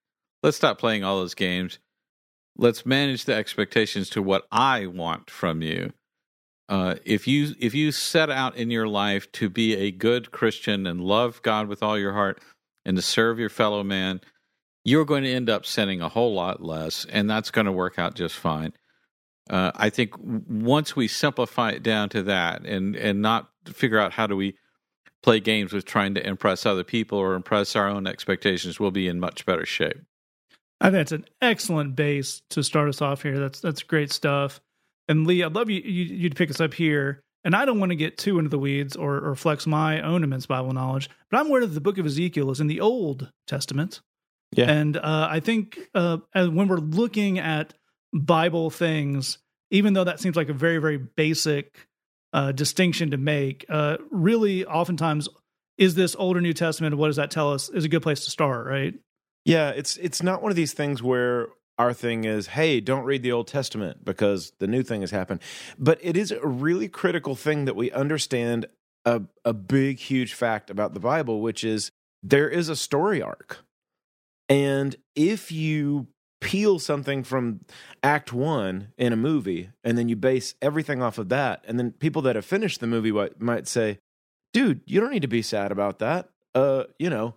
Let's 0.44 0.56
stop 0.56 0.78
playing 0.78 1.02
all 1.02 1.18
those 1.18 1.34
games. 1.34 1.80
Let's 2.56 2.86
manage 2.86 3.24
the 3.24 3.34
expectations 3.34 4.08
to 4.10 4.22
what 4.22 4.46
I 4.52 4.86
want 4.86 5.30
from 5.30 5.62
you. 5.62 5.92
Uh, 6.68 6.96
if 7.04 7.26
you 7.26 7.54
if 7.58 7.74
you 7.74 7.90
set 7.90 8.30
out 8.30 8.56
in 8.56 8.70
your 8.70 8.86
life 8.86 9.30
to 9.32 9.48
be 9.48 9.74
a 9.74 9.90
good 9.90 10.30
Christian 10.30 10.86
and 10.86 11.00
love 11.00 11.40
God 11.42 11.66
with 11.66 11.82
all 11.82 11.98
your 11.98 12.12
heart 12.12 12.42
and 12.84 12.96
to 12.96 13.02
serve 13.02 13.38
your 13.38 13.48
fellow 13.48 13.82
man, 13.82 14.20
you're 14.84 15.06
going 15.06 15.24
to 15.24 15.32
end 15.32 15.48
up 15.48 15.64
sinning 15.64 16.02
a 16.02 16.08
whole 16.08 16.34
lot 16.34 16.62
less, 16.62 17.06
and 17.06 17.28
that's 17.28 17.50
going 17.50 17.64
to 17.66 17.72
work 17.72 17.98
out 17.98 18.14
just 18.14 18.36
fine. 18.36 18.72
Uh, 19.48 19.72
I 19.76 19.88
think 19.88 20.12
once 20.18 20.94
we 20.94 21.08
simplify 21.08 21.70
it 21.70 21.82
down 21.82 22.10
to 22.10 22.22
that, 22.24 22.66
and 22.66 22.94
and 22.96 23.22
not 23.22 23.48
figure 23.66 23.98
out 23.98 24.12
how 24.12 24.26
do 24.26 24.36
we 24.36 24.56
play 25.22 25.40
games 25.40 25.72
with 25.72 25.86
trying 25.86 26.14
to 26.14 26.26
impress 26.26 26.66
other 26.66 26.84
people 26.84 27.18
or 27.18 27.34
impress 27.34 27.74
our 27.76 27.88
own 27.88 28.06
expectations, 28.06 28.78
we'll 28.78 28.90
be 28.90 29.08
in 29.08 29.18
much 29.18 29.46
better 29.46 29.64
shape. 29.64 30.00
I 30.80 30.90
think 30.90 31.00
it's 31.00 31.12
an 31.12 31.24
excellent 31.40 31.96
base 31.96 32.42
to 32.50 32.62
start 32.62 32.88
us 32.88 33.00
off 33.00 33.22
here. 33.22 33.38
That's 33.38 33.60
that's 33.60 33.82
great 33.82 34.12
stuff. 34.12 34.60
And 35.08 35.26
Lee, 35.26 35.42
I'd 35.42 35.54
love 35.54 35.70
you, 35.70 35.80
you, 35.80 36.04
you 36.04 36.28
to 36.28 36.34
pick 36.34 36.50
us 36.50 36.60
up 36.60 36.74
here. 36.74 37.22
And 37.44 37.54
I 37.54 37.64
don't 37.64 37.80
want 37.80 37.90
to 37.90 37.96
get 37.96 38.18
too 38.18 38.38
into 38.38 38.50
the 38.50 38.58
weeds 38.58 38.96
or, 38.96 39.16
or 39.18 39.34
flex 39.34 39.66
my 39.66 40.02
own 40.02 40.24
immense 40.24 40.46
Bible 40.46 40.72
knowledge, 40.72 41.08
but 41.30 41.38
I'm 41.38 41.46
aware 41.46 41.60
that 41.60 41.68
the 41.68 41.80
book 41.80 41.96
of 41.96 42.04
Ezekiel 42.04 42.50
is 42.50 42.60
in 42.60 42.66
the 42.66 42.80
Old 42.80 43.30
Testament. 43.46 44.00
Yeah. 44.52 44.70
And 44.70 44.96
uh, 44.96 45.28
I 45.30 45.40
think 45.40 45.78
uh, 45.94 46.18
as, 46.34 46.48
when 46.48 46.68
we're 46.68 46.78
looking 46.78 47.38
at 47.38 47.74
Bible 48.12 48.70
things, 48.70 49.38
even 49.70 49.92
though 49.92 50.04
that 50.04 50.20
seems 50.20 50.36
like 50.36 50.48
a 50.48 50.54
very, 50.54 50.78
very 50.78 50.98
basic 50.98 51.88
uh, 52.32 52.52
distinction 52.52 53.12
to 53.12 53.16
make, 53.16 53.64
uh, 53.68 53.98
really 54.10 54.66
oftentimes 54.66 55.28
is 55.78 55.94
this 55.94 56.16
Old 56.16 56.36
or 56.36 56.40
New 56.40 56.52
Testament? 56.52 56.96
What 56.96 57.06
does 57.06 57.16
that 57.16 57.30
tell 57.30 57.52
us? 57.52 57.68
Is 57.68 57.84
a 57.84 57.88
good 57.88 58.02
place 58.02 58.24
to 58.24 58.30
start, 58.30 58.66
right? 58.66 58.94
Yeah, 59.44 59.70
it's 59.70 59.96
it's 59.96 60.22
not 60.22 60.42
one 60.42 60.50
of 60.50 60.56
these 60.56 60.72
things 60.72 61.02
where 61.02 61.46
our 61.78 61.92
thing 61.92 62.24
is, 62.24 62.48
hey, 62.48 62.80
don't 62.80 63.04
read 63.04 63.22
the 63.22 63.32
Old 63.32 63.46
Testament 63.46 64.04
because 64.04 64.52
the 64.58 64.66
new 64.66 64.82
thing 64.82 65.00
has 65.02 65.12
happened. 65.12 65.40
But 65.78 65.98
it 66.02 66.16
is 66.16 66.32
a 66.32 66.46
really 66.46 66.88
critical 66.88 67.36
thing 67.36 67.66
that 67.66 67.76
we 67.76 67.90
understand 67.92 68.66
a, 69.04 69.22
a 69.44 69.52
big, 69.52 69.98
huge 69.98 70.34
fact 70.34 70.70
about 70.70 70.92
the 70.92 71.00
Bible, 71.00 71.40
which 71.40 71.62
is 71.62 71.92
there 72.22 72.48
is 72.48 72.68
a 72.68 72.76
story 72.76 73.22
arc. 73.22 73.58
And 74.48 74.96
if 75.14 75.52
you 75.52 76.08
peel 76.40 76.78
something 76.78 77.22
from 77.22 77.60
act 78.02 78.32
one 78.32 78.88
in 78.96 79.12
a 79.12 79.16
movie 79.16 79.70
and 79.84 79.98
then 79.98 80.08
you 80.08 80.16
base 80.16 80.54
everything 80.62 81.02
off 81.02 81.18
of 81.18 81.28
that, 81.28 81.64
and 81.66 81.78
then 81.78 81.92
people 81.92 82.22
that 82.22 82.36
have 82.36 82.44
finished 82.44 82.80
the 82.80 82.86
movie 82.86 83.12
might, 83.38 83.68
say, 83.68 83.98
dude, 84.52 84.80
you 84.86 85.00
don't 85.00 85.12
need 85.12 85.22
to 85.22 85.28
be 85.28 85.42
sad 85.42 85.70
about 85.70 86.00
that. 86.00 86.28
Uh, 86.54 86.84
you 86.98 87.10
know, 87.10 87.34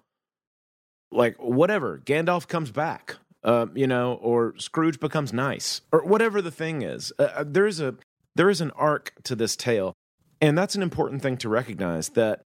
like 1.11 1.37
whatever, 1.37 1.99
Gandalf 1.99 2.47
comes 2.47 2.71
back. 2.71 3.17
Uh, 3.43 3.65
you 3.73 3.87
know, 3.87 4.13
or 4.21 4.53
Scrooge 4.57 4.99
becomes 4.99 5.33
nice, 5.33 5.81
or 5.91 6.05
whatever 6.05 6.41
the 6.41 6.51
thing 6.51 6.83
is. 6.83 7.11
Uh, 7.17 7.23
uh 7.23 7.43
there 7.47 7.65
is 7.65 7.79
a 7.79 7.95
there 8.35 8.49
is 8.49 8.61
an 8.61 8.71
arc 8.71 9.13
to 9.23 9.35
this 9.35 9.55
tale, 9.55 9.93
and 10.39 10.57
that's 10.57 10.75
an 10.75 10.83
important 10.83 11.21
thing 11.21 11.37
to 11.37 11.49
recognize. 11.49 12.09
That 12.09 12.43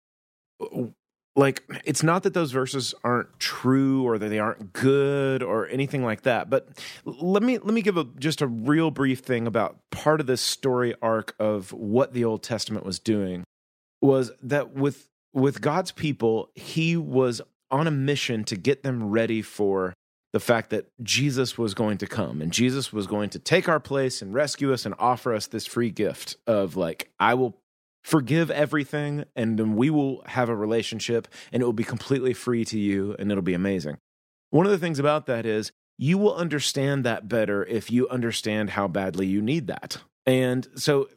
like 1.34 1.62
it's 1.84 2.02
not 2.02 2.22
that 2.22 2.34
those 2.34 2.52
verses 2.52 2.94
aren't 3.04 3.38
true 3.38 4.06
or 4.06 4.18
that 4.18 4.28
they 4.28 4.38
aren't 4.38 4.72
good 4.72 5.42
or 5.42 5.66
anything 5.68 6.04
like 6.04 6.22
that 6.22 6.50
but 6.50 6.68
let 7.04 7.42
me 7.42 7.58
let 7.58 7.72
me 7.72 7.82
give 7.82 7.96
a 7.96 8.04
just 8.18 8.42
a 8.42 8.46
real 8.46 8.90
brief 8.90 9.20
thing 9.20 9.46
about 9.46 9.78
part 9.90 10.20
of 10.20 10.26
this 10.26 10.40
story 10.40 10.94
arc 11.00 11.34
of 11.38 11.72
what 11.72 12.12
the 12.12 12.24
old 12.24 12.42
testament 12.42 12.84
was 12.84 12.98
doing 12.98 13.44
was 14.00 14.30
that 14.42 14.74
with 14.74 15.08
with 15.32 15.60
God's 15.60 15.92
people 15.92 16.50
he 16.54 16.96
was 16.96 17.40
on 17.70 17.86
a 17.86 17.90
mission 17.90 18.44
to 18.44 18.56
get 18.56 18.82
them 18.82 19.08
ready 19.08 19.40
for 19.40 19.94
the 20.32 20.40
fact 20.40 20.70
that 20.70 20.86
Jesus 21.02 21.58
was 21.58 21.74
going 21.74 21.98
to 21.98 22.06
come 22.06 22.40
and 22.40 22.52
Jesus 22.52 22.92
was 22.92 23.06
going 23.06 23.30
to 23.30 23.38
take 23.38 23.68
our 23.68 23.80
place 23.80 24.22
and 24.22 24.32
rescue 24.32 24.72
us 24.72 24.86
and 24.86 24.94
offer 24.98 25.34
us 25.34 25.46
this 25.46 25.66
free 25.66 25.90
gift 25.90 26.36
of 26.46 26.76
like 26.76 27.10
I 27.20 27.34
will 27.34 27.58
forgive 28.02 28.50
everything 28.50 29.24
and 29.36 29.58
then 29.58 29.76
we 29.76 29.90
will 29.90 30.22
have 30.26 30.48
a 30.48 30.56
relationship 30.56 31.28
and 31.52 31.62
it 31.62 31.66
will 31.66 31.72
be 31.72 31.84
completely 31.84 32.32
free 32.32 32.64
to 32.64 32.78
you 32.78 33.14
and 33.18 33.30
it'll 33.30 33.42
be 33.42 33.54
amazing. 33.54 33.98
One 34.50 34.66
of 34.66 34.72
the 34.72 34.78
things 34.78 34.98
about 34.98 35.26
that 35.26 35.46
is 35.46 35.70
you 35.98 36.18
will 36.18 36.34
understand 36.34 37.04
that 37.04 37.28
better 37.28 37.64
if 37.64 37.90
you 37.90 38.08
understand 38.08 38.70
how 38.70 38.88
badly 38.88 39.26
you 39.26 39.40
need 39.40 39.66
that. 39.68 39.98
And 40.24 40.68
so 40.76 41.08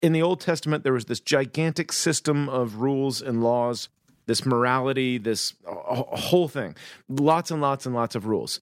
in 0.00 0.12
the 0.12 0.22
Old 0.22 0.40
Testament, 0.40 0.84
there 0.84 0.92
was 0.92 1.04
this 1.04 1.20
gigantic 1.20 1.92
system 1.92 2.48
of 2.48 2.76
rules 2.76 3.20
and 3.20 3.42
laws, 3.42 3.88
this 4.26 4.46
morality, 4.46 5.18
this 5.18 5.54
whole 5.66 6.48
thing, 6.48 6.76
lots 7.08 7.50
and 7.50 7.60
lots 7.60 7.86
and 7.86 7.94
lots 7.94 8.14
of 8.14 8.26
rules. 8.26 8.60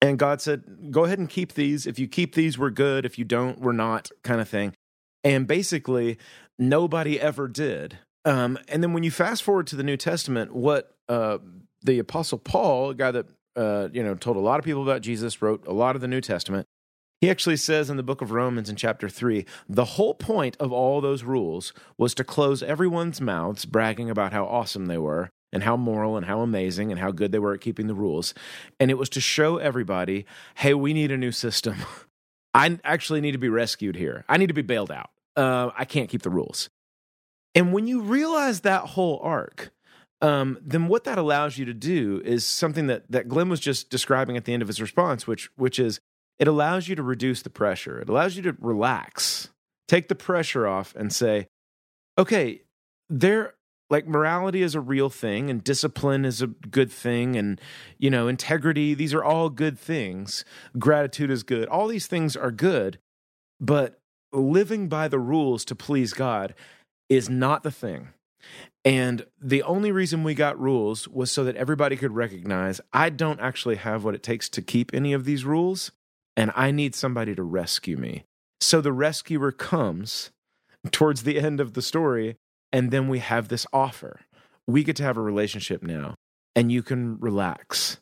And 0.00 0.18
God 0.18 0.40
said, 0.40 0.90
Go 0.90 1.04
ahead 1.04 1.18
and 1.18 1.28
keep 1.28 1.54
these. 1.54 1.86
If 1.86 1.98
you 1.98 2.08
keep 2.08 2.34
these, 2.34 2.58
we're 2.58 2.70
good. 2.70 3.06
If 3.06 3.18
you 3.18 3.24
don't, 3.24 3.60
we're 3.60 3.72
not, 3.72 4.10
kind 4.24 4.40
of 4.40 4.48
thing. 4.48 4.74
And 5.22 5.46
basically, 5.46 6.18
nobody 6.58 7.20
ever 7.20 7.46
did. 7.46 7.98
Um, 8.24 8.58
and 8.68 8.82
then 8.82 8.92
when 8.92 9.04
you 9.04 9.10
fast 9.10 9.42
forward 9.42 9.66
to 9.68 9.76
the 9.76 9.82
New 9.82 9.96
Testament, 9.96 10.54
what 10.54 10.94
uh, 11.08 11.38
the 11.82 11.98
Apostle 11.98 12.38
Paul, 12.38 12.90
a 12.90 12.94
guy 12.94 13.10
that 13.12 13.26
uh, 13.56 13.88
you 13.92 14.02
know 14.02 14.14
told 14.14 14.36
a 14.36 14.40
lot 14.40 14.58
of 14.58 14.64
people 14.64 14.82
about 14.82 15.02
Jesus, 15.02 15.40
wrote 15.40 15.66
a 15.66 15.72
lot 15.72 15.94
of 15.94 16.02
the 16.02 16.08
New 16.08 16.20
Testament. 16.20 16.66
He 17.22 17.30
actually 17.30 17.56
says 17.56 17.88
in 17.88 17.96
the 17.96 18.02
book 18.02 18.20
of 18.20 18.32
Romans 18.32 18.68
in 18.68 18.76
chapter 18.76 19.08
3 19.08 19.46
the 19.66 19.84
whole 19.84 20.12
point 20.12 20.56
of 20.60 20.70
all 20.72 21.00
those 21.00 21.24
rules 21.24 21.72
was 21.96 22.14
to 22.16 22.24
close 22.24 22.62
everyone's 22.62 23.20
mouths 23.20 23.64
bragging 23.64 24.10
about 24.10 24.34
how 24.34 24.44
awesome 24.44 24.84
they 24.86 24.98
were 24.98 25.30
and 25.50 25.62
how 25.62 25.78
moral 25.78 26.18
and 26.18 26.26
how 26.26 26.40
amazing 26.40 26.90
and 26.90 27.00
how 27.00 27.10
good 27.10 27.32
they 27.32 27.38
were 27.38 27.54
at 27.54 27.62
keeping 27.62 27.86
the 27.86 27.94
rules. 27.94 28.34
And 28.78 28.90
it 28.90 28.98
was 28.98 29.08
to 29.10 29.20
show 29.20 29.56
everybody 29.56 30.26
hey, 30.56 30.74
we 30.74 30.92
need 30.92 31.10
a 31.10 31.16
new 31.16 31.32
system. 31.32 31.76
I 32.54 32.78
actually 32.84 33.22
need 33.22 33.32
to 33.32 33.38
be 33.38 33.48
rescued 33.48 33.96
here. 33.96 34.26
I 34.28 34.36
need 34.36 34.48
to 34.48 34.54
be 34.54 34.60
bailed 34.60 34.92
out 34.92 35.08
uh, 35.36 35.70
I 35.76 35.84
can't 35.84 36.08
keep 36.08 36.22
the 36.22 36.30
rules. 36.30 36.68
And 37.54 37.72
when 37.72 37.86
you 37.86 38.00
realize 38.00 38.60
that 38.60 38.82
whole 38.82 39.20
arc, 39.22 39.70
um, 40.20 40.58
then 40.62 40.88
what 40.88 41.04
that 41.04 41.18
allows 41.18 41.58
you 41.58 41.64
to 41.66 41.74
do 41.74 42.22
is 42.24 42.46
something 42.46 42.86
that 42.86 43.10
that 43.10 43.28
Glenn 43.28 43.48
was 43.48 43.60
just 43.60 43.90
describing 43.90 44.36
at 44.36 44.44
the 44.44 44.52
end 44.52 44.62
of 44.62 44.68
his 44.68 44.80
response, 44.80 45.26
which 45.26 45.50
which 45.56 45.78
is 45.78 46.00
it 46.38 46.48
allows 46.48 46.88
you 46.88 46.96
to 46.96 47.02
reduce 47.02 47.42
the 47.42 47.50
pressure. 47.50 48.00
It 48.00 48.08
allows 48.08 48.36
you 48.36 48.42
to 48.42 48.56
relax, 48.58 49.50
take 49.88 50.08
the 50.08 50.14
pressure 50.14 50.66
off, 50.66 50.94
and 50.96 51.12
say, 51.12 51.48
okay, 52.18 52.62
there 53.08 53.54
like 53.90 54.08
morality 54.08 54.62
is 54.62 54.74
a 54.74 54.80
real 54.80 55.10
thing 55.10 55.50
and 55.50 55.62
discipline 55.62 56.24
is 56.24 56.40
a 56.40 56.46
good 56.46 56.90
thing 56.90 57.36
and 57.36 57.60
you 57.98 58.08
know 58.08 58.26
integrity 58.26 58.94
these 58.94 59.12
are 59.12 59.22
all 59.22 59.50
good 59.50 59.78
things 59.78 60.46
gratitude 60.78 61.30
is 61.30 61.42
good 61.42 61.68
all 61.68 61.86
these 61.88 62.06
things 62.06 62.34
are 62.34 62.50
good 62.50 62.98
but 63.60 64.00
living 64.32 64.88
by 64.88 65.08
the 65.08 65.18
rules 65.18 65.64
to 65.66 65.74
please 65.74 66.12
God 66.12 66.54
is 67.08 67.28
not 67.28 67.62
the 67.62 67.70
thing. 67.70 68.08
And 68.84 69.26
the 69.40 69.62
only 69.62 69.92
reason 69.92 70.24
we 70.24 70.34
got 70.34 70.58
rules 70.58 71.06
was 71.06 71.30
so 71.30 71.44
that 71.44 71.56
everybody 71.56 71.96
could 71.96 72.12
recognize 72.12 72.80
I 72.92 73.10
don't 73.10 73.40
actually 73.40 73.76
have 73.76 74.02
what 74.02 74.14
it 74.14 74.22
takes 74.22 74.48
to 74.50 74.62
keep 74.62 74.92
any 74.92 75.12
of 75.12 75.24
these 75.24 75.44
rules, 75.44 75.92
and 76.36 76.52
I 76.54 76.70
need 76.70 76.94
somebody 76.94 77.34
to 77.34 77.42
rescue 77.42 77.96
me. 77.96 78.24
So 78.60 78.80
the 78.80 78.92
rescuer 78.92 79.52
comes 79.52 80.30
towards 80.90 81.22
the 81.22 81.38
end 81.38 81.60
of 81.60 81.74
the 81.74 81.82
story, 81.82 82.36
and 82.72 82.90
then 82.90 83.08
we 83.08 83.18
have 83.18 83.48
this 83.48 83.66
offer. 83.72 84.20
We 84.66 84.84
get 84.84 84.96
to 84.96 85.02
have 85.02 85.16
a 85.16 85.22
relationship 85.22 85.82
now, 85.82 86.14
and 86.54 86.70
you 86.70 86.82
can 86.82 87.18
relax. 87.18 87.98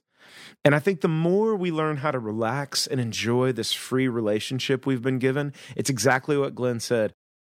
And 0.65 0.75
I 0.75 0.79
think 0.79 1.01
the 1.01 1.09
more 1.09 1.57
we 1.57 1.71
learn 1.71 1.99
how 1.99 2.11
to 2.11 2.19
relax 2.19 2.87
and 2.87 3.01
enjoy 3.01 3.53
this 3.53 3.73
free 3.73 4.09
relationship 4.09 4.85
we've 4.85 5.03
been 5.03 5.19
given, 5.19 5.55
it's 5.77 5.91
exactly 5.91 6.37
what 6.37 6.55
Glenn 6.55 6.81
said. 6.81 7.13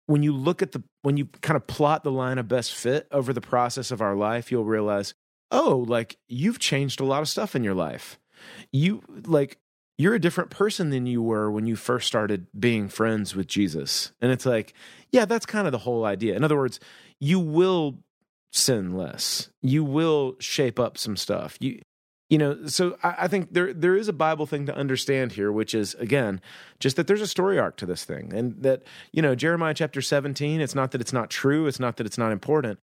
When 0.07 0.23
you 0.23 0.33
look 0.33 0.61
at 0.61 0.71
the, 0.71 0.83
when 1.01 1.17
you 1.17 1.25
kind 1.41 1.57
of 1.57 1.67
plot 1.67 2.03
the 2.03 2.11
line 2.11 2.37
of 2.37 2.47
best 2.47 2.73
fit 2.73 3.07
over 3.11 3.33
the 3.33 3.41
process 3.41 3.91
of 3.91 4.01
our 4.01 4.15
life, 4.15 4.51
you'll 4.51 4.65
realize, 4.65 5.13
oh, 5.51 5.85
like 5.87 6.17
you've 6.27 6.59
changed 6.59 6.99
a 6.99 7.05
lot 7.05 7.21
of 7.21 7.29
stuff 7.29 7.55
in 7.55 7.63
your 7.63 7.73
life. 7.73 8.19
You, 8.71 9.01
like, 9.25 9.57
you're 9.97 10.13
a 10.13 10.19
different 10.19 10.49
person 10.49 10.89
than 10.89 11.05
you 11.05 11.21
were 11.21 11.49
when 11.49 11.65
you 11.65 11.75
first 11.75 12.07
started 12.07 12.47
being 12.57 12.89
friends 12.89 13.35
with 13.35 13.47
Jesus. 13.47 14.11
And 14.21 14.31
it's 14.31 14.45
like, 14.45 14.73
yeah, 15.11 15.25
that's 15.25 15.45
kind 15.45 15.67
of 15.67 15.71
the 15.71 15.79
whole 15.79 16.05
idea. 16.05 16.35
In 16.35 16.43
other 16.43 16.57
words, 16.57 16.79
you 17.19 17.39
will 17.39 17.99
sin 18.51 18.95
less. 18.95 19.49
You 19.61 19.83
will 19.83 20.35
shape 20.39 20.79
up 20.79 20.97
some 20.97 21.15
stuff. 21.15 21.57
You 21.59 21.79
you 22.29 22.37
know 22.37 22.65
so 22.65 22.97
I, 23.03 23.15
I, 23.19 23.27
think 23.27 23.53
there 23.53 23.73
there 23.73 23.95
is 23.95 24.07
a 24.07 24.13
bible 24.13 24.45
thing 24.45 24.65
to 24.65 24.75
understand 24.75 25.33
here 25.33 25.51
which 25.51 25.75
is 25.75 25.93
again 25.95 26.41
just 26.79 26.95
that 26.95 27.07
there's 27.07 27.21
a 27.21 27.27
story 27.27 27.59
arc 27.59 27.77
to 27.77 27.85
this 27.85 28.03
thing 28.03 28.33
and 28.33 28.61
that 28.63 28.83
you 29.11 29.21
know 29.21 29.35
jeremiah 29.35 29.73
chapter 29.75 30.01
17 30.01 30.59
it's 30.59 30.73
not 30.73 30.91
that 30.91 31.01
it's 31.01 31.13
not 31.13 31.29
true 31.29 31.67
it's 31.67 31.79
not 31.79 31.97
that 31.97 32.07
it's 32.07 32.17
not 32.17 32.31
important 32.31 32.79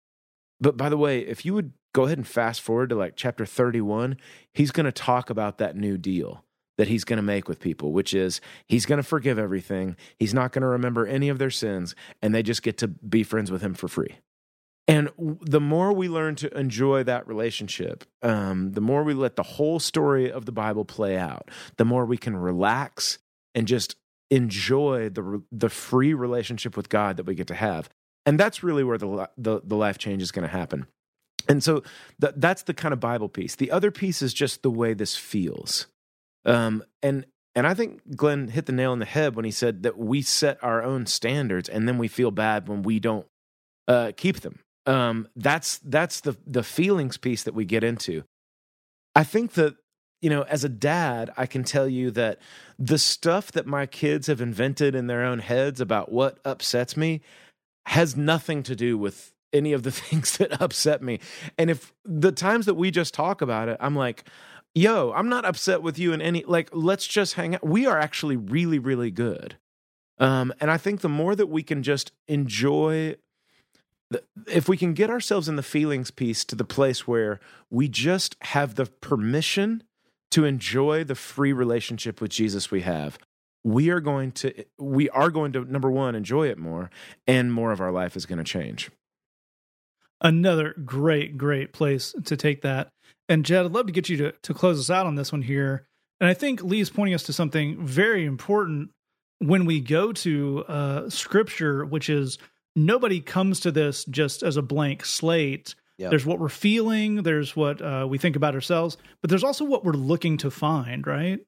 but 0.59 0.75
by 0.75 0.89
the 0.89 0.97
way 0.97 1.19
if 1.19 1.45
you 1.45 1.53
would 1.53 1.71
go 1.93 2.05
ahead 2.05 2.17
and 2.17 2.27
fast 2.27 2.61
forward 2.61 2.89
to 2.89 2.95
like 2.95 3.15
chapter 3.15 3.45
31 3.45 4.17
he's 4.53 4.71
going 4.71 4.85
to 4.85 4.91
talk 4.91 5.29
about 5.29 5.59
that 5.59 5.75
new 5.75 5.99
deal 5.99 6.43
that 6.77 6.87
he's 6.87 7.03
going 7.03 7.17
to 7.17 7.23
make 7.23 7.47
with 7.47 7.59
people 7.59 7.91
which 7.91 8.13
is 8.13 8.41
he's 8.67 8.85
going 8.85 8.97
to 8.97 9.03
forgive 9.03 9.37
everything 9.37 9.95
he's 10.17 10.33
not 10.33 10.51
going 10.51 10.61
to 10.61 10.67
remember 10.67 11.05
any 11.05 11.29
of 11.29 11.39
their 11.39 11.51
sins 11.51 11.95
and 12.21 12.33
they 12.33 12.43
just 12.43 12.63
get 12.63 12.77
to 12.77 12.87
be 12.87 13.23
friends 13.23 13.51
with 13.51 13.61
him 13.61 13.73
for 13.73 13.87
free 13.87 14.17
and 14.87 15.09
the 15.17 15.59
more 15.59 15.91
we 15.91 16.07
learn 16.07 16.35
to 16.35 16.57
enjoy 16.57 17.03
that 17.03 17.27
relationship, 17.27 18.05
um, 18.23 18.71
the 18.71 18.79
more 18.79 19.03
we 19.03 19.13
let 19.13 19.35
the 19.35 19.43
whole 19.43 19.79
story 19.79 20.31
of 20.31 20.45
the 20.45 20.53
Bible 20.53 20.85
play 20.85 21.17
out, 21.17 21.51
the 21.75 21.83
more 21.83 22.05
we 22.05 22.17
can 22.17 22.37
relax 22.37 23.19
and 23.53 23.67
just 23.67 23.97
enjoy 24.29 25.09
the 25.09 25.41
the 25.51 25.69
free 25.69 26.13
relationship 26.13 26.77
with 26.77 26.89
God 26.89 27.17
that 27.17 27.25
we 27.25 27.35
get 27.35 27.47
to 27.47 27.55
have. 27.55 27.89
And 28.25 28.39
that's 28.39 28.63
really 28.63 28.83
where 28.83 28.97
the 28.97 29.29
the, 29.37 29.61
the 29.63 29.75
life 29.75 29.97
change 29.97 30.21
is 30.21 30.31
going 30.31 30.47
to 30.47 30.51
happen. 30.53 30.87
And 31.49 31.63
so 31.63 31.83
th- 32.21 32.33
that's 32.37 32.63
the 32.63 32.73
kind 32.73 32.93
of 32.93 32.99
Bible 32.99 33.29
piece. 33.29 33.55
The 33.55 33.71
other 33.71 33.91
piece 33.91 34.21
is 34.21 34.33
just 34.33 34.63
the 34.63 34.71
way 34.71 34.93
this 34.93 35.15
feels. 35.15 35.87
Um, 36.45 36.83
and 37.01 37.25
and 37.55 37.65
I 37.65 37.73
think 37.73 38.15
Glenn 38.15 38.49
hit 38.49 38.67
the 38.67 38.71
nail 38.71 38.91
on 38.91 38.99
the 38.99 39.05
head 39.05 39.35
when 39.35 39.45
he 39.45 39.51
said 39.51 39.83
that 39.83 39.97
we 39.97 40.21
set 40.21 40.63
our 40.63 40.83
own 40.83 41.07
standards 41.07 41.67
and 41.67 41.87
then 41.87 41.97
we 41.97 42.07
feel 42.07 42.29
bad 42.29 42.67
when 42.67 42.83
we 42.83 42.99
don't 42.99 43.25
uh, 43.87 44.11
keep 44.15 44.41
them 44.41 44.59
um, 44.87 45.27
that's 45.35 45.79
that's 45.79 46.21
the 46.21 46.35
the 46.47 46.63
feelings 46.63 47.17
piece 47.17 47.43
that 47.43 47.53
we 47.53 47.65
get 47.65 47.83
into. 47.83 48.23
I 49.13 49.23
think 49.23 49.53
that 49.53 49.75
you 50.21 50.31
know, 50.31 50.43
as 50.43 50.63
a 50.63 50.69
dad, 50.69 51.29
I 51.37 51.45
can 51.45 51.63
tell 51.63 51.87
you 51.87 52.09
that 52.11 52.39
the 52.79 52.97
stuff 52.97 53.51
that 53.51 53.67
my 53.67 53.85
kids 53.85 54.27
have 54.27 54.41
invented 54.41 54.95
in 54.95 55.05
their 55.05 55.23
own 55.23 55.39
heads 55.39 55.79
about 55.79 56.11
what 56.11 56.39
upsets 56.43 56.97
me 56.97 57.21
has 57.85 58.17
nothing 58.17 58.63
to 58.63 58.75
do 58.75 58.97
with 58.97 59.33
any 59.53 59.73
of 59.73 59.83
the 59.83 59.91
things 60.07 60.37
that 60.37 60.59
upset 60.61 61.03
me. 61.03 61.19
And 61.57 61.69
if 61.69 61.93
the 62.03 62.31
times 62.31 62.65
that 62.65 62.73
we 62.75 62.89
just 62.89 63.13
talk 63.13 63.41
about 63.41 63.67
it, 63.69 63.77
I'm 63.79 63.95
like, 63.95 64.27
yo, 64.77 65.11
I'm 65.13 65.29
not 65.29 65.45
upset 65.45 65.81
with 65.81 65.97
you 65.97 66.13
in 66.13 66.21
any 66.21 66.43
like 66.45 66.69
let's 66.71 67.07
just 67.07 67.33
hang 67.33 67.55
out. 67.55 67.65
We 67.65 67.85
are 67.85 67.97
actually 67.97 68.37
really 68.37 68.79
really 68.79 69.11
good. 69.11 69.57
Um 70.19 70.53
and 70.59 70.71
I 70.71 70.77
think 70.77 71.01
the 71.01 71.09
more 71.09 71.35
that 71.35 71.47
we 71.47 71.63
can 71.63 71.83
just 71.83 72.11
enjoy 72.27 73.15
if 74.47 74.69
we 74.69 74.77
can 74.77 74.93
get 74.93 75.09
ourselves 75.09 75.49
in 75.49 75.57
the 75.57 75.63
feelings 75.63 76.11
piece 76.11 76.45
to 76.45 76.55
the 76.55 76.63
place 76.63 77.07
where 77.07 77.41
we 77.69 77.89
just 77.89 78.37
have 78.41 78.75
the 78.75 78.85
permission 78.85 79.83
to 80.31 80.45
enjoy 80.45 81.03
the 81.03 81.15
free 81.15 81.51
relationship 81.51 82.21
with 82.21 82.31
Jesus 82.31 82.71
we 82.71 82.81
have, 82.81 83.19
we 83.65 83.89
are 83.89 83.99
going 83.99 84.31
to 84.33 84.65
we 84.79 85.09
are 85.09 85.29
going 85.29 85.51
to 85.53 85.65
number 85.65 85.91
one 85.91 86.15
enjoy 86.15 86.47
it 86.47 86.57
more 86.57 86.89
and 87.25 87.51
more 87.51 87.71
of 87.71 87.81
our 87.81 87.91
life 87.91 88.15
is 88.15 88.25
going 88.25 88.37
to 88.37 88.43
change 88.43 88.89
another 90.21 90.73
great, 90.85 91.37
great 91.37 91.73
place 91.73 92.13
to 92.25 92.37
take 92.37 92.61
that. 92.61 92.89
And 93.29 93.45
Jed, 93.45 93.65
I'd 93.65 93.71
love 93.71 93.87
to 93.87 93.91
get 93.91 94.09
you 94.09 94.17
to, 94.17 94.31
to 94.31 94.53
close 94.53 94.79
us 94.79 94.89
out 94.89 95.05
on 95.05 95.15
this 95.15 95.31
one 95.31 95.41
here. 95.41 95.87
And 96.19 96.29
I 96.29 96.33
think 96.33 96.63
Lee's 96.63 96.89
pointing 96.89 97.13
us 97.13 97.23
to 97.23 97.33
something 97.33 97.85
very 97.85 98.25
important 98.25 98.91
when 99.39 99.65
we 99.65 99.79
go 99.79 100.11
to 100.11 100.65
uh, 100.67 101.09
scripture, 101.09 101.85
which 101.85 102.09
is 102.09 102.37
nobody 102.75 103.19
comes 103.19 103.59
to 103.61 103.71
this 103.71 104.05
just 104.05 104.43
as 104.43 104.57
a 104.57 104.61
blank 104.61 105.05
slate. 105.05 105.75
Yep. 105.97 106.11
There's 106.11 106.25
what 106.25 106.39
we're 106.39 106.49
feeling, 106.49 107.23
there's 107.23 107.55
what 107.55 107.81
uh, 107.81 108.05
we 108.09 108.17
think 108.17 108.35
about 108.35 108.55
ourselves, 108.55 108.97
but 109.21 109.29
there's 109.29 109.43
also 109.43 109.65
what 109.65 109.83
we're 109.83 109.93
looking 109.93 110.37
to 110.37 110.51
find, 110.51 111.05
right? 111.05 111.39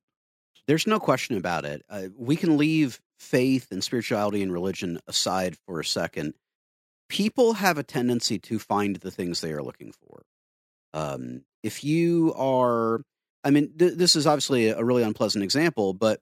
There's 0.67 0.87
no 0.87 0.99
question 0.99 1.37
about 1.37 1.65
it. 1.65 1.83
Uh, 1.89 2.07
we 2.17 2.35
can 2.35 2.57
leave 2.57 2.99
faith 3.19 3.67
and 3.71 3.83
spirituality 3.83 4.41
and 4.41 4.51
religion 4.51 4.99
aside 5.07 5.57
for 5.65 5.79
a 5.79 5.85
second. 5.85 6.33
People 7.09 7.53
have 7.53 7.77
a 7.77 7.83
tendency 7.83 8.37
to 8.39 8.59
find 8.59 8.97
the 8.97 9.11
things 9.11 9.41
they 9.41 9.51
are 9.51 9.63
looking 9.63 9.91
for. 9.91 10.23
Um, 10.93 11.43
if 11.63 11.83
you 11.83 12.33
are, 12.35 13.01
I 13.43 13.51
mean, 13.51 13.71
th- 13.77 13.95
this 13.95 14.15
is 14.15 14.27
obviously 14.27 14.69
a 14.69 14.83
really 14.83 15.03
unpleasant 15.03 15.43
example, 15.43 15.93
but 15.93 16.19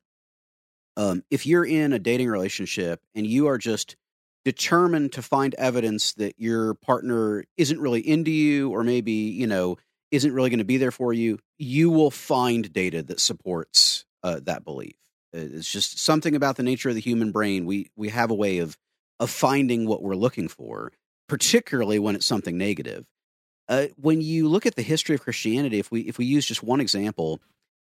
um, 0.95 1.23
if 1.29 1.45
you're 1.45 1.65
in 1.65 1.93
a 1.93 1.99
dating 1.99 2.27
relationship 2.27 3.01
and 3.15 3.25
you 3.25 3.47
are 3.47 3.57
just 3.57 3.95
determined 4.43 5.13
to 5.13 5.21
find 5.21 5.53
evidence 5.55 6.13
that 6.13 6.35
your 6.37 6.73
partner 6.75 7.43
isn't 7.57 7.79
really 7.79 7.99
into 7.99 8.31
you 8.31 8.71
or 8.71 8.83
maybe, 8.83 9.11
you 9.11 9.45
know, 9.45 9.77
isn't 10.11 10.33
really 10.33 10.49
going 10.49 10.59
to 10.59 10.65
be 10.65 10.77
there 10.77 10.91
for 10.91 11.13
you, 11.13 11.37
you 11.57 11.89
will 11.89 12.11
find 12.11 12.71
data 12.71 13.03
that 13.03 13.19
supports 13.19 14.05
uh, 14.23 14.39
that 14.43 14.63
belief. 14.63 14.95
It's 15.33 15.69
just 15.69 15.99
something 15.99 16.35
about 16.35 16.55
the 16.55 16.63
nature 16.63 16.89
of 16.89 16.95
the 16.95 17.01
human 17.01 17.31
brain. 17.31 17.65
We 17.65 17.91
we 17.95 18.09
have 18.09 18.31
a 18.31 18.35
way 18.35 18.59
of 18.59 18.77
of 19.19 19.29
finding 19.29 19.87
what 19.87 20.01
we're 20.01 20.15
looking 20.15 20.47
for, 20.47 20.91
particularly 21.27 21.99
when 21.99 22.15
it's 22.15 22.25
something 22.25 22.57
negative. 22.57 23.05
Uh, 23.69 23.87
when 23.97 24.21
you 24.21 24.47
look 24.47 24.65
at 24.65 24.75
the 24.75 24.81
history 24.81 25.15
of 25.15 25.21
Christianity, 25.21 25.79
if 25.79 25.91
we 25.91 26.01
if 26.01 26.17
we 26.17 26.25
use 26.25 26.45
just 26.45 26.63
one 26.63 26.79
example, 26.79 27.41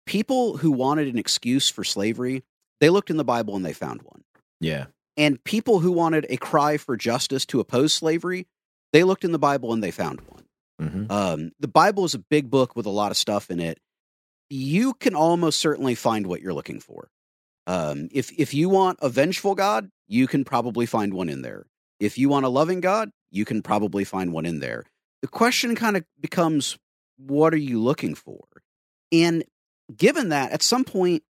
people 0.06 0.58
who 0.58 0.70
wanted 0.70 1.08
an 1.08 1.18
excuse 1.18 1.68
for 1.68 1.84
slavery, 1.84 2.44
they 2.80 2.90
looked 2.90 3.10
in 3.10 3.16
the 3.16 3.24
Bible 3.24 3.56
and 3.56 3.64
they 3.64 3.72
found 3.72 4.02
one. 4.02 4.22
Yeah. 4.60 4.86
And 5.16 5.42
people 5.44 5.80
who 5.80 5.92
wanted 5.92 6.26
a 6.28 6.36
cry 6.36 6.76
for 6.76 6.96
justice 6.96 7.46
to 7.46 7.60
oppose 7.60 7.92
slavery, 7.92 8.46
they 8.92 9.04
looked 9.04 9.24
in 9.24 9.32
the 9.32 9.38
Bible 9.38 9.72
and 9.72 9.82
they 9.82 9.90
found 9.90 10.20
one. 10.22 10.44
Mm-hmm. 10.80 11.10
Um, 11.10 11.52
the 11.60 11.68
Bible 11.68 12.04
is 12.04 12.14
a 12.14 12.18
big 12.18 12.50
book 12.50 12.74
with 12.74 12.86
a 12.86 12.90
lot 12.90 13.10
of 13.10 13.16
stuff 13.16 13.50
in 13.50 13.60
it. 13.60 13.78
You 14.50 14.94
can 14.94 15.14
almost 15.14 15.60
certainly 15.60 15.94
find 15.94 16.26
what 16.26 16.40
you're 16.40 16.54
looking 16.54 16.80
for. 16.80 17.08
Um, 17.66 18.08
if 18.12 18.30
if 18.38 18.52
you 18.52 18.68
want 18.68 18.98
a 19.00 19.08
vengeful 19.08 19.54
God, 19.54 19.90
you 20.06 20.26
can 20.26 20.44
probably 20.44 20.86
find 20.86 21.14
one 21.14 21.28
in 21.28 21.42
there. 21.42 21.66
If 21.98 22.18
you 22.18 22.28
want 22.28 22.44
a 22.44 22.50
loving 22.50 22.80
God, 22.80 23.10
you 23.30 23.44
can 23.44 23.62
probably 23.62 24.04
find 24.04 24.32
one 24.32 24.46
in 24.46 24.60
there. 24.60 24.84
The 25.24 25.28
question 25.28 25.74
kind 25.74 25.96
of 25.96 26.04
becomes, 26.20 26.76
what 27.16 27.54
are 27.54 27.56
you 27.56 27.80
looking 27.80 28.14
for? 28.14 28.44
And 29.10 29.42
given 29.96 30.28
that, 30.28 30.52
at 30.52 30.60
some 30.60 30.84
point, 30.84 31.22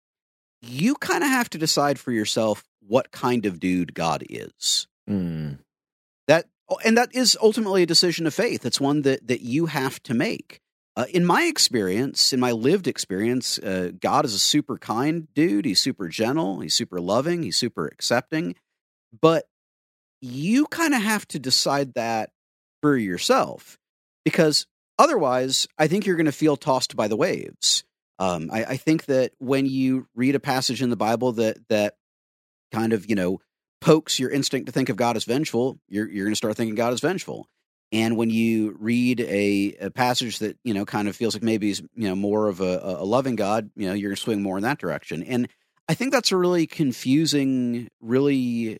you 0.60 0.96
kind 0.96 1.22
of 1.22 1.30
have 1.30 1.48
to 1.50 1.58
decide 1.58 2.00
for 2.00 2.10
yourself 2.10 2.64
what 2.84 3.12
kind 3.12 3.46
of 3.46 3.60
dude 3.60 3.94
God 3.94 4.24
is. 4.28 4.88
Mm. 5.08 5.60
That 6.26 6.46
and 6.84 6.98
that 6.98 7.14
is 7.14 7.38
ultimately 7.40 7.84
a 7.84 7.86
decision 7.86 8.26
of 8.26 8.34
faith. 8.34 8.66
It's 8.66 8.80
one 8.80 9.02
that 9.02 9.28
that 9.28 9.42
you 9.42 9.66
have 9.66 10.02
to 10.02 10.12
make. 10.12 10.60
Uh, 10.96 11.04
in 11.10 11.24
my 11.24 11.44
experience, 11.44 12.32
in 12.32 12.40
my 12.40 12.50
lived 12.50 12.88
experience, 12.88 13.60
uh, 13.60 13.92
God 14.00 14.24
is 14.24 14.34
a 14.34 14.40
super 14.40 14.76
kind 14.76 15.32
dude. 15.34 15.66
He's 15.66 15.80
super 15.80 16.08
gentle. 16.08 16.58
He's 16.58 16.74
super 16.74 17.00
loving. 17.00 17.44
He's 17.44 17.56
super 17.56 17.86
accepting. 17.86 18.56
But 19.22 19.44
you 20.20 20.66
kind 20.66 20.94
of 20.94 21.02
have 21.02 21.28
to 21.28 21.38
decide 21.38 21.94
that 21.94 22.30
for 22.82 22.96
yourself 22.96 23.78
because 24.24 24.66
otherwise, 24.98 25.66
I 25.78 25.86
think 25.86 26.06
you're 26.06 26.16
going 26.16 26.26
to 26.26 26.32
feel 26.32 26.56
tossed 26.56 26.96
by 26.96 27.08
the 27.08 27.16
waves. 27.16 27.84
Um, 28.18 28.50
I, 28.52 28.64
I 28.64 28.76
think 28.76 29.06
that 29.06 29.32
when 29.38 29.66
you 29.66 30.06
read 30.14 30.34
a 30.34 30.40
passage 30.40 30.82
in 30.82 30.90
the 30.90 30.96
Bible 30.96 31.32
that 31.32 31.58
that 31.68 31.96
kind 32.72 32.92
of 32.92 33.08
you 33.08 33.16
know 33.16 33.40
pokes 33.80 34.18
your 34.18 34.30
instinct 34.30 34.66
to 34.66 34.72
think 34.72 34.88
of 34.88 34.96
God 34.96 35.16
as 35.16 35.24
vengeful, 35.24 35.78
you're 35.88 36.08
you're 36.08 36.24
going 36.24 36.32
to 36.32 36.36
start 36.36 36.56
thinking 36.56 36.74
God 36.74 36.92
is 36.92 37.00
vengeful. 37.00 37.48
And 37.92 38.16
when 38.16 38.30
you 38.30 38.76
read 38.80 39.20
a, 39.20 39.76
a 39.80 39.90
passage 39.90 40.38
that 40.40 40.58
you 40.64 40.74
know 40.74 40.84
kind 40.84 41.08
of 41.08 41.16
feels 41.16 41.34
like 41.34 41.42
maybe 41.42 41.70
is 41.70 41.82
you 41.94 42.08
know 42.08 42.16
more 42.16 42.48
of 42.48 42.60
a, 42.60 42.80
a 42.82 43.04
loving 43.04 43.36
God, 43.36 43.70
you 43.76 43.88
know 43.88 43.94
you're 43.94 44.10
going 44.10 44.16
to 44.16 44.22
swing 44.22 44.42
more 44.42 44.56
in 44.56 44.62
that 44.62 44.78
direction. 44.78 45.22
And 45.22 45.48
I 45.88 45.94
think 45.94 46.12
that's 46.12 46.32
a 46.32 46.36
really 46.36 46.66
confusing, 46.66 47.88
really 48.00 48.78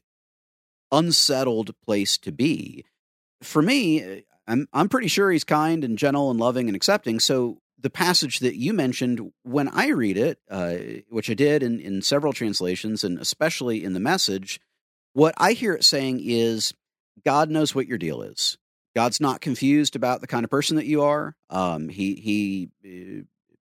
unsettled 0.91 1.75
place 1.85 2.17
to 2.19 2.33
be. 2.33 2.85
For 3.43 3.61
me, 3.61 4.25
I'm 4.47 4.67
I'm 4.73 4.89
pretty 4.89 5.09
sure 5.09 5.31
he's 5.31 5.45
kind 5.45 5.85
and 5.85 5.99
gentle 5.99 6.31
and 6.31 6.39
loving 6.39 6.69
and 6.69 6.77
accepting. 6.77 7.21
So 7.21 7.59
the 7.79 7.91
passage 7.91 8.39
that 8.39 8.57
you 8.57 8.73
mentioned, 8.73 9.33
when 9.43 9.69
I 9.69 9.89
read 9.89 10.17
it, 10.17 10.39
uh, 10.51 10.77
which 11.11 11.29
I 11.29 11.35
did 11.35 11.63
in, 11.63 11.81
in 11.81 12.03
several 12.03 12.33
translations 12.33 13.05
and 13.05 13.19
especially 13.19 13.85
in 13.85 13.93
the 13.93 14.01
message, 14.01 14.59
what 15.13 15.35
I 15.37 15.53
hear 15.53 15.75
it 15.75 15.85
saying 15.85 16.21
is 16.23 16.73
God 17.25 17.51
knows 17.51 17.75
what 17.75 17.87
your 17.87 17.99
deal 17.99 18.23
is. 18.23 18.59
God's 18.95 19.21
not 19.21 19.41
confused 19.41 19.97
about 19.97 20.21
the 20.21 20.27
kind 20.27 20.45
of 20.45 20.51
person 20.51 20.77
that 20.77 20.87
you 20.87 21.03
are. 21.03 21.37
Um, 21.51 21.89
he 21.89 22.15
he 22.15 22.71
uh, 22.85 23.25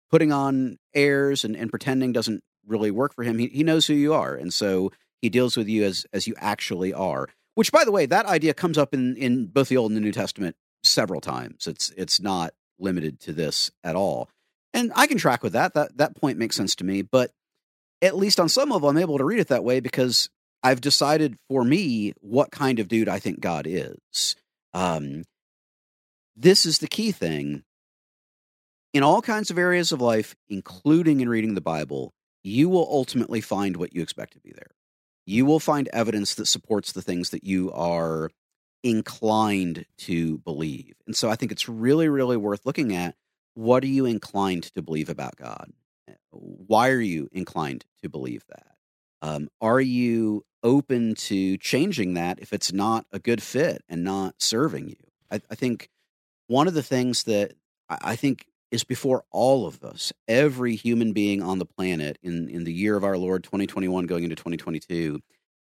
putting 0.10 0.32
on 0.32 0.78
airs 0.94 1.44
and, 1.44 1.56
and 1.56 1.70
pretending 1.70 2.12
doesn't 2.12 2.44
really 2.66 2.92
work 2.92 3.14
for 3.14 3.24
him. 3.24 3.38
He 3.38 3.48
he 3.48 3.64
knows 3.64 3.86
who 3.88 3.94
you 3.94 4.14
are, 4.14 4.36
and 4.36 4.54
so 4.54 4.92
he 5.22 5.30
deals 5.30 5.56
with 5.56 5.68
you 5.68 5.84
as 5.84 6.06
as 6.14 6.28
you 6.28 6.36
actually 6.38 6.94
are. 6.94 7.28
Which, 7.56 7.72
by 7.72 7.84
the 7.84 7.92
way, 7.92 8.06
that 8.06 8.26
idea 8.26 8.54
comes 8.54 8.78
up 8.78 8.94
in 8.94 9.16
in 9.18 9.48
both 9.48 9.70
the 9.70 9.78
Old 9.78 9.92
and 9.92 9.98
the 9.98 10.02
New 10.02 10.12
Testament 10.12 10.56
several 10.84 11.22
times. 11.22 11.68
It's 11.68 11.92
it's 11.98 12.20
not 12.20 12.54
limited 12.80 13.20
to 13.22 13.34
this 13.34 13.72
at 13.84 13.96
all, 13.96 14.30
and 14.74 14.92
I 14.96 15.08
can 15.08 15.18
track 15.18 15.44
with 15.44 15.54
that. 15.54 15.74
That 15.74 15.98
that 15.98 16.16
point 16.16 16.38
makes 16.38 16.56
sense 16.56 16.76
to 16.76 16.84
me. 16.84 17.02
But 17.02 17.32
at 18.02 18.16
least 18.16 18.40
on 18.40 18.50
some 18.50 18.70
level, 18.70 18.90
I'm 18.90 18.98
able 18.98 19.18
to 19.18 19.26
read 19.26 19.40
it 19.40 19.50
that 19.50 19.64
way 19.64 19.80
because 19.80 20.30
I've 20.64 20.82
decided 20.82 21.38
for 21.48 21.64
me 21.64 22.14
what 22.22 22.52
kind 22.52 22.80
of 22.80 22.88
dude 22.88 23.10
I 23.10 23.20
think 23.20 23.40
God 23.40 23.66
is. 23.68 24.36
Um, 24.74 25.24
this 26.36 26.66
is 26.66 26.80
the 26.80 26.88
key 26.88 27.12
thing. 27.12 27.64
In 28.94 29.04
all 29.04 29.22
kinds 29.22 29.52
of 29.52 29.58
areas 29.58 29.92
of 29.92 30.02
life, 30.02 30.36
including 30.50 31.22
in 31.22 31.30
reading 31.30 31.54
the 31.54 31.62
Bible, 31.62 32.12
you 32.44 32.70
will 32.70 32.88
ultimately 32.90 33.42
find 33.42 33.78
what 33.78 33.94
you 33.94 34.02
expect 34.02 34.34
to 34.34 34.40
be 34.40 34.52
there. 34.52 34.72
You 35.26 35.46
will 35.46 35.60
find 35.60 35.88
evidence 35.90 36.34
that 36.36 36.48
supports 36.48 36.92
the 36.92 37.02
things 37.02 37.30
that 37.30 37.44
you 37.44 37.72
are 37.72 38.32
inclined 38.84 39.86
to 39.98 40.38
believe. 40.40 40.94
And 41.06 41.16
so 41.16 41.30
I 41.30 41.36
think 41.36 41.52
it's 41.52 41.68
really, 41.68 42.10
really 42.10 42.38
worth 42.38 42.66
looking 42.66 42.96
at 42.96 43.16
what 43.54 43.84
are 43.84 43.88
you 43.88 44.06
inclined 44.06 44.64
to 44.76 44.82
believe 44.82 45.10
about 45.10 45.36
God? 45.36 45.72
Why 46.32 46.90
are 46.90 47.02
you 47.02 47.28
inclined 47.32 47.86
to 48.02 48.10
believe 48.10 48.46
that? 48.50 48.76
Um, 49.22 49.50
are 49.60 49.82
you 49.82 50.46
open 50.64 51.16
to 51.16 51.58
changing 51.58 52.14
that 52.14 52.40
if 52.40 52.54
it's 52.54 52.72
not 52.72 53.06
a 53.12 53.20
good 53.20 53.42
fit 53.42 53.84
and 53.90 54.04
not 54.04 54.36
serving 54.40 54.90
you? 54.90 54.96
I, 55.32 55.42
I 55.50 55.56
think 55.56 55.90
one 56.48 56.68
of 56.68 56.74
the 56.74 56.84
things 56.84 57.24
that 57.24 57.54
I, 57.90 57.98
I 58.02 58.16
think 58.16 58.46
is 58.72 58.84
before 58.84 59.24
all 59.32 59.66
of 59.66 59.84
us, 59.84 60.14
every 60.28 60.76
human 60.76 61.12
being 61.12 61.42
on 61.42 61.60
the 61.60 61.66
planet 61.66 62.18
in, 62.22 62.48
in 62.50 62.64
the 62.64 62.74
year 62.74 62.96
of 62.96 63.04
our 63.04 63.18
Lord 63.18 63.44
2021 63.44 64.06
going 64.06 64.24
into 64.24 64.36
2022, 64.36 65.20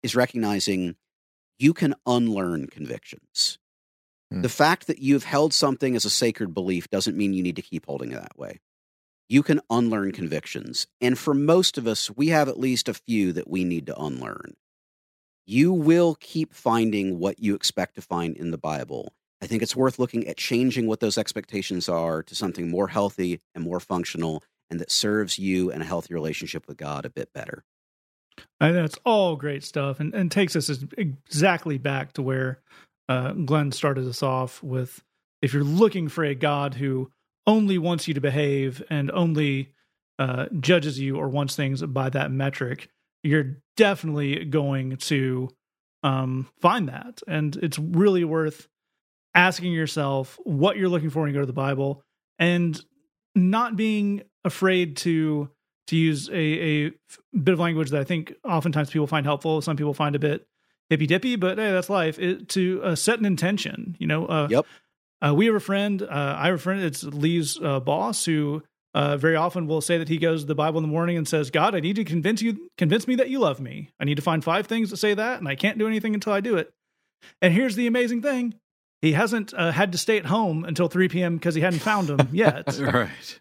is 0.02 0.16
recognizing 0.16 0.96
you 1.62 1.72
can 1.72 1.94
unlearn 2.06 2.66
convictions. 2.66 3.58
Hmm. 4.32 4.42
The 4.42 4.48
fact 4.48 4.88
that 4.88 4.98
you've 4.98 5.24
held 5.24 5.54
something 5.54 5.94
as 5.94 6.04
a 6.04 6.10
sacred 6.10 6.52
belief 6.52 6.90
doesn't 6.90 7.16
mean 7.16 7.32
you 7.32 7.42
need 7.42 7.56
to 7.56 7.62
keep 7.62 7.86
holding 7.86 8.10
it 8.10 8.20
that 8.20 8.36
way. 8.36 8.60
You 9.28 9.42
can 9.42 9.60
unlearn 9.70 10.10
convictions. 10.12 10.88
And 11.00 11.18
for 11.18 11.34
most 11.34 11.78
of 11.78 11.86
us, 11.86 12.10
we 12.10 12.28
have 12.28 12.48
at 12.48 12.58
least 12.58 12.88
a 12.88 12.94
few 12.94 13.32
that 13.32 13.48
we 13.48 13.62
need 13.62 13.86
to 13.86 13.98
unlearn. 13.98 14.54
You 15.46 15.72
will 15.72 16.16
keep 16.16 16.52
finding 16.52 17.18
what 17.18 17.38
you 17.38 17.54
expect 17.54 17.94
to 17.94 18.02
find 18.02 18.36
in 18.36 18.50
the 18.50 18.58
Bible. 18.58 19.14
I 19.40 19.46
think 19.46 19.62
it's 19.62 19.76
worth 19.76 19.98
looking 19.98 20.26
at 20.26 20.36
changing 20.36 20.86
what 20.86 21.00
those 21.00 21.18
expectations 21.18 21.88
are 21.88 22.22
to 22.24 22.34
something 22.34 22.70
more 22.70 22.88
healthy 22.88 23.40
and 23.54 23.64
more 23.64 23.80
functional 23.80 24.42
and 24.68 24.80
that 24.80 24.90
serves 24.90 25.38
you 25.38 25.70
and 25.70 25.82
a 25.82 25.86
healthy 25.86 26.14
relationship 26.14 26.66
with 26.66 26.76
God 26.76 27.04
a 27.04 27.10
bit 27.10 27.32
better. 27.32 27.64
And 28.60 28.76
that's 28.76 28.98
all 29.04 29.36
great 29.36 29.64
stuff 29.64 30.00
and, 30.00 30.14
and 30.14 30.30
takes 30.30 30.56
us 30.56 30.70
exactly 30.96 31.78
back 31.78 32.12
to 32.14 32.22
where 32.22 32.60
uh, 33.08 33.32
Glenn 33.32 33.72
started 33.72 34.06
us 34.06 34.22
off 34.22 34.62
with 34.62 35.02
if 35.40 35.52
you're 35.52 35.64
looking 35.64 36.08
for 36.08 36.24
a 36.24 36.34
God 36.34 36.74
who 36.74 37.10
only 37.46 37.76
wants 37.78 38.06
you 38.06 38.14
to 38.14 38.20
behave 38.20 38.82
and 38.88 39.10
only 39.10 39.72
uh, 40.18 40.46
judges 40.60 40.98
you 40.98 41.16
or 41.16 41.28
wants 41.28 41.56
things 41.56 41.82
by 41.82 42.08
that 42.10 42.30
metric, 42.30 42.88
you're 43.22 43.56
definitely 43.76 44.44
going 44.44 44.96
to 44.96 45.48
um, 46.02 46.48
find 46.60 46.88
that. 46.88 47.20
And 47.26 47.56
it's 47.56 47.78
really 47.78 48.24
worth 48.24 48.68
asking 49.34 49.72
yourself 49.72 50.38
what 50.44 50.76
you're 50.76 50.88
looking 50.88 51.10
for 51.10 51.20
when 51.20 51.30
you 51.30 51.34
go 51.34 51.40
to 51.40 51.46
the 51.46 51.52
Bible 51.52 52.02
and 52.38 52.80
not 53.34 53.76
being 53.76 54.22
afraid 54.44 54.96
to 54.98 55.50
to 55.88 55.96
use 55.96 56.28
a, 56.28 56.34
a 56.34 56.90
bit 57.36 57.52
of 57.52 57.58
language 57.58 57.90
that 57.90 58.00
I 58.00 58.04
think 58.04 58.34
oftentimes 58.44 58.90
people 58.90 59.06
find 59.06 59.26
helpful. 59.26 59.60
Some 59.60 59.76
people 59.76 59.94
find 59.94 60.14
a 60.14 60.18
bit 60.18 60.46
hippy 60.90 61.06
dippy, 61.06 61.36
but 61.36 61.58
hey, 61.58 61.72
that's 61.72 61.90
life. 61.90 62.18
It, 62.18 62.48
to 62.50 62.82
uh, 62.82 62.94
set 62.94 63.18
an 63.18 63.24
intention, 63.24 63.96
you 63.98 64.06
know, 64.06 64.26
uh, 64.26 64.48
Yep. 64.50 64.66
Uh, 65.24 65.32
we 65.32 65.46
have 65.46 65.54
a 65.54 65.60
friend. 65.60 66.02
Uh, 66.02 66.34
I 66.36 66.46
have 66.46 66.56
a 66.56 66.58
friend. 66.58 66.82
It's 66.82 67.04
Lee's 67.04 67.56
uh, 67.62 67.78
boss 67.78 68.24
who 68.24 68.62
uh, 68.92 69.16
very 69.16 69.36
often 69.36 69.68
will 69.68 69.80
say 69.80 69.96
that 69.98 70.08
he 70.08 70.18
goes 70.18 70.40
to 70.42 70.46
the 70.48 70.54
Bible 70.56 70.78
in 70.78 70.82
the 70.82 70.88
morning 70.88 71.16
and 71.16 71.28
says, 71.28 71.50
"God, 71.50 71.76
I 71.76 71.80
need 71.80 71.94
to 71.96 72.04
convince 72.04 72.42
you, 72.42 72.68
convince 72.76 73.06
me 73.06 73.14
that 73.14 73.30
you 73.30 73.38
love 73.38 73.60
me. 73.60 73.90
I 74.00 74.04
need 74.04 74.16
to 74.16 74.22
find 74.22 74.42
five 74.42 74.66
things 74.66 74.90
to 74.90 74.96
say 74.96 75.14
that, 75.14 75.38
and 75.38 75.46
I 75.46 75.54
can't 75.54 75.78
do 75.78 75.86
anything 75.86 76.14
until 76.14 76.32
I 76.32 76.40
do 76.40 76.56
it." 76.56 76.72
And 77.40 77.54
here's 77.54 77.76
the 77.76 77.86
amazing 77.86 78.20
thing: 78.20 78.54
he 79.00 79.12
hasn't 79.12 79.54
uh, 79.54 79.70
had 79.70 79.92
to 79.92 79.98
stay 79.98 80.18
at 80.18 80.26
home 80.26 80.64
until 80.64 80.88
3 80.88 81.08
p.m. 81.08 81.36
because 81.36 81.54
he 81.54 81.60
hadn't 81.60 81.78
found 81.80 82.08
them 82.08 82.28
yet. 82.32 82.76
Right. 82.80 83.40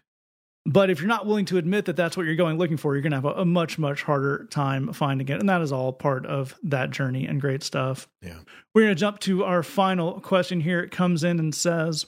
But 0.64 0.90
if 0.90 1.00
you're 1.00 1.08
not 1.08 1.26
willing 1.26 1.46
to 1.46 1.58
admit 1.58 1.86
that 1.86 1.96
that's 1.96 2.16
what 2.16 2.24
you're 2.24 2.36
going 2.36 2.56
looking 2.56 2.76
for, 2.76 2.94
you're 2.94 3.02
going 3.02 3.10
to 3.10 3.16
have 3.16 3.24
a, 3.24 3.40
a, 3.40 3.44
much, 3.44 3.78
much 3.78 4.02
harder 4.02 4.46
time 4.50 4.92
finding 4.92 5.28
it. 5.28 5.40
And 5.40 5.48
that 5.48 5.60
is 5.60 5.72
all 5.72 5.92
part 5.92 6.24
of 6.24 6.54
that 6.62 6.90
journey 6.90 7.26
and 7.26 7.40
great 7.40 7.64
stuff. 7.64 8.08
Yeah. 8.20 8.38
We're 8.72 8.82
going 8.82 8.94
to 8.94 9.00
jump 9.00 9.18
to 9.20 9.44
our 9.44 9.64
final 9.64 10.20
question 10.20 10.60
here. 10.60 10.80
It 10.80 10.92
comes 10.92 11.24
in 11.24 11.40
and 11.40 11.52
says, 11.52 12.06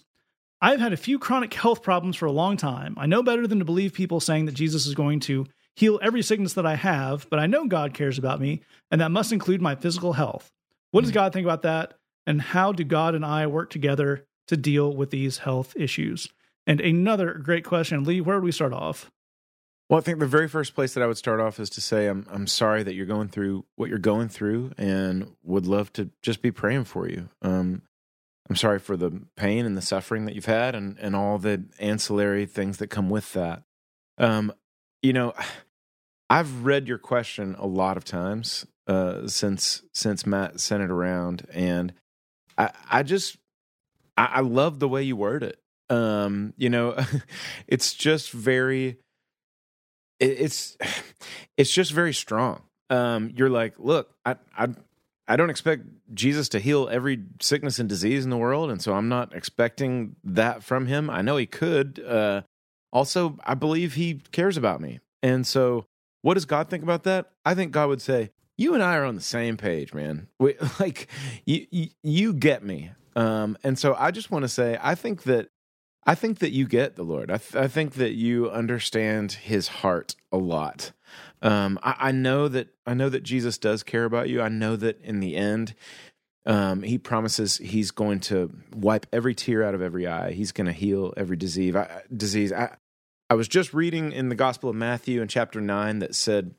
I've 0.61 0.81
had 0.81 0.93
a 0.93 0.97
few 0.97 1.19
chronic 1.19 1.53
health 1.53 1.83
problems 1.83 2.17
for 2.17 2.27
a 2.27 2.33
long 2.33 2.57
time. 2.57 2.95
I 2.97 3.07
know 3.07 3.25
better 3.25 3.47
than 3.49 3.59
to 3.59 3.65
believe 3.65 3.93
people 3.93 4.21
saying 4.21 4.47
that 4.47 4.55
Jesus 4.55 4.87
is 4.87 4.95
going 4.95 5.21
to 5.21 5.47
heal 5.75 5.99
every 6.01 6.23
sickness 6.23 6.55
that 6.55 6.65
I 6.65 6.77
have, 6.77 7.29
but 7.29 7.41
I 7.41 7.47
know 7.47 7.67
God 7.67 7.93
cares 7.93 8.19
about 8.19 8.41
me, 8.41 8.63
and 8.91 9.01
that 9.01 9.11
must 9.11 9.33
include 9.33 9.61
my 9.61 9.75
physical 9.75 10.13
health. 10.13 10.53
What 10.93 11.01
does 11.01 11.11
hmm. 11.11 11.15
God 11.15 11.33
think 11.33 11.45
about 11.45 11.63
that? 11.63 11.95
And 12.27 12.41
how 12.41 12.73
do 12.73 12.85
God 12.85 13.15
and 13.15 13.27
I 13.27 13.49
work 13.49 13.71
together 13.71 14.27
to 14.47 14.57
deal 14.57 14.95
with 14.95 15.11
these 15.11 15.39
health 15.39 15.75
issues? 15.77 16.29
And 16.67 16.81
another 16.81 17.35
great 17.35 17.65
question, 17.65 18.05
Lee, 18.05 18.21
where 18.21 18.37
would 18.37 18.45
we 18.45 18.53
start 18.53 18.73
off? 18.73 19.11
Well, 19.89 19.99
I 19.99 20.03
think 20.03 20.19
the 20.19 20.27
very 20.27 20.49
first 20.49 20.75
place 20.75 20.95
that 20.95 21.03
I 21.03 21.07
would 21.07 21.19
start 21.19 21.41
off 21.41 21.61
is 21.61 21.69
to 21.71 21.81
say 21.81 22.07
I'm 22.07 22.27
I'm 22.31 22.47
sorry 22.47 22.83
that 22.83 22.95
you're 22.95 23.05
going 23.05 23.29
through 23.29 23.67
what 23.77 23.91
you're 23.91 23.99
going 23.99 24.29
through, 24.29 24.73
and 24.79 25.33
would 25.43 25.67
love 25.67 25.93
to 25.95 26.11
just 26.23 26.41
be 26.41 26.51
praying 26.51 26.85
for 26.85 27.07
you. 27.07 27.29
Um, 27.43 27.83
I'm 28.49 28.57
sorry 28.57 28.79
for 28.79 28.97
the 28.97 29.23
pain 29.37 29.67
and 29.67 29.77
the 29.77 29.83
suffering 29.83 30.25
that 30.25 30.35
you've 30.35 30.47
had, 30.47 30.75
and 30.75 30.99
and 30.99 31.15
all 31.15 31.39
the 31.39 31.65
ancillary 31.79 32.47
things 32.47 32.79
that 32.79 32.87
come 32.87 33.11
with 33.11 33.35
that. 33.35 33.62
Um, 34.17 34.55
you 35.03 35.12
know, 35.12 35.35
I've 36.31 36.65
read 36.65 36.89
your 36.89 36.99
question 36.99 37.55
a 37.59 37.67
lot 37.67 37.99
of 37.99 38.05
times 38.05 38.67
uh, 38.87 39.29
since 39.29 39.83
since 39.93 40.25
Matt 40.25 40.61
sent 40.61 40.83
it 40.83 40.91
around, 40.91 41.47
and 41.53 41.93
I 42.57 42.71
I 42.91 43.03
just 43.03 43.37
I, 44.17 44.27
I 44.37 44.41
love 44.41 44.79
the 44.79 44.89
way 44.89 45.03
you 45.03 45.15
word 45.15 45.43
it 45.43 45.61
um 45.91 46.53
you 46.57 46.70
know 46.70 46.97
it's 47.68 47.95
just 47.95 48.30
very 48.30 48.99
it, 50.20 50.41
it's 50.41 50.76
it's 51.57 51.70
just 51.70 51.93
very 51.93 52.14
strong. 52.14 52.62
Um 52.91 53.32
you're 53.35 53.51
like 53.51 53.74
look 53.78 54.14
i 54.26 54.37
i 54.57 54.68
i 55.26 55.37
don't 55.37 55.49
expect 55.49 55.85
jesus 56.12 56.51
to 56.51 56.59
heal 56.61 56.87
every 56.93 57.18
sickness 57.41 57.78
and 57.78 57.89
disease 57.89 58.24
in 58.24 58.30
the 58.30 58.37
world 58.37 58.70
and 58.70 58.80
so 58.82 58.93
i'm 58.93 59.09
not 59.09 59.35
expecting 59.35 60.16
that 60.22 60.62
from 60.62 60.87
him. 60.87 61.09
I 61.09 61.22
know 61.22 61.39
he 61.39 61.47
could 61.47 61.99
uh 62.07 62.43
also 62.93 63.39
i 63.45 63.55
believe 63.55 63.95
he 63.95 64.20
cares 64.32 64.57
about 64.59 64.80
me. 64.80 65.01
And 65.22 65.47
so 65.47 65.87
what 66.20 66.35
does 66.35 66.45
god 66.45 66.68
think 66.68 66.82
about 66.82 67.05
that? 67.05 67.30
I 67.45 67.55
think 67.55 67.72
god 67.72 67.89
would 67.89 68.03
say 68.03 68.30
you 68.59 68.74
and 68.74 68.82
i 68.82 68.97
are 68.97 69.05
on 69.05 69.14
the 69.14 69.22
same 69.22 69.57
page 69.57 69.95
man. 69.95 70.28
We, 70.39 70.55
like 70.78 71.09
you, 71.47 71.66
you 71.70 71.89
you 72.03 72.35
get 72.35 72.62
me. 72.62 72.91
Um 73.16 73.57
and 73.64 73.78
so 73.78 73.95
i 73.99 74.11
just 74.11 74.30
want 74.30 74.43
to 74.43 74.49
say 74.49 74.78
i 74.82 74.95
think 74.95 75.22
that 75.22 75.49
I 76.07 76.15
think 76.15 76.39
that 76.41 76.53
you 76.53 76.67
get 76.67 76.97
the 76.97 77.03
Lord. 77.03 77.31
I, 77.31 77.39
th- 77.39 77.57
I 77.57 77.69
think 77.69 77.95
that 77.95 78.13
you 78.13 78.51
understand 78.51 79.33
His 79.33 79.69
heart 79.69 80.15
a 80.31 80.37
lot. 80.37 80.93
Um, 81.41 81.79
I, 81.83 81.97
I, 81.99 82.13
know 82.13 82.49
that 82.49 82.69
I 82.87 82.95
know 82.95 83.09
that 83.09 83.23
Jesus 83.23 83.59
does 83.59 83.83
care 83.83 84.05
about 84.05 84.29
you. 84.29 84.43
I 84.43 84.49
know 84.49 84.77
that 84.77 85.01
in 85.03 85.21
the 85.21 85.37
end, 85.37 85.75
um, 86.47 86.83
He 86.83 86.99
promises 86.99 87.57
He's 87.59 87.91
going 87.91 88.21
to 88.21 88.53
wipe 88.75 89.07
every 89.13 89.35
tear 89.35 89.63
out 89.63 89.75
of 89.75 89.83
every 89.83 90.07
eye. 90.07 90.33
He's 90.33 90.53
going 90.53 90.67
to 90.67 90.73
heal 90.73 91.15
every 91.17 91.37
disease. 91.37 91.75
I, 91.75 92.03
disease. 92.15 92.53
I, 92.53 92.77
I 93.31 93.35
was 93.35 93.49
just 93.49 93.73
reading 93.73 94.13
in 94.13 94.29
the 94.29 94.35
Gospel 94.35 94.71
of 94.71 94.77
Matthew 94.77 95.23
in 95.23 95.29
chapter 95.29 95.61
nine 95.61 96.01
that 96.01 96.15
said 96.15 96.55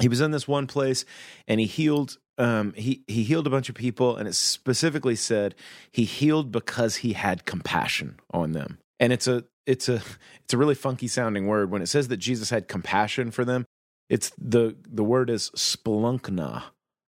he 0.00 0.08
was 0.08 0.20
in 0.20 0.30
this 0.30 0.48
one 0.48 0.66
place 0.66 1.04
and 1.46 1.60
he 1.60 1.66
healed 1.66 2.16
um, 2.42 2.72
he 2.76 3.04
he 3.06 3.22
healed 3.22 3.46
a 3.46 3.50
bunch 3.50 3.68
of 3.68 3.76
people, 3.76 4.16
and 4.16 4.26
it 4.26 4.34
specifically 4.34 5.14
said 5.14 5.54
he 5.92 6.02
healed 6.02 6.50
because 6.50 6.96
he 6.96 7.12
had 7.12 7.44
compassion 7.44 8.18
on 8.32 8.50
them. 8.50 8.78
And 8.98 9.12
it's 9.12 9.28
a 9.28 9.44
it's 9.64 9.88
a 9.88 10.02
it's 10.42 10.52
a 10.52 10.58
really 10.58 10.74
funky 10.74 11.06
sounding 11.06 11.46
word 11.46 11.70
when 11.70 11.82
it 11.82 11.86
says 11.86 12.08
that 12.08 12.16
Jesus 12.16 12.50
had 12.50 12.66
compassion 12.66 13.30
for 13.30 13.44
them. 13.44 13.64
It's 14.10 14.32
the 14.36 14.74
the 14.84 15.04
word 15.04 15.30
is 15.30 15.50
splanchna, 15.50 16.64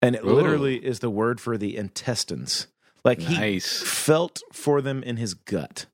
and 0.03 0.17
it 0.17 0.25
Ooh. 0.25 0.33
literally 0.33 0.85
is 0.85 0.99
the 0.99 1.11
word 1.11 1.41
for 1.41 1.57
the 1.57 1.77
intestines. 1.77 2.67
Like 3.05 3.21
nice. 3.21 3.81
he 3.81 3.87
felt 3.87 4.43
for 4.53 4.81
them 4.81 5.05
in 5.05 5.19
his 5.19 5.35
gut. 5.35 5.87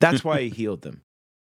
That's 0.00 0.24
why 0.24 0.42
he 0.42 0.48
healed 0.50 0.82
them. 0.82 1.02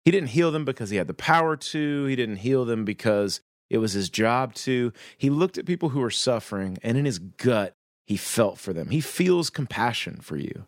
He 0.05 0.11
didn't 0.11 0.29
heal 0.29 0.51
them 0.51 0.63
because 0.63 0.89
he 0.89 0.97
had 0.97 1.07
the 1.07 1.13
power 1.13 1.57
to. 1.57 2.05
He 2.05 2.15
didn't 2.15 2.37
heal 2.37 2.63
them 2.63 2.85
because 2.85 3.41
it 3.69 3.79
was 3.79 3.93
his 3.93 4.09
job 4.09 4.53
to. 4.55 4.93
He 5.17 5.29
looked 5.29 5.57
at 5.57 5.65
people 5.65 5.89
who 5.89 5.99
were 5.99 6.11
suffering, 6.11 6.77
and 6.83 6.97
in 6.97 7.05
his 7.05 7.19
gut, 7.19 7.73
he 8.05 8.17
felt 8.17 8.59
for 8.59 8.73
them. 8.73 8.89
He 8.89 9.01
feels 9.01 9.49
compassion 9.49 10.19
for 10.21 10.37
you. 10.37 10.65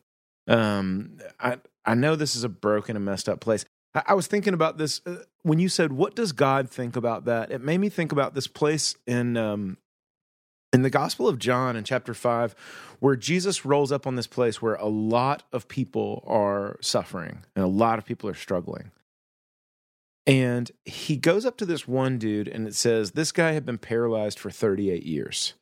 Um, 0.48 1.20
I 1.40 1.58
I 1.86 1.94
know 1.94 2.16
this 2.16 2.36
is 2.36 2.44
a 2.44 2.50
broken 2.50 2.96
and 2.96 3.06
messed 3.06 3.30
up 3.30 3.40
place. 3.40 3.66
I, 3.94 4.04
I 4.08 4.14
was 4.14 4.28
thinking 4.28 4.54
about 4.54 4.78
this 4.78 5.02
uh, 5.06 5.18
when 5.44 5.60
you 5.60 5.70
said, 5.70 5.94
"What 5.94 6.16
does 6.16 6.32
God 6.32 6.70
think 6.70 6.96
about 6.96 7.26
that?" 7.26 7.52
It 7.52 7.62
made 7.62 7.80
me 7.80 7.90
think 7.90 8.12
about 8.12 8.34
this 8.34 8.48
place 8.48 8.96
in 9.06 9.38
um, 9.38 9.78
in 10.74 10.82
the 10.82 10.90
Gospel 10.90 11.28
of 11.28 11.38
John 11.38 11.76
in 11.76 11.84
chapter 11.84 12.14
five, 12.14 12.56
where 13.00 13.16
Jesus 13.16 13.66
rolls 13.66 13.92
up 13.92 14.08
on 14.08 14.16
this 14.16 14.28
place 14.28 14.62
where 14.62 14.76
a 14.76 14.88
lot 14.88 15.44
of 15.52 15.68
people 15.68 16.24
are 16.26 16.78
suffering 16.82 17.44
and 17.56 17.64
a 17.64 17.70
lot 17.70 18.00
of 18.00 18.06
people 18.06 18.30
are 18.30 18.36
struggling. 18.36 18.92
And 20.28 20.70
he 20.84 21.16
goes 21.16 21.46
up 21.46 21.56
to 21.58 21.66
this 21.66 21.88
one 21.88 22.18
dude 22.18 22.50
and 22.50 22.68
it 22.68 22.76
says, 22.76 23.12
This 23.12 23.32
guy 23.32 23.54
had 23.54 23.66
been 23.66 23.78
paralyzed 23.78 24.38
for 24.38 24.52
38 24.52 25.04
years. 25.04 25.54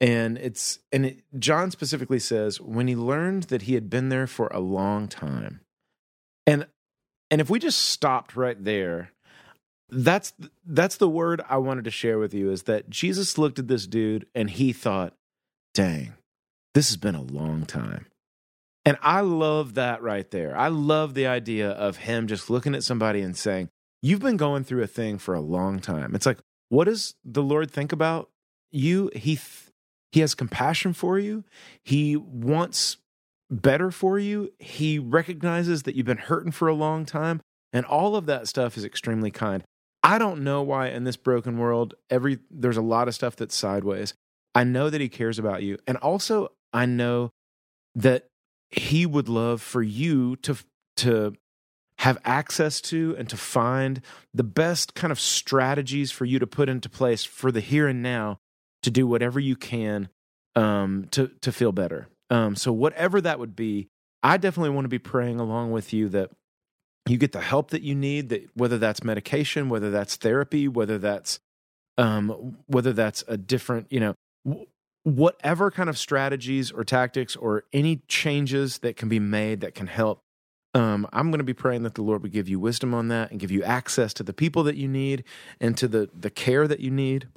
And 0.00 0.38
it's, 0.38 0.78
and 0.92 1.06
it, 1.06 1.22
John 1.38 1.70
specifically 1.70 2.20
says, 2.20 2.60
when 2.60 2.86
he 2.86 2.94
learned 2.94 3.44
that 3.44 3.62
he 3.62 3.74
had 3.74 3.90
been 3.90 4.08
there 4.08 4.26
for 4.26 4.46
a 4.48 4.60
long 4.60 5.08
time. 5.08 5.60
And, 6.46 6.66
and 7.30 7.40
if 7.40 7.50
we 7.50 7.58
just 7.58 7.80
stopped 7.80 8.36
right 8.36 8.62
there, 8.62 9.10
that's, 9.88 10.32
that's 10.64 10.98
the 10.98 11.08
word 11.08 11.42
I 11.48 11.56
wanted 11.56 11.84
to 11.84 11.90
share 11.90 12.18
with 12.18 12.34
you 12.34 12.50
is 12.50 12.64
that 12.64 12.90
Jesus 12.90 13.38
looked 13.38 13.58
at 13.58 13.68
this 13.68 13.86
dude 13.86 14.26
and 14.34 14.50
he 14.50 14.72
thought, 14.72 15.14
dang, 15.74 16.12
this 16.74 16.88
has 16.88 16.98
been 16.98 17.14
a 17.14 17.22
long 17.22 17.64
time. 17.64 18.06
And 18.86 18.96
I 19.02 19.20
love 19.20 19.74
that 19.74 20.00
right 20.00 20.30
there. 20.30 20.56
I 20.56 20.68
love 20.68 21.14
the 21.14 21.26
idea 21.26 21.70
of 21.70 21.96
him 21.96 22.28
just 22.28 22.48
looking 22.48 22.74
at 22.74 22.84
somebody 22.84 23.20
and 23.20 23.36
saying, 23.36 23.68
You've 24.00 24.20
been 24.20 24.36
going 24.36 24.62
through 24.62 24.84
a 24.84 24.86
thing 24.86 25.18
for 25.18 25.34
a 25.34 25.40
long 25.40 25.80
time. 25.80 26.14
It's 26.14 26.26
like, 26.26 26.38
what 26.68 26.84
does 26.84 27.14
the 27.24 27.42
Lord 27.42 27.70
think 27.70 27.92
about 27.92 28.30
you? 28.70 29.10
He, 29.14 29.34
th- 29.36 29.70
he 30.12 30.20
has 30.20 30.34
compassion 30.34 30.92
for 30.92 31.18
you. 31.18 31.44
He 31.82 32.14
wants 32.14 32.98
better 33.50 33.90
for 33.90 34.18
you. 34.18 34.52
He 34.60 34.98
recognizes 34.98 35.82
that 35.84 35.96
you've 35.96 36.06
been 36.06 36.18
hurting 36.18 36.52
for 36.52 36.68
a 36.68 36.74
long 36.74 37.04
time. 37.04 37.40
And 37.72 37.84
all 37.84 38.14
of 38.14 38.26
that 38.26 38.46
stuff 38.46 38.76
is 38.76 38.84
extremely 38.84 39.30
kind. 39.30 39.64
I 40.02 40.18
don't 40.18 40.44
know 40.44 40.62
why 40.62 40.88
in 40.88 41.02
this 41.02 41.16
broken 41.16 41.58
world, 41.58 41.94
every 42.08 42.38
there's 42.50 42.76
a 42.76 42.82
lot 42.82 43.08
of 43.08 43.14
stuff 43.14 43.34
that's 43.34 43.56
sideways. 43.56 44.14
I 44.54 44.62
know 44.62 44.88
that 44.88 45.00
he 45.00 45.08
cares 45.08 45.38
about 45.38 45.62
you. 45.62 45.78
And 45.86 45.96
also 45.96 46.52
I 46.72 46.86
know 46.86 47.32
that 47.96 48.28
he 48.70 49.06
would 49.06 49.28
love 49.28 49.62
for 49.62 49.82
you 49.82 50.36
to 50.36 50.56
to 50.98 51.34
have 51.98 52.18
access 52.24 52.80
to 52.80 53.14
and 53.18 53.28
to 53.28 53.36
find 53.36 54.02
the 54.34 54.44
best 54.44 54.94
kind 54.94 55.10
of 55.10 55.18
strategies 55.18 56.10
for 56.10 56.24
you 56.24 56.38
to 56.38 56.46
put 56.46 56.68
into 56.68 56.88
place 56.88 57.24
for 57.24 57.50
the 57.50 57.60
here 57.60 57.88
and 57.88 58.02
now 58.02 58.38
to 58.82 58.90
do 58.90 59.06
whatever 59.06 59.40
you 59.40 59.56
can 59.56 60.08
um, 60.54 61.06
to 61.10 61.30
to 61.40 61.52
feel 61.52 61.72
better. 61.72 62.08
Um, 62.30 62.56
so 62.56 62.72
whatever 62.72 63.20
that 63.20 63.38
would 63.38 63.54
be, 63.54 63.88
I 64.22 64.36
definitely 64.36 64.70
want 64.70 64.84
to 64.84 64.90
be 64.90 64.98
praying 64.98 65.40
along 65.40 65.70
with 65.70 65.92
you 65.92 66.08
that 66.10 66.30
you 67.08 67.18
get 67.18 67.32
the 67.32 67.40
help 67.40 67.70
that 67.70 67.82
you 67.82 67.94
need. 67.94 68.30
That 68.30 68.48
whether 68.54 68.78
that's 68.78 69.04
medication, 69.04 69.68
whether 69.68 69.90
that's 69.90 70.16
therapy, 70.16 70.68
whether 70.68 70.98
that's 70.98 71.38
um, 71.98 72.56
whether 72.66 72.92
that's 72.92 73.24
a 73.28 73.36
different, 73.36 73.86
you 73.90 74.00
know, 74.00 74.66
whatever 75.06 75.70
kind 75.70 75.88
of 75.88 75.96
strategies 75.96 76.72
or 76.72 76.82
tactics 76.82 77.36
or 77.36 77.62
any 77.72 78.02
changes 78.08 78.78
that 78.78 78.96
can 78.96 79.08
be 79.08 79.20
made 79.20 79.60
that 79.60 79.74
can 79.74 79.86
help 79.86 80.20
um, 80.74 81.06
i'm 81.12 81.30
going 81.30 81.38
to 81.38 81.44
be 81.44 81.54
praying 81.54 81.84
that 81.84 81.94
the 81.94 82.02
lord 82.02 82.22
would 82.22 82.32
give 82.32 82.48
you 82.48 82.58
wisdom 82.58 82.92
on 82.92 83.06
that 83.08 83.30
and 83.30 83.38
give 83.38 83.52
you 83.52 83.62
access 83.62 84.12
to 84.12 84.24
the 84.24 84.32
people 84.32 84.64
that 84.64 84.74
you 84.76 84.88
need 84.88 85.22
and 85.60 85.76
to 85.78 85.86
the 85.86 86.10
the 86.26 86.30
care 86.30 86.66
that 86.66 86.80
you 86.80 86.90
need. 86.90 87.28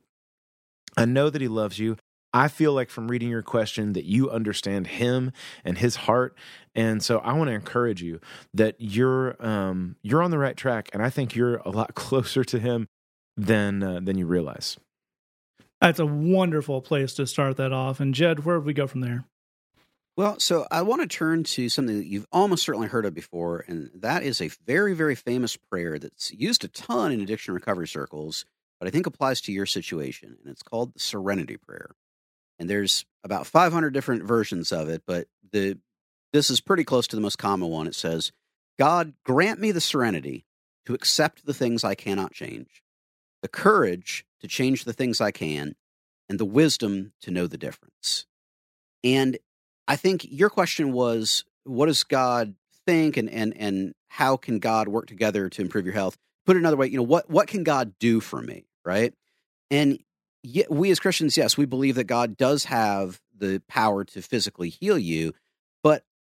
I 0.97 1.05
know 1.05 1.29
that 1.29 1.41
he 1.41 1.47
loves 1.47 1.79
you. 1.79 1.97
I 2.33 2.47
feel 2.47 2.73
like 2.73 2.89
from 2.89 3.07
reading 3.07 3.29
your 3.29 3.41
question 3.41 3.93
that 3.93 4.05
you 4.05 4.29
understand 4.29 4.87
him 4.87 5.31
and 5.63 5.77
his 5.77 5.95
heart. 5.95 6.35
And 6.75 7.01
so 7.03 7.19
i 7.19 7.33
want 7.33 7.49
to 7.49 7.53
encourage 7.53 8.01
you 8.01 8.19
that 8.53 8.75
you're 8.79 9.35
um, 9.45 9.95
you're 10.03 10.21
on 10.21 10.31
the 10.31 10.37
right 10.37 10.55
track 10.55 10.89
and 10.93 11.03
i 11.03 11.09
think 11.09 11.35
you're 11.35 11.57
a 11.57 11.69
lot 11.69 11.95
closer 12.05 12.43
to 12.43 12.59
him 12.59 12.87
than 13.35 13.83
uh, 13.83 13.99
than 14.01 14.17
you 14.17 14.27
realize 14.27 14.77
that's 15.81 15.99
a 15.99 16.05
wonderful 16.05 16.81
place 16.81 17.13
to 17.15 17.27
start 17.27 17.57
that 17.57 17.71
off. 17.71 17.99
And 17.99 18.13
Jed, 18.13 18.45
where 18.45 18.57
do 18.57 18.63
we 18.63 18.73
go 18.73 18.87
from 18.87 19.01
there? 19.01 19.25
Well, 20.17 20.37
so 20.37 20.67
I 20.69 20.81
want 20.81 21.01
to 21.01 21.07
turn 21.07 21.45
to 21.45 21.69
something 21.69 21.97
that 21.97 22.07
you've 22.07 22.27
almost 22.31 22.63
certainly 22.63 22.89
heard 22.89 23.05
of 23.05 23.13
before, 23.13 23.63
and 23.67 23.89
that 23.93 24.21
is 24.21 24.41
a 24.41 24.49
very, 24.65 24.93
very 24.93 25.15
famous 25.15 25.55
prayer 25.55 25.97
that's 25.97 26.33
used 26.33 26.65
a 26.65 26.67
ton 26.67 27.13
in 27.13 27.21
addiction 27.21 27.53
recovery 27.53 27.87
circles, 27.87 28.43
but 28.79 28.87
I 28.87 28.91
think 28.91 29.05
applies 29.05 29.39
to 29.41 29.53
your 29.53 29.65
situation, 29.65 30.37
and 30.41 30.51
it's 30.51 30.61
called 30.61 30.93
the 30.93 30.99
Serenity 30.99 31.55
Prayer. 31.55 31.91
And 32.57 32.69
there's 32.69 33.05
about 33.23 33.47
500 33.47 33.93
different 33.93 34.23
versions 34.23 34.73
of 34.73 34.89
it, 34.89 35.03
but 35.07 35.27
the 35.53 35.77
this 36.33 36.49
is 36.49 36.59
pretty 36.59 36.83
close 36.83 37.07
to 37.07 37.15
the 37.15 37.21
most 37.21 37.37
common 37.37 37.69
one. 37.69 37.87
It 37.87 37.95
says, 37.95 38.33
"God 38.77 39.13
grant 39.23 39.59
me 39.59 39.71
the 39.71 39.79
serenity 39.79 40.45
to 40.85 40.93
accept 40.93 41.45
the 41.45 41.53
things 41.53 41.85
I 41.85 41.95
cannot 41.95 42.33
change, 42.33 42.83
the 43.41 43.47
courage 43.47 44.25
to 44.41 44.47
change 44.47 44.83
the 44.83 44.93
things 44.93 45.21
I 45.21 45.31
can, 45.31 45.75
and 46.27 46.39
the 46.39 46.45
wisdom 46.45 47.13
to 47.21 47.31
know 47.31 47.47
the 47.47 47.57
difference." 47.57 48.25
And 49.03 49.37
I 49.87 49.95
think 49.95 50.25
your 50.29 50.49
question 50.49 50.91
was, 50.91 51.43
what 51.63 51.87
does 51.87 52.03
God 52.03 52.55
think 52.85 53.17
and 53.17 53.29
and 53.29 53.55
and 53.57 53.93
how 54.07 54.37
can 54.37 54.59
God 54.59 54.87
work 54.87 55.07
together 55.07 55.49
to 55.49 55.61
improve 55.61 55.85
your 55.85 55.93
health? 55.93 56.17
Put 56.45 56.55
it 56.55 56.59
another 56.59 56.77
way, 56.77 56.87
you 56.87 56.97
know, 56.97 57.03
what 57.03 57.29
what 57.29 57.47
can 57.47 57.63
God 57.63 57.93
do 57.99 58.19
for 58.19 58.41
me, 58.41 58.65
right? 58.83 59.13
And 59.71 59.99
yet, 60.43 60.71
we 60.71 60.91
as 60.91 60.99
Christians, 60.99 61.37
yes, 61.37 61.57
we 61.57 61.65
believe 61.65 61.95
that 61.95 62.05
God 62.05 62.37
does 62.37 62.65
have 62.65 63.21
the 63.37 63.61
power 63.67 64.03
to 64.03 64.21
physically 64.21 64.69
heal 64.69 64.97
you, 64.97 65.33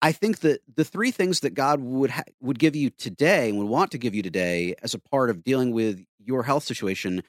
I 0.02 0.12
think 0.12 0.40
that 0.40 0.62
the 0.76 0.84
three 0.84 1.12
things 1.12 1.40
that 1.40 1.54
God 1.54 1.80
would 1.80 2.12
ha- 2.12 2.24
would 2.42 2.60
give 2.60 2.76
you 2.76 2.90
today 2.92 3.50
and 3.50 3.58
would 3.58 3.68
want 3.68 3.92
to 3.92 3.98
give 3.98 4.14
you 4.14 4.22
today 4.22 4.76
as 4.84 4.94
a 4.94 5.00
part 5.00 5.30
of 5.30 5.44
dealing 5.44 5.72
with 5.72 6.04
your 6.24 6.44
health 6.44 6.64
situation 6.64 7.24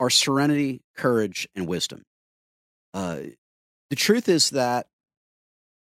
are 0.00 0.10
serenity, 0.10 0.82
courage, 0.96 1.48
and 1.54 1.66
wisdom. 1.68 2.02
Uh, 2.94 3.18
the 3.90 3.96
truth 3.96 4.28
is 4.28 4.50
that 4.50 4.86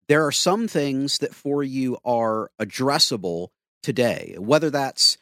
there 0.09 0.26
are 0.26 0.33
some 0.33 0.68
things 0.68 1.18
that 1.18 1.35
for 1.35 1.62
you 1.62 1.99
are 2.05 2.51
addressable 2.61 3.49
today, 3.83 4.37
whether 4.39 4.70
that's 4.70 5.18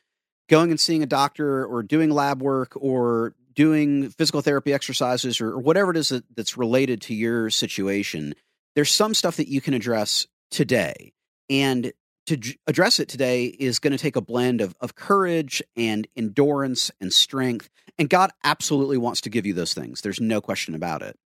going 0.49 0.71
and 0.71 0.81
seeing 0.81 1.03
a 1.03 1.07
doctor 1.07 1.65
or 1.65 1.83
doing 1.83 2.11
lab 2.11 2.43
work 2.43 2.73
or 2.77 3.35
doing 3.55 4.11
physical 4.11 4.41
therapy 4.41 4.73
exercises 4.73 5.41
or, 5.41 5.51
or 5.53 5.59
whatever 5.59 5.91
it 5.91 5.97
is 5.97 6.11
that, 6.11 6.25
that's 6.35 6.57
related 6.57 7.01
to 7.03 7.15
your 7.15 7.51
situation. 7.51 8.35
There's 8.75 8.91
some 8.91 9.15
stuff 9.15 9.37
that 9.37 9.49
you 9.49 9.61
can 9.61 9.75
address 9.75 10.27
today. 10.51 11.13
And 11.49 11.93
to 12.27 12.37
j- 12.37 12.57
address 12.67 13.01
it 13.01 13.09
today 13.09 13.47
is 13.47 13.79
going 13.79 13.93
to 13.93 13.99
take 13.99 14.17
a 14.17 14.21
blend 14.21 14.61
of, 14.61 14.75
of 14.81 14.95
courage 14.95 15.63
and 15.77 16.07
endurance 16.17 16.91
and 17.01 17.13
strength. 17.13 17.69
And 17.99 18.09
God 18.09 18.31
absolutely 18.45 18.99
wants 18.99 19.23
to 19.23 19.31
give 19.31 19.47
you 19.47 19.55
those 19.55 19.75
things. 19.75 20.01
There's 20.01 20.21
no 20.21 20.41
question 20.41 20.75
about 20.75 21.03
it. 21.03 21.19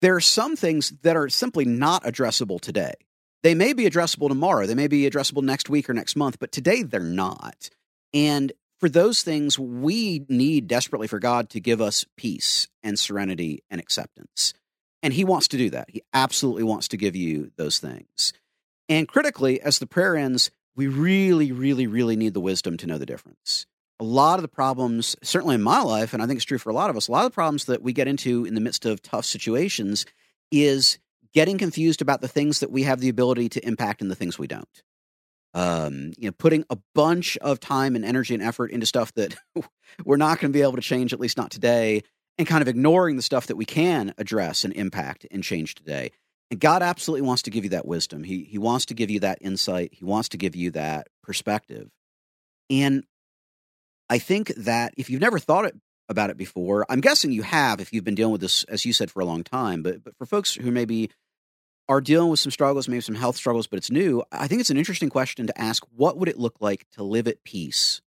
There 0.00 0.14
are 0.14 0.20
some 0.20 0.56
things 0.56 0.92
that 1.02 1.16
are 1.16 1.28
simply 1.28 1.64
not 1.64 2.04
addressable 2.04 2.60
today. 2.60 2.94
They 3.42 3.54
may 3.54 3.72
be 3.72 3.88
addressable 3.88 4.28
tomorrow, 4.28 4.66
they 4.66 4.74
may 4.74 4.86
be 4.86 5.08
addressable 5.08 5.42
next 5.42 5.68
week 5.68 5.90
or 5.90 5.94
next 5.94 6.14
month, 6.14 6.38
but 6.38 6.52
today 6.52 6.82
they're 6.84 7.00
not. 7.00 7.70
And 8.14 8.52
for 8.78 8.88
those 8.88 9.22
things, 9.22 9.58
we 9.58 10.24
need 10.28 10.66
desperately 10.66 11.06
for 11.06 11.18
God 11.18 11.50
to 11.50 11.60
give 11.60 11.80
us 11.80 12.04
peace 12.16 12.68
and 12.82 12.98
serenity 12.98 13.62
and 13.70 13.80
acceptance. 13.80 14.54
And 15.02 15.12
He 15.12 15.24
wants 15.24 15.48
to 15.48 15.56
do 15.56 15.70
that. 15.70 15.90
He 15.90 16.02
absolutely 16.12 16.64
wants 16.64 16.88
to 16.88 16.96
give 16.96 17.16
you 17.16 17.50
those 17.56 17.78
things. 17.78 18.32
And 18.88 19.08
critically, 19.08 19.60
as 19.60 19.78
the 19.78 19.86
prayer 19.86 20.16
ends, 20.16 20.50
we 20.74 20.86
really, 20.86 21.52
really, 21.52 21.86
really 21.86 22.16
need 22.16 22.34
the 22.34 22.40
wisdom 22.40 22.76
to 22.78 22.86
know 22.86 22.98
the 22.98 23.06
difference. 23.06 23.66
A 24.00 24.04
lot 24.04 24.38
of 24.38 24.42
the 24.42 24.48
problems, 24.48 25.16
certainly 25.22 25.54
in 25.54 25.62
my 25.62 25.80
life, 25.80 26.12
and 26.12 26.22
I 26.22 26.26
think 26.26 26.38
it's 26.38 26.44
true 26.44 26.58
for 26.58 26.70
a 26.70 26.74
lot 26.74 26.90
of 26.90 26.96
us, 26.96 27.08
a 27.08 27.12
lot 27.12 27.24
of 27.24 27.30
the 27.30 27.34
problems 27.34 27.66
that 27.66 27.82
we 27.82 27.92
get 27.92 28.08
into 28.08 28.44
in 28.44 28.54
the 28.54 28.60
midst 28.60 28.84
of 28.84 29.02
tough 29.02 29.24
situations 29.24 30.06
is 30.50 30.98
getting 31.32 31.58
confused 31.58 32.02
about 32.02 32.20
the 32.20 32.28
things 32.28 32.60
that 32.60 32.70
we 32.70 32.82
have 32.82 33.00
the 33.00 33.08
ability 33.08 33.48
to 33.50 33.66
impact 33.66 34.02
and 34.02 34.10
the 34.10 34.16
things 34.16 34.38
we 34.38 34.46
don't. 34.46 34.82
Um, 35.54 36.12
you 36.16 36.26
know, 36.26 36.32
putting 36.32 36.64
a 36.70 36.78
bunch 36.94 37.36
of 37.38 37.60
time 37.60 37.94
and 37.94 38.04
energy 38.04 38.34
and 38.34 38.42
effort 38.42 38.70
into 38.70 38.86
stuff 38.86 39.12
that 39.14 39.36
we're 40.04 40.16
not 40.16 40.40
going 40.40 40.52
to 40.52 40.56
be 40.56 40.62
able 40.62 40.76
to 40.76 40.80
change, 40.82 41.12
at 41.12 41.20
least 41.20 41.36
not 41.36 41.50
today, 41.50 42.02
and 42.38 42.46
kind 42.46 42.62
of 42.62 42.68
ignoring 42.68 43.16
the 43.16 43.22
stuff 43.22 43.46
that 43.46 43.56
we 43.56 43.64
can 43.64 44.14
address 44.18 44.64
and 44.64 44.72
impact 44.74 45.26
and 45.30 45.42
change 45.42 45.74
today. 45.74 46.10
And 46.50 46.60
God 46.60 46.82
absolutely 46.82 47.26
wants 47.26 47.42
to 47.42 47.50
give 47.50 47.64
you 47.64 47.70
that 47.70 47.86
wisdom. 47.86 48.24
He 48.24 48.44
he 48.44 48.58
wants 48.58 48.86
to 48.86 48.94
give 48.94 49.10
you 49.10 49.20
that 49.20 49.38
insight. 49.40 49.94
He 49.94 50.04
wants 50.04 50.28
to 50.30 50.36
give 50.36 50.54
you 50.54 50.70
that 50.72 51.08
perspective. 51.22 51.90
And 52.68 53.04
I 54.10 54.18
think 54.18 54.48
that 54.56 54.92
if 54.96 55.08
you've 55.08 55.20
never 55.20 55.38
thought 55.38 55.64
it, 55.64 55.74
about 56.08 56.30
it 56.30 56.36
before, 56.36 56.84
I'm 56.88 57.00
guessing 57.00 57.32
you 57.32 57.42
have 57.42 57.80
if 57.80 57.92
you've 57.92 58.04
been 58.04 58.14
dealing 58.14 58.32
with 58.32 58.40
this, 58.40 58.64
as 58.64 58.84
you 58.84 58.92
said, 58.92 59.10
for 59.10 59.20
a 59.20 59.24
long 59.24 59.42
time. 59.42 59.82
But 59.82 60.04
but 60.04 60.16
for 60.16 60.26
folks 60.26 60.54
who 60.54 60.70
maybe 60.70 61.10
are 61.88 62.00
dealing 62.00 62.28
with 62.30 62.40
some 62.40 62.52
struggles, 62.52 62.88
maybe 62.88 63.00
some 63.00 63.14
health 63.14 63.36
struggles, 63.36 63.66
but 63.66 63.76
it's 63.76 63.90
new, 63.90 64.22
I 64.30 64.46
think 64.46 64.60
it's 64.60 64.70
an 64.70 64.76
interesting 64.76 65.08
question 65.08 65.46
to 65.48 65.60
ask 65.60 65.82
what 65.94 66.16
would 66.16 66.28
it 66.28 66.38
look 66.38 66.56
like 66.60 66.86
to 66.92 67.02
live 67.02 67.26
at 67.26 67.42
peace 67.44 68.00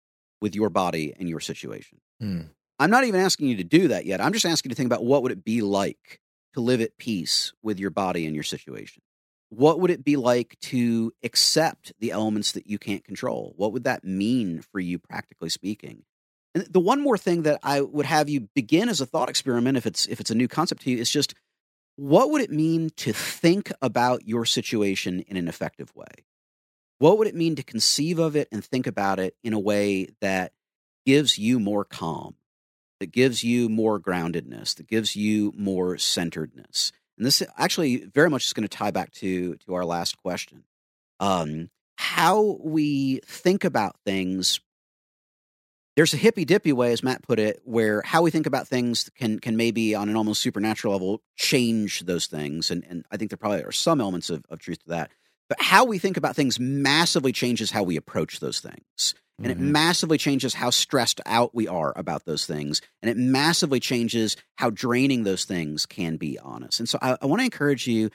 with 0.42 0.56
your 0.56 0.70
body 0.70 1.14
and 1.18 1.28
your 1.28 1.40
situation? 1.40 2.00
Hmm. 2.20 2.42
I'm 2.84 2.92
not 2.92 3.06
even 3.06 3.22
asking 3.22 3.48
you 3.48 3.56
to 3.56 3.64
do 3.64 3.88
that 3.88 4.06
yet. 4.06 4.20
I'm 4.20 4.34
just 4.34 4.46
asking 4.46 4.70
you 4.70 4.74
to 4.74 4.78
think 4.78 4.88
about 4.88 5.06
what 5.06 5.24
would 5.24 5.32
it 5.32 5.46
be 5.46 5.62
like 5.62 6.20
to 6.54 6.60
live 6.60 6.82
at 6.82 6.98
peace 6.98 7.54
with 7.64 7.80
your 7.80 7.92
body 7.92 8.26
and 8.26 8.36
your 8.36 8.44
situation? 8.44 9.02
What 9.48 9.80
would 9.80 9.90
it 9.90 10.04
be 10.04 10.18
like 10.18 10.58
to 10.64 11.14
accept 11.24 11.94
the 12.02 12.12
elements 12.12 12.52
that 12.52 12.68
you 12.68 12.78
can't 12.78 13.06
control? 13.06 13.54
What 13.56 13.72
would 13.72 13.86
that 13.86 14.04
mean 14.04 14.62
for 14.74 14.82
you, 14.82 15.00
practically 15.00 15.48
speaking? 15.48 16.04
And 16.54 16.66
the 16.66 16.82
one 16.82 17.02
more 17.02 17.18
thing 17.18 17.44
that 17.44 17.62
I 17.64 17.80
would 17.80 18.06
have 18.06 18.28
you 18.28 18.50
begin 18.54 18.90
as 18.90 19.00
a 19.00 19.06
thought 19.06 19.30
experiment, 19.30 19.78
if 19.78 19.86
it's 19.86 20.06
if 20.08 20.20
it's 20.20 20.32
a 20.32 20.36
new 20.36 20.50
concept 20.50 20.82
to 20.82 20.92
you, 20.92 20.98
is 20.98 21.10
just 21.10 21.36
what 21.96 22.32
would 22.32 22.42
it 22.42 22.52
mean 22.52 22.90
to 22.98 23.14
think 23.14 23.72
about 23.82 24.28
your 24.28 24.44
situation 24.44 25.22
in 25.22 25.38
an 25.38 25.48
effective 25.48 25.96
way? 25.96 26.26
What 27.00 27.18
would 27.18 27.30
it 27.30 27.36
mean 27.36 27.56
to 27.56 27.64
conceive 27.64 28.20
of 28.20 28.36
it 28.36 28.50
and 28.52 28.62
think 28.62 28.88
about 28.88 29.20
it 29.20 29.38
in 29.42 29.54
a 29.54 29.60
way 29.60 30.10
that 30.20 30.52
gives 31.06 31.38
you 31.38 31.62
more 31.62 31.86
calm, 31.86 32.36
that 33.04 33.12
gives 33.12 33.44
you 33.44 33.68
more 33.68 34.00
groundedness, 34.00 34.76
that 34.76 34.88
gives 34.88 35.14
you 35.14 35.52
more 35.58 35.98
centeredness? 35.98 36.94
And 37.18 37.26
this 37.26 37.44
actually 37.58 38.06
very 38.06 38.30
much 38.30 38.46
is 38.46 38.54
going 38.54 38.68
to 38.68 38.78
tie 38.78 38.92
back 38.92 39.12
to 39.16 39.56
to 39.58 39.74
our 39.74 39.84
last 39.84 40.18
question. 40.18 40.64
Um, 41.20 41.70
how 41.98 42.58
we 42.64 43.20
think 43.26 43.66
about 43.66 43.98
things 44.06 44.62
there's 45.96 46.14
a 46.14 46.18
hippy 46.18 46.46
dippy 46.46 46.74
way, 46.74 46.92
as 46.92 47.04
Matt 47.04 47.22
put 47.22 47.40
it, 47.40 47.62
where 47.66 48.02
how 48.04 48.24
we 48.24 48.32
think 48.32 48.48
about 48.48 48.68
things 48.68 49.10
can 49.16 49.40
can 49.40 49.58
maybe 49.58 49.94
on 49.94 50.10
an 50.10 50.16
almost 50.16 50.42
supernatural 50.42 50.94
level 50.94 51.22
change 51.36 52.02
those 52.06 52.26
things. 52.26 52.72
And 52.72 52.86
and 52.90 53.06
I 53.12 53.18
think 53.18 53.30
there 53.30 53.38
probably 53.38 53.64
are 53.64 53.72
some 53.72 54.02
elements 54.02 54.30
of, 54.30 54.44
of 54.50 54.60
truth 54.60 54.80
to 54.84 54.90
that. 54.90 55.12
But 55.50 55.62
how 55.62 55.86
we 55.86 56.00
think 56.00 56.18
about 56.18 56.36
things 56.36 56.60
massively 56.60 57.32
changes 57.32 57.70
how 57.70 57.84
we 57.84 57.98
approach 57.98 58.40
those 58.40 58.60
things. 58.60 59.14
And 59.40 59.52
it 59.52 59.58
Mhm. 59.58 59.72
massively 59.72 60.18
changes 60.18 60.54
how 60.54 60.70
stressed 60.70 61.20
out 61.26 61.54
we 61.54 61.68
are 61.68 61.92
about 61.98 62.26
those 62.26 62.46
things. 62.46 62.82
And 63.02 63.10
it 63.10 63.18
massively 63.18 63.80
changes 63.80 64.38
how 64.56 64.70
draining 64.70 65.24
those 65.24 65.44
things 65.44 65.86
can 65.86 66.18
be 66.18 66.40
on 66.40 66.64
us. 66.64 66.80
And 66.80 66.88
so 66.88 66.98
I, 67.02 67.18
I 67.22 67.26
want 67.26 67.42
to 67.42 67.46
encourage 67.46 67.88
you 67.88 68.10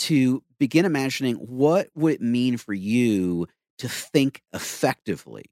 to 0.00 0.42
begin 0.58 0.84
imagining 0.84 1.36
what 1.36 1.88
would 1.94 2.14
it 2.14 2.20
mean 2.20 2.56
for 2.56 2.74
you 2.74 3.46
to 3.78 3.88
think 3.88 4.42
effectively 4.52 5.44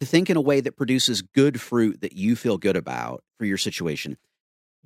to 0.00 0.06
think 0.06 0.30
in 0.30 0.36
a 0.36 0.40
way 0.40 0.60
that 0.60 0.76
produces 0.76 1.22
good 1.22 1.60
fruit 1.60 2.00
that 2.00 2.12
you 2.12 2.36
feel 2.36 2.58
good 2.58 2.76
about 2.76 3.24
for 3.38 3.44
your 3.44 3.56
situation. 3.56 4.16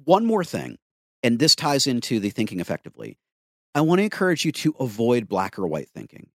One 0.04 0.24
more 0.24 0.44
thing, 0.44 0.78
and 1.22 1.38
this 1.38 1.56
ties 1.56 1.86
into 1.86 2.20
the 2.20 2.30
thinking 2.30 2.60
effectively. 2.60 3.18
I 3.74 3.80
want 3.80 3.98
to 3.98 4.04
encourage 4.04 4.44
you 4.44 4.52
to 4.52 4.74
avoid 4.78 5.28
black 5.28 5.58
or 5.58 5.66
white 5.66 5.88
thinking. 5.88 6.30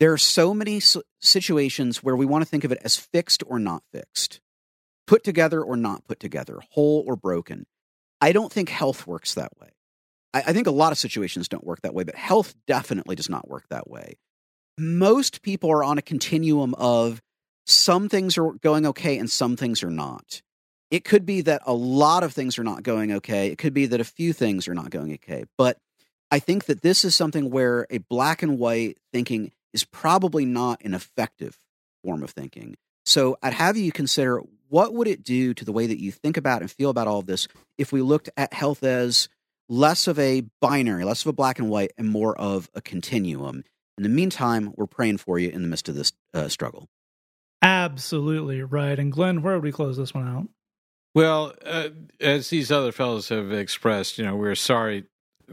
There 0.00 0.12
are 0.12 0.18
so 0.18 0.52
many 0.52 0.80
situations 1.20 2.02
where 2.02 2.16
we 2.16 2.26
want 2.26 2.42
to 2.42 2.48
think 2.48 2.64
of 2.64 2.72
it 2.72 2.78
as 2.84 2.96
fixed 2.96 3.42
or 3.46 3.58
not 3.58 3.82
fixed, 3.92 4.40
put 5.06 5.22
together 5.22 5.62
or 5.62 5.76
not 5.76 6.04
put 6.06 6.18
together, 6.18 6.60
whole 6.70 7.04
or 7.06 7.16
broken. 7.16 7.66
I 8.20 8.32
don't 8.32 8.52
think 8.52 8.68
health 8.68 9.06
works 9.06 9.34
that 9.34 9.52
way. 9.60 9.70
I, 10.32 10.44
I 10.48 10.52
think 10.52 10.66
a 10.66 10.72
lot 10.72 10.92
of 10.92 10.98
situations 10.98 11.48
don't 11.48 11.64
work 11.64 11.82
that 11.82 11.94
way, 11.94 12.04
but 12.04 12.16
health 12.16 12.54
definitely 12.66 13.16
does 13.16 13.30
not 13.30 13.48
work 13.48 13.64
that 13.70 13.88
way. 13.88 14.18
Most 14.76 15.42
people 15.42 15.70
are 15.70 15.84
on 15.84 15.98
a 15.98 16.02
continuum 16.02 16.74
of 16.74 17.22
some 17.66 18.08
things 18.08 18.36
are 18.36 18.52
going 18.52 18.86
okay 18.86 19.18
and 19.18 19.30
some 19.30 19.56
things 19.56 19.82
are 19.82 19.90
not. 19.90 20.42
It 20.90 21.04
could 21.04 21.24
be 21.24 21.40
that 21.42 21.62
a 21.64 21.72
lot 21.72 22.22
of 22.22 22.32
things 22.32 22.58
are 22.58 22.64
not 22.64 22.82
going 22.82 23.12
okay. 23.12 23.48
It 23.48 23.58
could 23.58 23.74
be 23.74 23.86
that 23.86 24.00
a 24.00 24.04
few 24.04 24.32
things 24.32 24.68
are 24.68 24.74
not 24.74 24.90
going 24.90 25.14
okay. 25.14 25.44
But 25.56 25.78
I 26.30 26.40
think 26.40 26.66
that 26.66 26.82
this 26.82 27.04
is 27.04 27.14
something 27.14 27.50
where 27.50 27.86
a 27.90 27.98
black 27.98 28.42
and 28.42 28.58
white 28.58 28.98
thinking 29.12 29.52
is 29.74 29.84
probably 29.84 30.46
not 30.46 30.80
an 30.82 30.94
effective 30.94 31.58
form 32.02 32.22
of 32.22 32.30
thinking. 32.30 32.76
So 33.04 33.36
I'd 33.42 33.52
have 33.52 33.76
you 33.76 33.92
consider 33.92 34.40
what 34.68 34.94
would 34.94 35.08
it 35.08 35.22
do 35.22 35.52
to 35.54 35.64
the 35.64 35.72
way 35.72 35.86
that 35.86 36.00
you 36.00 36.10
think 36.10 36.36
about 36.36 36.62
and 36.62 36.70
feel 36.70 36.90
about 36.90 37.06
all 37.06 37.18
of 37.18 37.26
this 37.26 37.46
if 37.76 37.92
we 37.92 38.00
looked 38.00 38.30
at 38.36 38.54
health 38.54 38.82
as 38.82 39.28
less 39.68 40.06
of 40.06 40.18
a 40.18 40.42
binary, 40.60 41.04
less 41.04 41.22
of 41.22 41.28
a 41.28 41.32
black 41.32 41.58
and 41.58 41.68
white, 41.68 41.92
and 41.98 42.08
more 42.08 42.36
of 42.38 42.70
a 42.74 42.80
continuum. 42.80 43.64
In 43.96 44.02
the 44.02 44.08
meantime, 44.08 44.72
we're 44.76 44.86
praying 44.86 45.18
for 45.18 45.38
you 45.38 45.50
in 45.50 45.62
the 45.62 45.68
midst 45.68 45.88
of 45.88 45.94
this 45.94 46.12
uh, 46.32 46.48
struggle. 46.48 46.88
Absolutely 47.62 48.62
right. 48.62 48.98
And 48.98 49.12
Glenn, 49.12 49.42
where 49.42 49.54
would 49.54 49.62
we 49.62 49.72
close 49.72 49.96
this 49.96 50.12
one 50.12 50.26
out? 50.28 50.48
Well, 51.14 51.54
uh, 51.64 51.90
as 52.20 52.50
these 52.50 52.72
other 52.72 52.92
fellows 52.92 53.28
have 53.28 53.52
expressed, 53.52 54.18
you 54.18 54.24
know, 54.24 54.36
we're 54.36 54.56
sorry 54.56 55.04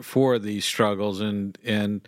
for 0.02 0.40
these 0.40 0.66
struggles, 0.66 1.22
and 1.22 1.58
and 1.64 2.08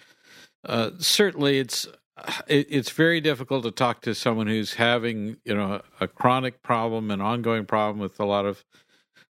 uh, 0.66 0.92
certainly 0.98 1.60
it's 1.60 1.86
it, 1.86 1.96
it's 2.48 2.92
very 2.92 3.22
difficult 3.22 3.64
to 3.64 3.72
talk 3.72 4.02
to 4.02 4.16
someone 4.16 4.48
who's 4.48 4.76
having 4.76 5.38
you 5.46 5.56
know 5.56 5.82
a 6.00 6.08
chronic 6.08 6.64
problem, 6.64 7.12
an 7.12 7.22
ongoing 7.22 7.66
problem 7.66 8.00
with 8.00 8.20
a 8.20 8.26
lot 8.26 8.46
of 8.46 8.64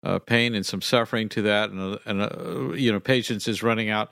uh, 0.04 0.20
pain 0.20 0.54
and 0.54 0.66
some 0.66 0.82
suffering 0.82 1.30
to 1.30 1.42
that, 1.42 1.72
and, 1.72 2.00
and 2.06 2.22
uh, 2.22 2.74
you 2.74 2.92
know 2.92 3.00
patience 3.00 3.48
is 3.48 3.64
running 3.64 3.90
out. 3.90 4.12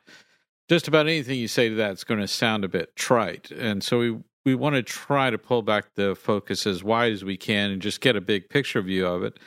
Just 0.70 0.88
about 0.88 1.08
anything 1.08 1.38
you 1.38 1.48
say 1.48 1.70
to 1.70 1.76
that 1.76 1.92
is 1.92 2.04
going 2.04 2.22
to 2.22 2.28
sound 2.28 2.64
a 2.64 2.70
bit 2.70 2.96
trite, 2.96 3.52
and 3.52 3.84
so 3.84 4.00
we 4.00 4.18
we 4.46 4.56
want 4.56 4.76
to 4.76 4.84
try 4.84 5.30
to 5.30 5.38
pull 5.38 5.62
back 5.62 5.94
the 5.96 6.16
focus 6.16 6.68
as 6.68 6.84
wide 6.84 7.14
as 7.14 7.24
we 7.24 7.38
can 7.38 7.72
and 7.72 7.82
just 7.82 8.02
get 8.02 8.16
a 8.16 8.22
big 8.22 8.50
picture 8.50 8.82
view 8.82 9.06
of 9.06 9.24
it. 9.24 9.40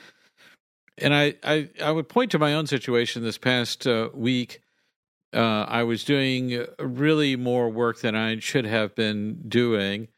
And 0.98 1.14
I 1.14 1.34
I, 1.42 1.68
I 1.82 1.90
would 1.90 2.08
point 2.08 2.30
to 2.32 2.38
my 2.38 2.54
own 2.54 2.66
situation 2.66 3.22
this 3.22 3.38
past 3.38 3.86
uh, 3.86 4.10
week. 4.14 4.60
Uh, 5.37 5.66
I 5.68 5.82
was 5.82 6.03
doing 6.03 6.64
really 6.78 7.37
more 7.37 7.68
work 7.68 8.01
than 8.01 8.16
I 8.16 8.39
should 8.39 8.64
have 8.64 8.95
been 8.95 9.43
doing, 9.47 10.09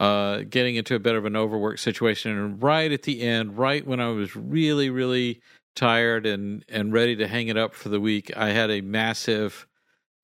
uh, 0.00 0.38
getting 0.50 0.74
into 0.74 0.96
a 0.96 0.98
bit 0.98 1.14
of 1.14 1.24
an 1.24 1.36
overwork 1.36 1.78
situation. 1.78 2.36
And 2.36 2.60
right 2.60 2.90
at 2.90 3.04
the 3.04 3.22
end, 3.22 3.56
right 3.56 3.86
when 3.86 4.00
I 4.00 4.08
was 4.08 4.34
really, 4.34 4.90
really 4.90 5.40
tired 5.76 6.26
and, 6.26 6.64
and 6.68 6.92
ready 6.92 7.14
to 7.16 7.28
hang 7.28 7.46
it 7.46 7.56
up 7.56 7.72
for 7.72 7.88
the 7.88 8.00
week, 8.00 8.36
I 8.36 8.48
had 8.48 8.68
a 8.68 8.80
massive 8.80 9.68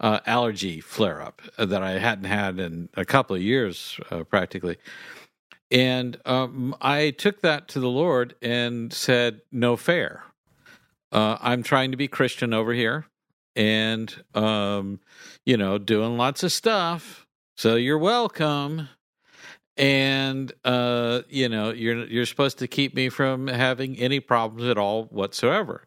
uh, 0.00 0.18
allergy 0.26 0.80
flare 0.80 1.22
up 1.22 1.40
that 1.56 1.84
I 1.84 1.92
hadn't 2.00 2.24
had 2.24 2.58
in 2.58 2.88
a 2.94 3.04
couple 3.04 3.36
of 3.36 3.42
years, 3.42 4.00
uh, 4.10 4.24
practically. 4.24 4.78
And 5.70 6.20
um, 6.24 6.74
I 6.80 7.10
took 7.10 7.40
that 7.42 7.68
to 7.68 7.78
the 7.78 7.88
Lord 7.88 8.34
and 8.42 8.92
said, 8.92 9.42
No 9.52 9.76
fair. 9.76 10.24
Uh, 11.12 11.38
I'm 11.40 11.62
trying 11.62 11.92
to 11.92 11.96
be 11.96 12.08
Christian 12.08 12.52
over 12.52 12.72
here 12.72 13.06
and, 13.56 14.14
um, 14.34 15.00
you 15.44 15.56
know, 15.56 15.78
doing 15.78 16.16
lots 16.16 16.42
of 16.42 16.52
stuff. 16.52 17.26
So 17.56 17.76
you're 17.76 17.98
welcome. 17.98 18.88
And 19.76 20.52
uh, 20.64 21.22
you 21.28 21.48
know, 21.48 21.72
you're 21.72 22.06
you're 22.06 22.26
supposed 22.26 22.58
to 22.58 22.68
keep 22.68 22.94
me 22.94 23.08
from 23.08 23.48
having 23.48 23.96
any 23.98 24.20
problems 24.20 24.68
at 24.68 24.78
all 24.78 25.06
whatsoever. 25.06 25.82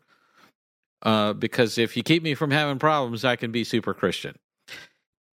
Uh, 1.03 1.33
because 1.33 1.77
if 1.77 1.95
you 1.95 2.03
keep 2.03 2.23
me 2.23 2.33
from 2.33 2.51
having 2.51 2.79
problems, 2.79 3.23
I 3.23 3.35
can 3.35 3.51
be 3.51 3.63
super 3.63 3.93
Christian. 3.93 4.35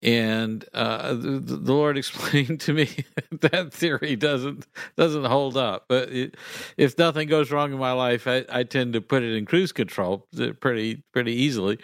And 0.03 0.64
uh, 0.74 1.14
the, 1.14 1.41
the, 1.41 1.72
Lord 1.72 1.97
explained 1.99 2.61
to 2.61 2.74
me 2.74 2.91
that 3.41 3.72
theory 3.72 4.16
doesn't 4.16 4.66
doesn't 4.97 5.24
hold 5.24 5.57
up. 5.57 5.87
But 5.89 6.11
it, 6.11 6.37
if 6.76 6.97
nothing 6.99 7.26
goes 7.26 7.51
wrong 7.51 7.72
in 7.72 7.78
my 7.78 7.93
life, 7.93 8.28
I, 8.28 8.45
I, 8.51 8.64
tend 8.64 8.93
to 8.93 9.01
put 9.01 9.22
it 9.22 9.35
in 9.35 9.47
cruise 9.47 9.72
control 9.72 10.28
pretty 10.61 11.03
pretty 11.12 11.32
easily. 11.32 11.78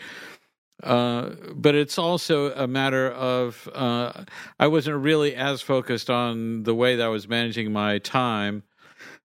Uh, 0.83 1.31
but 1.55 1.74
it's 1.74 1.99
also 1.99 2.53
a 2.55 2.66
matter 2.66 3.11
of 3.11 3.68
uh, 3.74 4.24
I 4.59 4.66
wasn't 4.66 5.03
really 5.03 5.35
as 5.35 5.61
focused 5.61 6.09
on 6.11 6.62
the 6.62 6.74
way 6.74 6.97
that 6.97 7.05
I 7.05 7.09
was 7.09 7.28
managing 7.28 7.72
my 7.72 7.99
time 7.99 8.62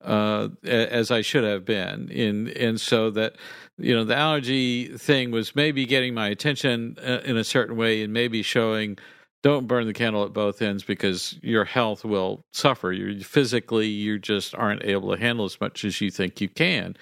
uh, 0.02 0.50
as 0.64 1.12
I 1.12 1.22
should 1.22 1.43
have 1.43 1.66
been. 1.66 2.10
In 2.10 2.50
and 2.50 2.80
so 2.80 3.10
that 3.12 3.36
you 3.78 3.95
know 3.95 4.04
the 4.04 4.16
allergy 4.16 4.95
thing 4.97 5.32
was 5.32 5.56
maybe 5.56 5.86
getting 5.86 6.14
my 6.14 6.28
attention 6.28 6.97
uh, 7.04 7.20
in 7.26 7.38
a 7.38 7.43
certain 7.43 7.76
way 7.76 8.04
and 8.04 8.14
maybe 8.14 8.41
showing 8.41 8.97
don't 9.41 9.68
burn 9.68 9.88
the 9.88 9.93
candle 9.93 10.26
at 10.26 10.34
both 10.34 10.62
ends 10.62 10.84
because 10.84 11.38
your 11.41 11.64
health 11.64 12.04
will 12.04 12.43
suffer. 12.52 12.91
You 12.91 13.24
physically 13.24 13.88
you 13.88 14.20
just 14.20 14.54
aren't 14.54 14.84
able 14.84 15.16
to 15.16 15.20
handle 15.20 15.45
as 15.45 15.60
much 15.62 15.86
as 15.86 16.02
you 16.02 16.12
think 16.12 16.41
you 16.41 16.50
can. 16.50 16.97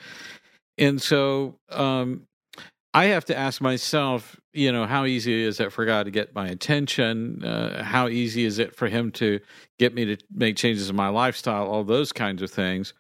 And 0.78 1.02
so 1.02 1.58
um, 1.70 2.27
I 2.98 3.06
have 3.06 3.26
to 3.26 3.38
ask 3.38 3.62
myself, 3.62 4.42
you 4.54 4.72
know, 4.72 4.88
how 4.88 5.06
easy 5.06 5.44
is 5.44 5.60
it 5.60 5.72
for 5.72 5.86
God 5.86 6.06
to 6.06 6.12
get 6.12 6.34
my 6.34 6.48
attention? 6.48 7.44
Uh, 7.46 7.84
how 7.84 8.08
easy 8.08 8.44
is 8.44 8.58
it 8.58 8.76
for 8.76 8.88
Him 8.88 9.12
to 9.12 9.40
get 9.78 9.94
me 9.94 10.06
to 10.06 10.18
make 10.34 10.56
changes 10.56 10.90
in 10.90 10.96
my 10.96 11.10
lifestyle? 11.10 11.68
All 11.68 11.84
those 11.84 12.12
kinds 12.12 12.42
of 12.42 12.50
things. 12.50 12.96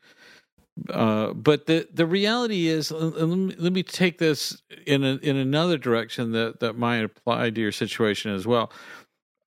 Uh, 0.87 1.33
but 1.33 1.65
the 1.65 1.87
the 1.91 2.05
reality 2.05 2.67
is, 2.67 2.91
let 2.91 3.27
me, 3.27 3.55
let 3.57 3.73
me 3.73 3.81
take 3.81 4.19
this 4.19 4.61
in 4.85 5.03
a, 5.03 5.15
in 5.15 5.35
another 5.35 5.79
direction 5.79 6.31
that 6.33 6.59
that 6.59 6.73
might 6.73 7.03
apply 7.03 7.49
to 7.49 7.59
your 7.59 7.71
situation 7.71 8.31
as 8.35 8.45
well. 8.45 8.71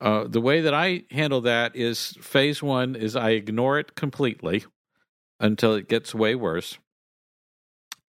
Uh, 0.00 0.24
the 0.26 0.40
way 0.40 0.62
that 0.62 0.74
I 0.74 1.04
handle 1.12 1.42
that 1.42 1.76
is 1.76 2.16
phase 2.20 2.60
one 2.60 2.96
is 2.96 3.14
I 3.14 3.30
ignore 3.30 3.78
it 3.78 3.94
completely 3.94 4.64
until 5.38 5.74
it 5.74 5.88
gets 5.88 6.12
way 6.12 6.34
worse. 6.34 6.76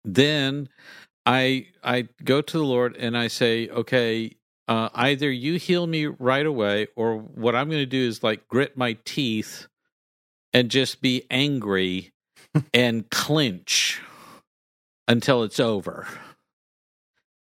Then 0.06 0.70
I 1.30 1.67
I 1.84 2.07
go 2.23 2.41
to 2.41 2.57
the 2.57 2.63
Lord 2.63 2.97
and 2.97 3.15
I 3.15 3.27
say, 3.27 3.69
okay, 3.69 4.36
uh, 4.67 4.89
either 4.95 5.32
you 5.32 5.59
heal 5.59 5.86
me 5.86 6.07
right 6.07 6.45
away, 6.45 6.88
or 6.95 7.17
what 7.17 7.55
I'm 7.55 7.69
going 7.69 7.82
to 7.82 7.86
do 7.86 8.07
is 8.07 8.23
like 8.23 8.47
grit 8.47 8.75
my 8.75 8.97
teeth 9.05 9.67
and 10.53 10.71
just 10.71 11.03
be 11.03 11.27
angry 11.30 12.13
and 12.73 13.07
clinch 13.11 14.01
until 15.07 15.43
it's 15.43 15.59
over. 15.59 16.07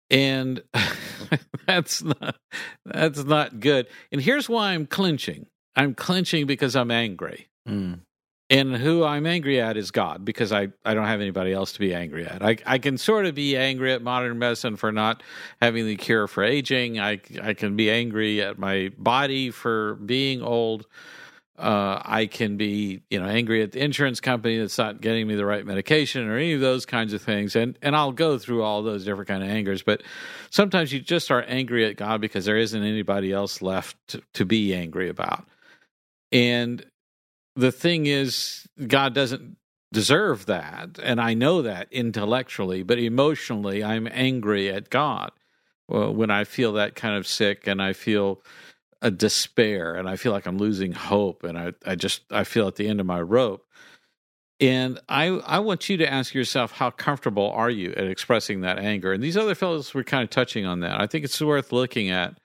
And 0.08 0.62
that's 1.66 2.02
not 2.02 2.36
that's 2.86 3.24
not 3.24 3.60
good. 3.60 3.88
And 4.10 4.22
here's 4.22 4.48
why 4.48 4.72
I'm 4.72 4.86
clinching. 4.86 5.48
I'm 5.74 5.94
clinching 5.94 6.46
because 6.46 6.74
I'm 6.74 6.90
angry. 6.90 7.48
Mm. 7.68 8.00
And 8.48 8.76
who 8.76 9.02
I'm 9.02 9.26
angry 9.26 9.60
at 9.60 9.76
is 9.76 9.90
God 9.90 10.24
because 10.24 10.52
I, 10.52 10.68
I 10.84 10.94
don't 10.94 11.06
have 11.06 11.20
anybody 11.20 11.52
else 11.52 11.72
to 11.72 11.80
be 11.80 11.92
angry 11.92 12.26
at. 12.26 12.44
I, 12.44 12.56
I 12.64 12.78
can 12.78 12.96
sort 12.96 13.26
of 13.26 13.34
be 13.34 13.56
angry 13.56 13.92
at 13.92 14.02
modern 14.02 14.38
medicine 14.38 14.76
for 14.76 14.92
not 14.92 15.24
having 15.60 15.84
the 15.84 15.96
cure 15.96 16.28
for 16.28 16.44
aging. 16.44 17.00
I, 17.00 17.20
I 17.42 17.54
can 17.54 17.74
be 17.74 17.90
angry 17.90 18.40
at 18.40 18.56
my 18.56 18.92
body 18.96 19.50
for 19.50 19.96
being 19.96 20.42
old. 20.42 20.86
Uh, 21.58 22.00
I 22.04 22.26
can 22.26 22.56
be, 22.56 23.02
you 23.10 23.18
know, 23.18 23.26
angry 23.26 23.62
at 23.62 23.72
the 23.72 23.82
insurance 23.82 24.20
company 24.20 24.58
that's 24.58 24.78
not 24.78 25.00
getting 25.00 25.26
me 25.26 25.34
the 25.34 25.46
right 25.46 25.66
medication 25.66 26.28
or 26.28 26.36
any 26.36 26.52
of 26.52 26.60
those 26.60 26.86
kinds 26.86 27.14
of 27.14 27.22
things. 27.22 27.56
And 27.56 27.78
and 27.82 27.96
I'll 27.96 28.12
go 28.12 28.38
through 28.38 28.62
all 28.62 28.82
those 28.82 29.04
different 29.04 29.26
kind 29.26 29.42
of 29.42 29.48
angers. 29.48 29.82
But 29.82 30.02
sometimes 30.50 30.92
you 30.92 31.00
just 31.00 31.30
are 31.30 31.42
angry 31.48 31.86
at 31.86 31.96
God 31.96 32.20
because 32.20 32.44
there 32.44 32.58
isn't 32.58 32.80
anybody 32.80 33.32
else 33.32 33.62
left 33.62 33.96
to, 34.08 34.22
to 34.34 34.44
be 34.44 34.74
angry 34.74 35.08
about. 35.08 35.48
And 36.30 36.84
the 37.56 37.72
thing 37.72 38.06
is, 38.06 38.68
God 38.86 39.14
doesn't 39.14 39.56
deserve 39.92 40.46
that, 40.46 40.98
and 41.02 41.20
I 41.20 41.34
know 41.34 41.62
that 41.62 41.88
intellectually, 41.90 42.82
but 42.82 42.98
emotionally, 42.98 43.82
I'm 43.82 44.06
angry 44.12 44.68
at 44.70 44.90
God 44.90 45.32
when 45.88 46.30
I 46.30 46.44
feel 46.44 46.72
that 46.74 46.94
kind 46.94 47.16
of 47.16 47.26
sick 47.26 47.66
and 47.66 47.80
I 47.80 47.92
feel 47.92 48.42
a 49.02 49.10
despair 49.10 49.94
and 49.94 50.08
I 50.08 50.16
feel 50.16 50.32
like 50.32 50.46
I'm 50.46 50.58
losing 50.58 50.92
hope 50.92 51.44
and 51.44 51.56
I, 51.56 51.72
I 51.84 51.94
just 51.94 52.22
I 52.30 52.44
feel 52.44 52.66
at 52.66 52.76
the 52.76 52.88
end 52.88 53.00
of 53.00 53.06
my 53.06 53.20
rope. 53.20 53.64
And 54.58 54.98
I 55.08 55.26
I 55.26 55.58
want 55.60 55.88
you 55.88 55.98
to 55.98 56.10
ask 56.10 56.34
yourself 56.34 56.72
how 56.72 56.90
comfortable 56.90 57.50
are 57.50 57.70
you 57.70 57.92
at 57.92 58.06
expressing 58.06 58.62
that 58.62 58.78
anger? 58.78 59.12
And 59.12 59.22
these 59.22 59.36
other 59.36 59.54
fellows 59.54 59.92
were 59.92 60.02
kind 60.02 60.24
of 60.24 60.30
touching 60.30 60.64
on 60.64 60.80
that. 60.80 61.00
I 61.00 61.06
think 61.06 61.24
it's 61.24 61.40
worth 61.40 61.72
looking 61.72 62.10
at 62.10 62.38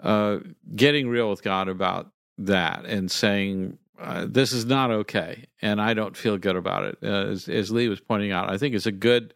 uh, 0.00 0.38
getting 0.76 1.08
real 1.08 1.30
with 1.30 1.42
God 1.42 1.68
about 1.68 2.12
that 2.38 2.84
and 2.84 3.10
saying 3.10 3.78
uh, 4.00 4.26
this 4.28 4.52
is 4.52 4.64
not 4.64 4.90
okay, 4.90 5.46
and 5.60 5.80
I 5.80 5.94
don't 5.94 6.16
feel 6.16 6.38
good 6.38 6.56
about 6.56 6.84
it. 6.84 6.98
Uh, 7.02 7.30
as, 7.30 7.48
as 7.48 7.70
Lee 7.70 7.88
was 7.88 8.00
pointing 8.00 8.32
out, 8.32 8.50
I 8.50 8.58
think 8.58 8.74
it's 8.74 8.86
a 8.86 8.92
good 8.92 9.34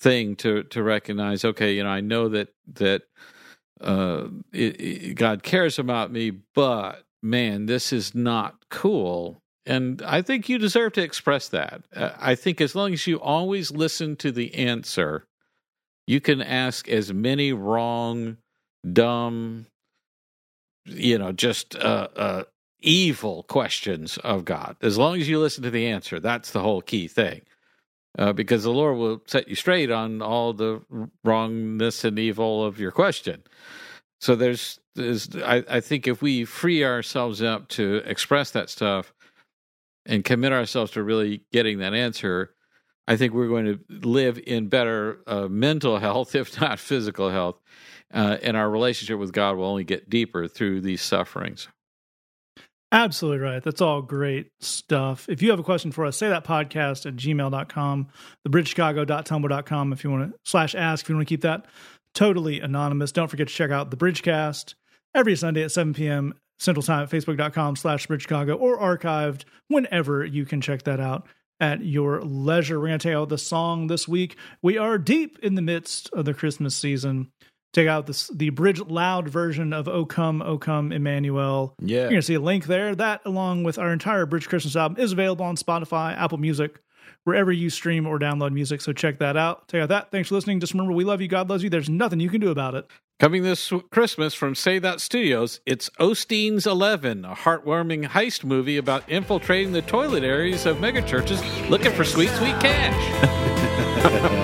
thing 0.00 0.36
to 0.36 0.64
to 0.64 0.82
recognize. 0.82 1.44
Okay, 1.44 1.74
you 1.74 1.84
know, 1.84 1.90
I 1.90 2.00
know 2.00 2.28
that 2.28 2.48
that 2.74 3.02
uh, 3.80 4.28
it, 4.52 4.80
it, 4.80 5.14
God 5.14 5.42
cares 5.42 5.78
about 5.78 6.10
me, 6.12 6.30
but 6.54 7.04
man, 7.22 7.66
this 7.66 7.92
is 7.92 8.14
not 8.14 8.56
cool. 8.70 9.40
And 9.66 10.02
I 10.02 10.20
think 10.20 10.48
you 10.48 10.58
deserve 10.58 10.92
to 10.94 11.02
express 11.02 11.48
that. 11.48 11.82
Uh, 11.94 12.10
I 12.18 12.34
think 12.34 12.60
as 12.60 12.74
long 12.74 12.92
as 12.92 13.06
you 13.06 13.18
always 13.18 13.70
listen 13.70 14.16
to 14.16 14.30
the 14.30 14.54
answer, 14.54 15.24
you 16.06 16.20
can 16.20 16.42
ask 16.42 16.86
as 16.88 17.14
many 17.14 17.52
wrong, 17.52 18.36
dumb, 18.92 19.66
you 20.84 21.16
know, 21.16 21.32
just 21.32 21.76
uh, 21.76 22.08
uh, 22.14 22.42
evil 22.84 23.42
questions 23.44 24.18
of 24.18 24.44
God. 24.44 24.76
As 24.82 24.98
long 24.98 25.20
as 25.20 25.28
you 25.28 25.38
listen 25.38 25.62
to 25.64 25.70
the 25.70 25.86
answer, 25.86 26.20
that's 26.20 26.50
the 26.50 26.60
whole 26.60 26.82
key 26.82 27.08
thing 27.08 27.42
uh, 28.18 28.32
because 28.32 28.62
the 28.62 28.72
Lord 28.72 28.96
will 28.96 29.22
set 29.26 29.48
you 29.48 29.54
straight 29.54 29.90
on 29.90 30.22
all 30.22 30.52
the 30.52 30.82
wrongness 31.24 32.04
and 32.04 32.18
evil 32.18 32.64
of 32.64 32.78
your 32.78 32.92
question. 32.92 33.42
So 34.20 34.36
there's, 34.36 34.80
there's 34.94 35.34
I, 35.36 35.64
I 35.68 35.80
think 35.80 36.06
if 36.06 36.22
we 36.22 36.44
free 36.44 36.84
ourselves 36.84 37.42
up 37.42 37.68
to 37.70 37.96
express 38.04 38.50
that 38.52 38.70
stuff 38.70 39.12
and 40.06 40.24
commit 40.24 40.52
ourselves 40.52 40.92
to 40.92 41.02
really 41.02 41.42
getting 41.52 41.78
that 41.78 41.94
answer, 41.94 42.54
I 43.06 43.16
think 43.16 43.34
we're 43.34 43.48
going 43.48 43.66
to 43.66 44.08
live 44.08 44.38
in 44.46 44.68
better 44.68 45.18
uh, 45.26 45.48
mental 45.48 45.98
health, 46.00 46.34
if 46.34 46.60
not 46.60 46.78
physical 46.78 47.30
health, 47.30 47.60
uh, 48.12 48.38
and 48.42 48.56
our 48.56 48.70
relationship 48.70 49.18
with 49.18 49.32
God 49.32 49.56
will 49.56 49.66
only 49.66 49.84
get 49.84 50.08
deeper 50.08 50.46
through 50.46 50.82
these 50.82 51.02
sufferings. 51.02 51.68
Absolutely 52.94 53.40
right. 53.40 53.60
That's 53.60 53.80
all 53.80 54.02
great 54.02 54.52
stuff. 54.60 55.28
If 55.28 55.42
you 55.42 55.50
have 55.50 55.58
a 55.58 55.64
question 55.64 55.90
for 55.90 56.06
us, 56.06 56.16
say 56.16 56.28
that 56.28 56.44
podcast 56.44 57.06
at 57.06 57.16
gmail.com, 57.16 58.06
thebridgechicago.tumblr.com 58.46 59.92
if 59.92 60.04
you 60.04 60.10
want 60.12 60.30
to 60.30 60.38
slash 60.44 60.76
ask, 60.76 61.04
if 61.04 61.08
you 61.08 61.16
want 61.16 61.26
to 61.26 61.32
keep 61.32 61.40
that 61.40 61.66
totally 62.14 62.60
anonymous. 62.60 63.10
Don't 63.10 63.26
forget 63.26 63.48
to 63.48 63.54
check 63.54 63.72
out 63.72 63.90
the 63.90 63.96
Bridgecast 63.96 64.74
every 65.12 65.34
Sunday 65.34 65.64
at 65.64 65.72
7 65.72 65.92
p.m. 65.92 66.34
Central 66.60 66.84
Time 66.84 67.02
at 67.02 67.10
facebook.com 67.10 67.74
slash 67.74 68.06
Bridge 68.06 68.22
Chicago 68.22 68.54
or 68.54 68.78
archived 68.78 69.42
whenever 69.66 70.24
you 70.24 70.46
can 70.46 70.60
check 70.60 70.84
that 70.84 71.00
out 71.00 71.26
at 71.58 71.84
your 71.84 72.22
leisure. 72.22 72.78
We're 72.78 72.86
going 72.86 73.00
to 73.00 73.08
take 73.08 73.16
out 73.16 73.28
the 73.28 73.38
song 73.38 73.88
this 73.88 74.06
week. 74.06 74.36
We 74.62 74.78
are 74.78 74.98
deep 74.98 75.40
in 75.42 75.56
the 75.56 75.62
midst 75.62 76.10
of 76.12 76.26
the 76.26 76.34
Christmas 76.34 76.76
season. 76.76 77.32
Take 77.74 77.88
out 77.88 78.06
this, 78.06 78.28
the 78.28 78.50
Bridge 78.50 78.80
Loud 78.80 79.28
version 79.28 79.72
of 79.72 79.88
O 79.88 80.06
Come, 80.06 80.40
O 80.42 80.56
Come, 80.56 80.92
Emmanuel. 80.92 81.74
Yeah. 81.80 82.02
You're 82.02 82.10
going 82.10 82.20
to 82.20 82.26
see 82.26 82.34
a 82.34 82.40
link 82.40 82.66
there. 82.66 82.94
That, 82.94 83.20
along 83.24 83.64
with 83.64 83.78
our 83.78 83.92
entire 83.92 84.26
Bridge 84.26 84.48
Christmas 84.48 84.76
album, 84.76 84.96
is 85.02 85.10
available 85.10 85.44
on 85.44 85.56
Spotify, 85.56 86.16
Apple 86.16 86.38
Music, 86.38 86.80
wherever 87.24 87.50
you 87.50 87.70
stream 87.70 88.06
or 88.06 88.20
download 88.20 88.52
music. 88.52 88.80
So 88.80 88.92
check 88.92 89.18
that 89.18 89.36
out. 89.36 89.66
Check 89.66 89.82
out 89.82 89.88
that. 89.88 90.12
Thanks 90.12 90.28
for 90.28 90.36
listening. 90.36 90.60
Just 90.60 90.72
remember, 90.72 90.92
we 90.92 91.02
love 91.02 91.20
you. 91.20 91.26
God 91.26 91.50
loves 91.50 91.64
you. 91.64 91.68
There's 91.68 91.90
nothing 91.90 92.20
you 92.20 92.30
can 92.30 92.40
do 92.40 92.50
about 92.50 92.76
it. 92.76 92.86
Coming 93.18 93.42
this 93.42 93.72
Christmas 93.90 94.34
from 94.34 94.54
Say 94.54 94.78
That 94.78 95.00
Studios, 95.00 95.60
it's 95.66 95.90
Osteen's 95.98 96.68
Eleven, 96.68 97.24
a 97.24 97.34
heartwarming 97.34 98.08
heist 98.08 98.44
movie 98.44 98.76
about 98.76 99.08
infiltrating 99.08 99.72
the 99.72 99.82
toilet 99.82 100.22
areas 100.22 100.64
of 100.64 100.76
megachurches 100.76 101.68
looking 101.68 101.92
for 101.92 102.04
sweet, 102.04 102.30
sweet 102.30 102.54
cash. 102.60 104.40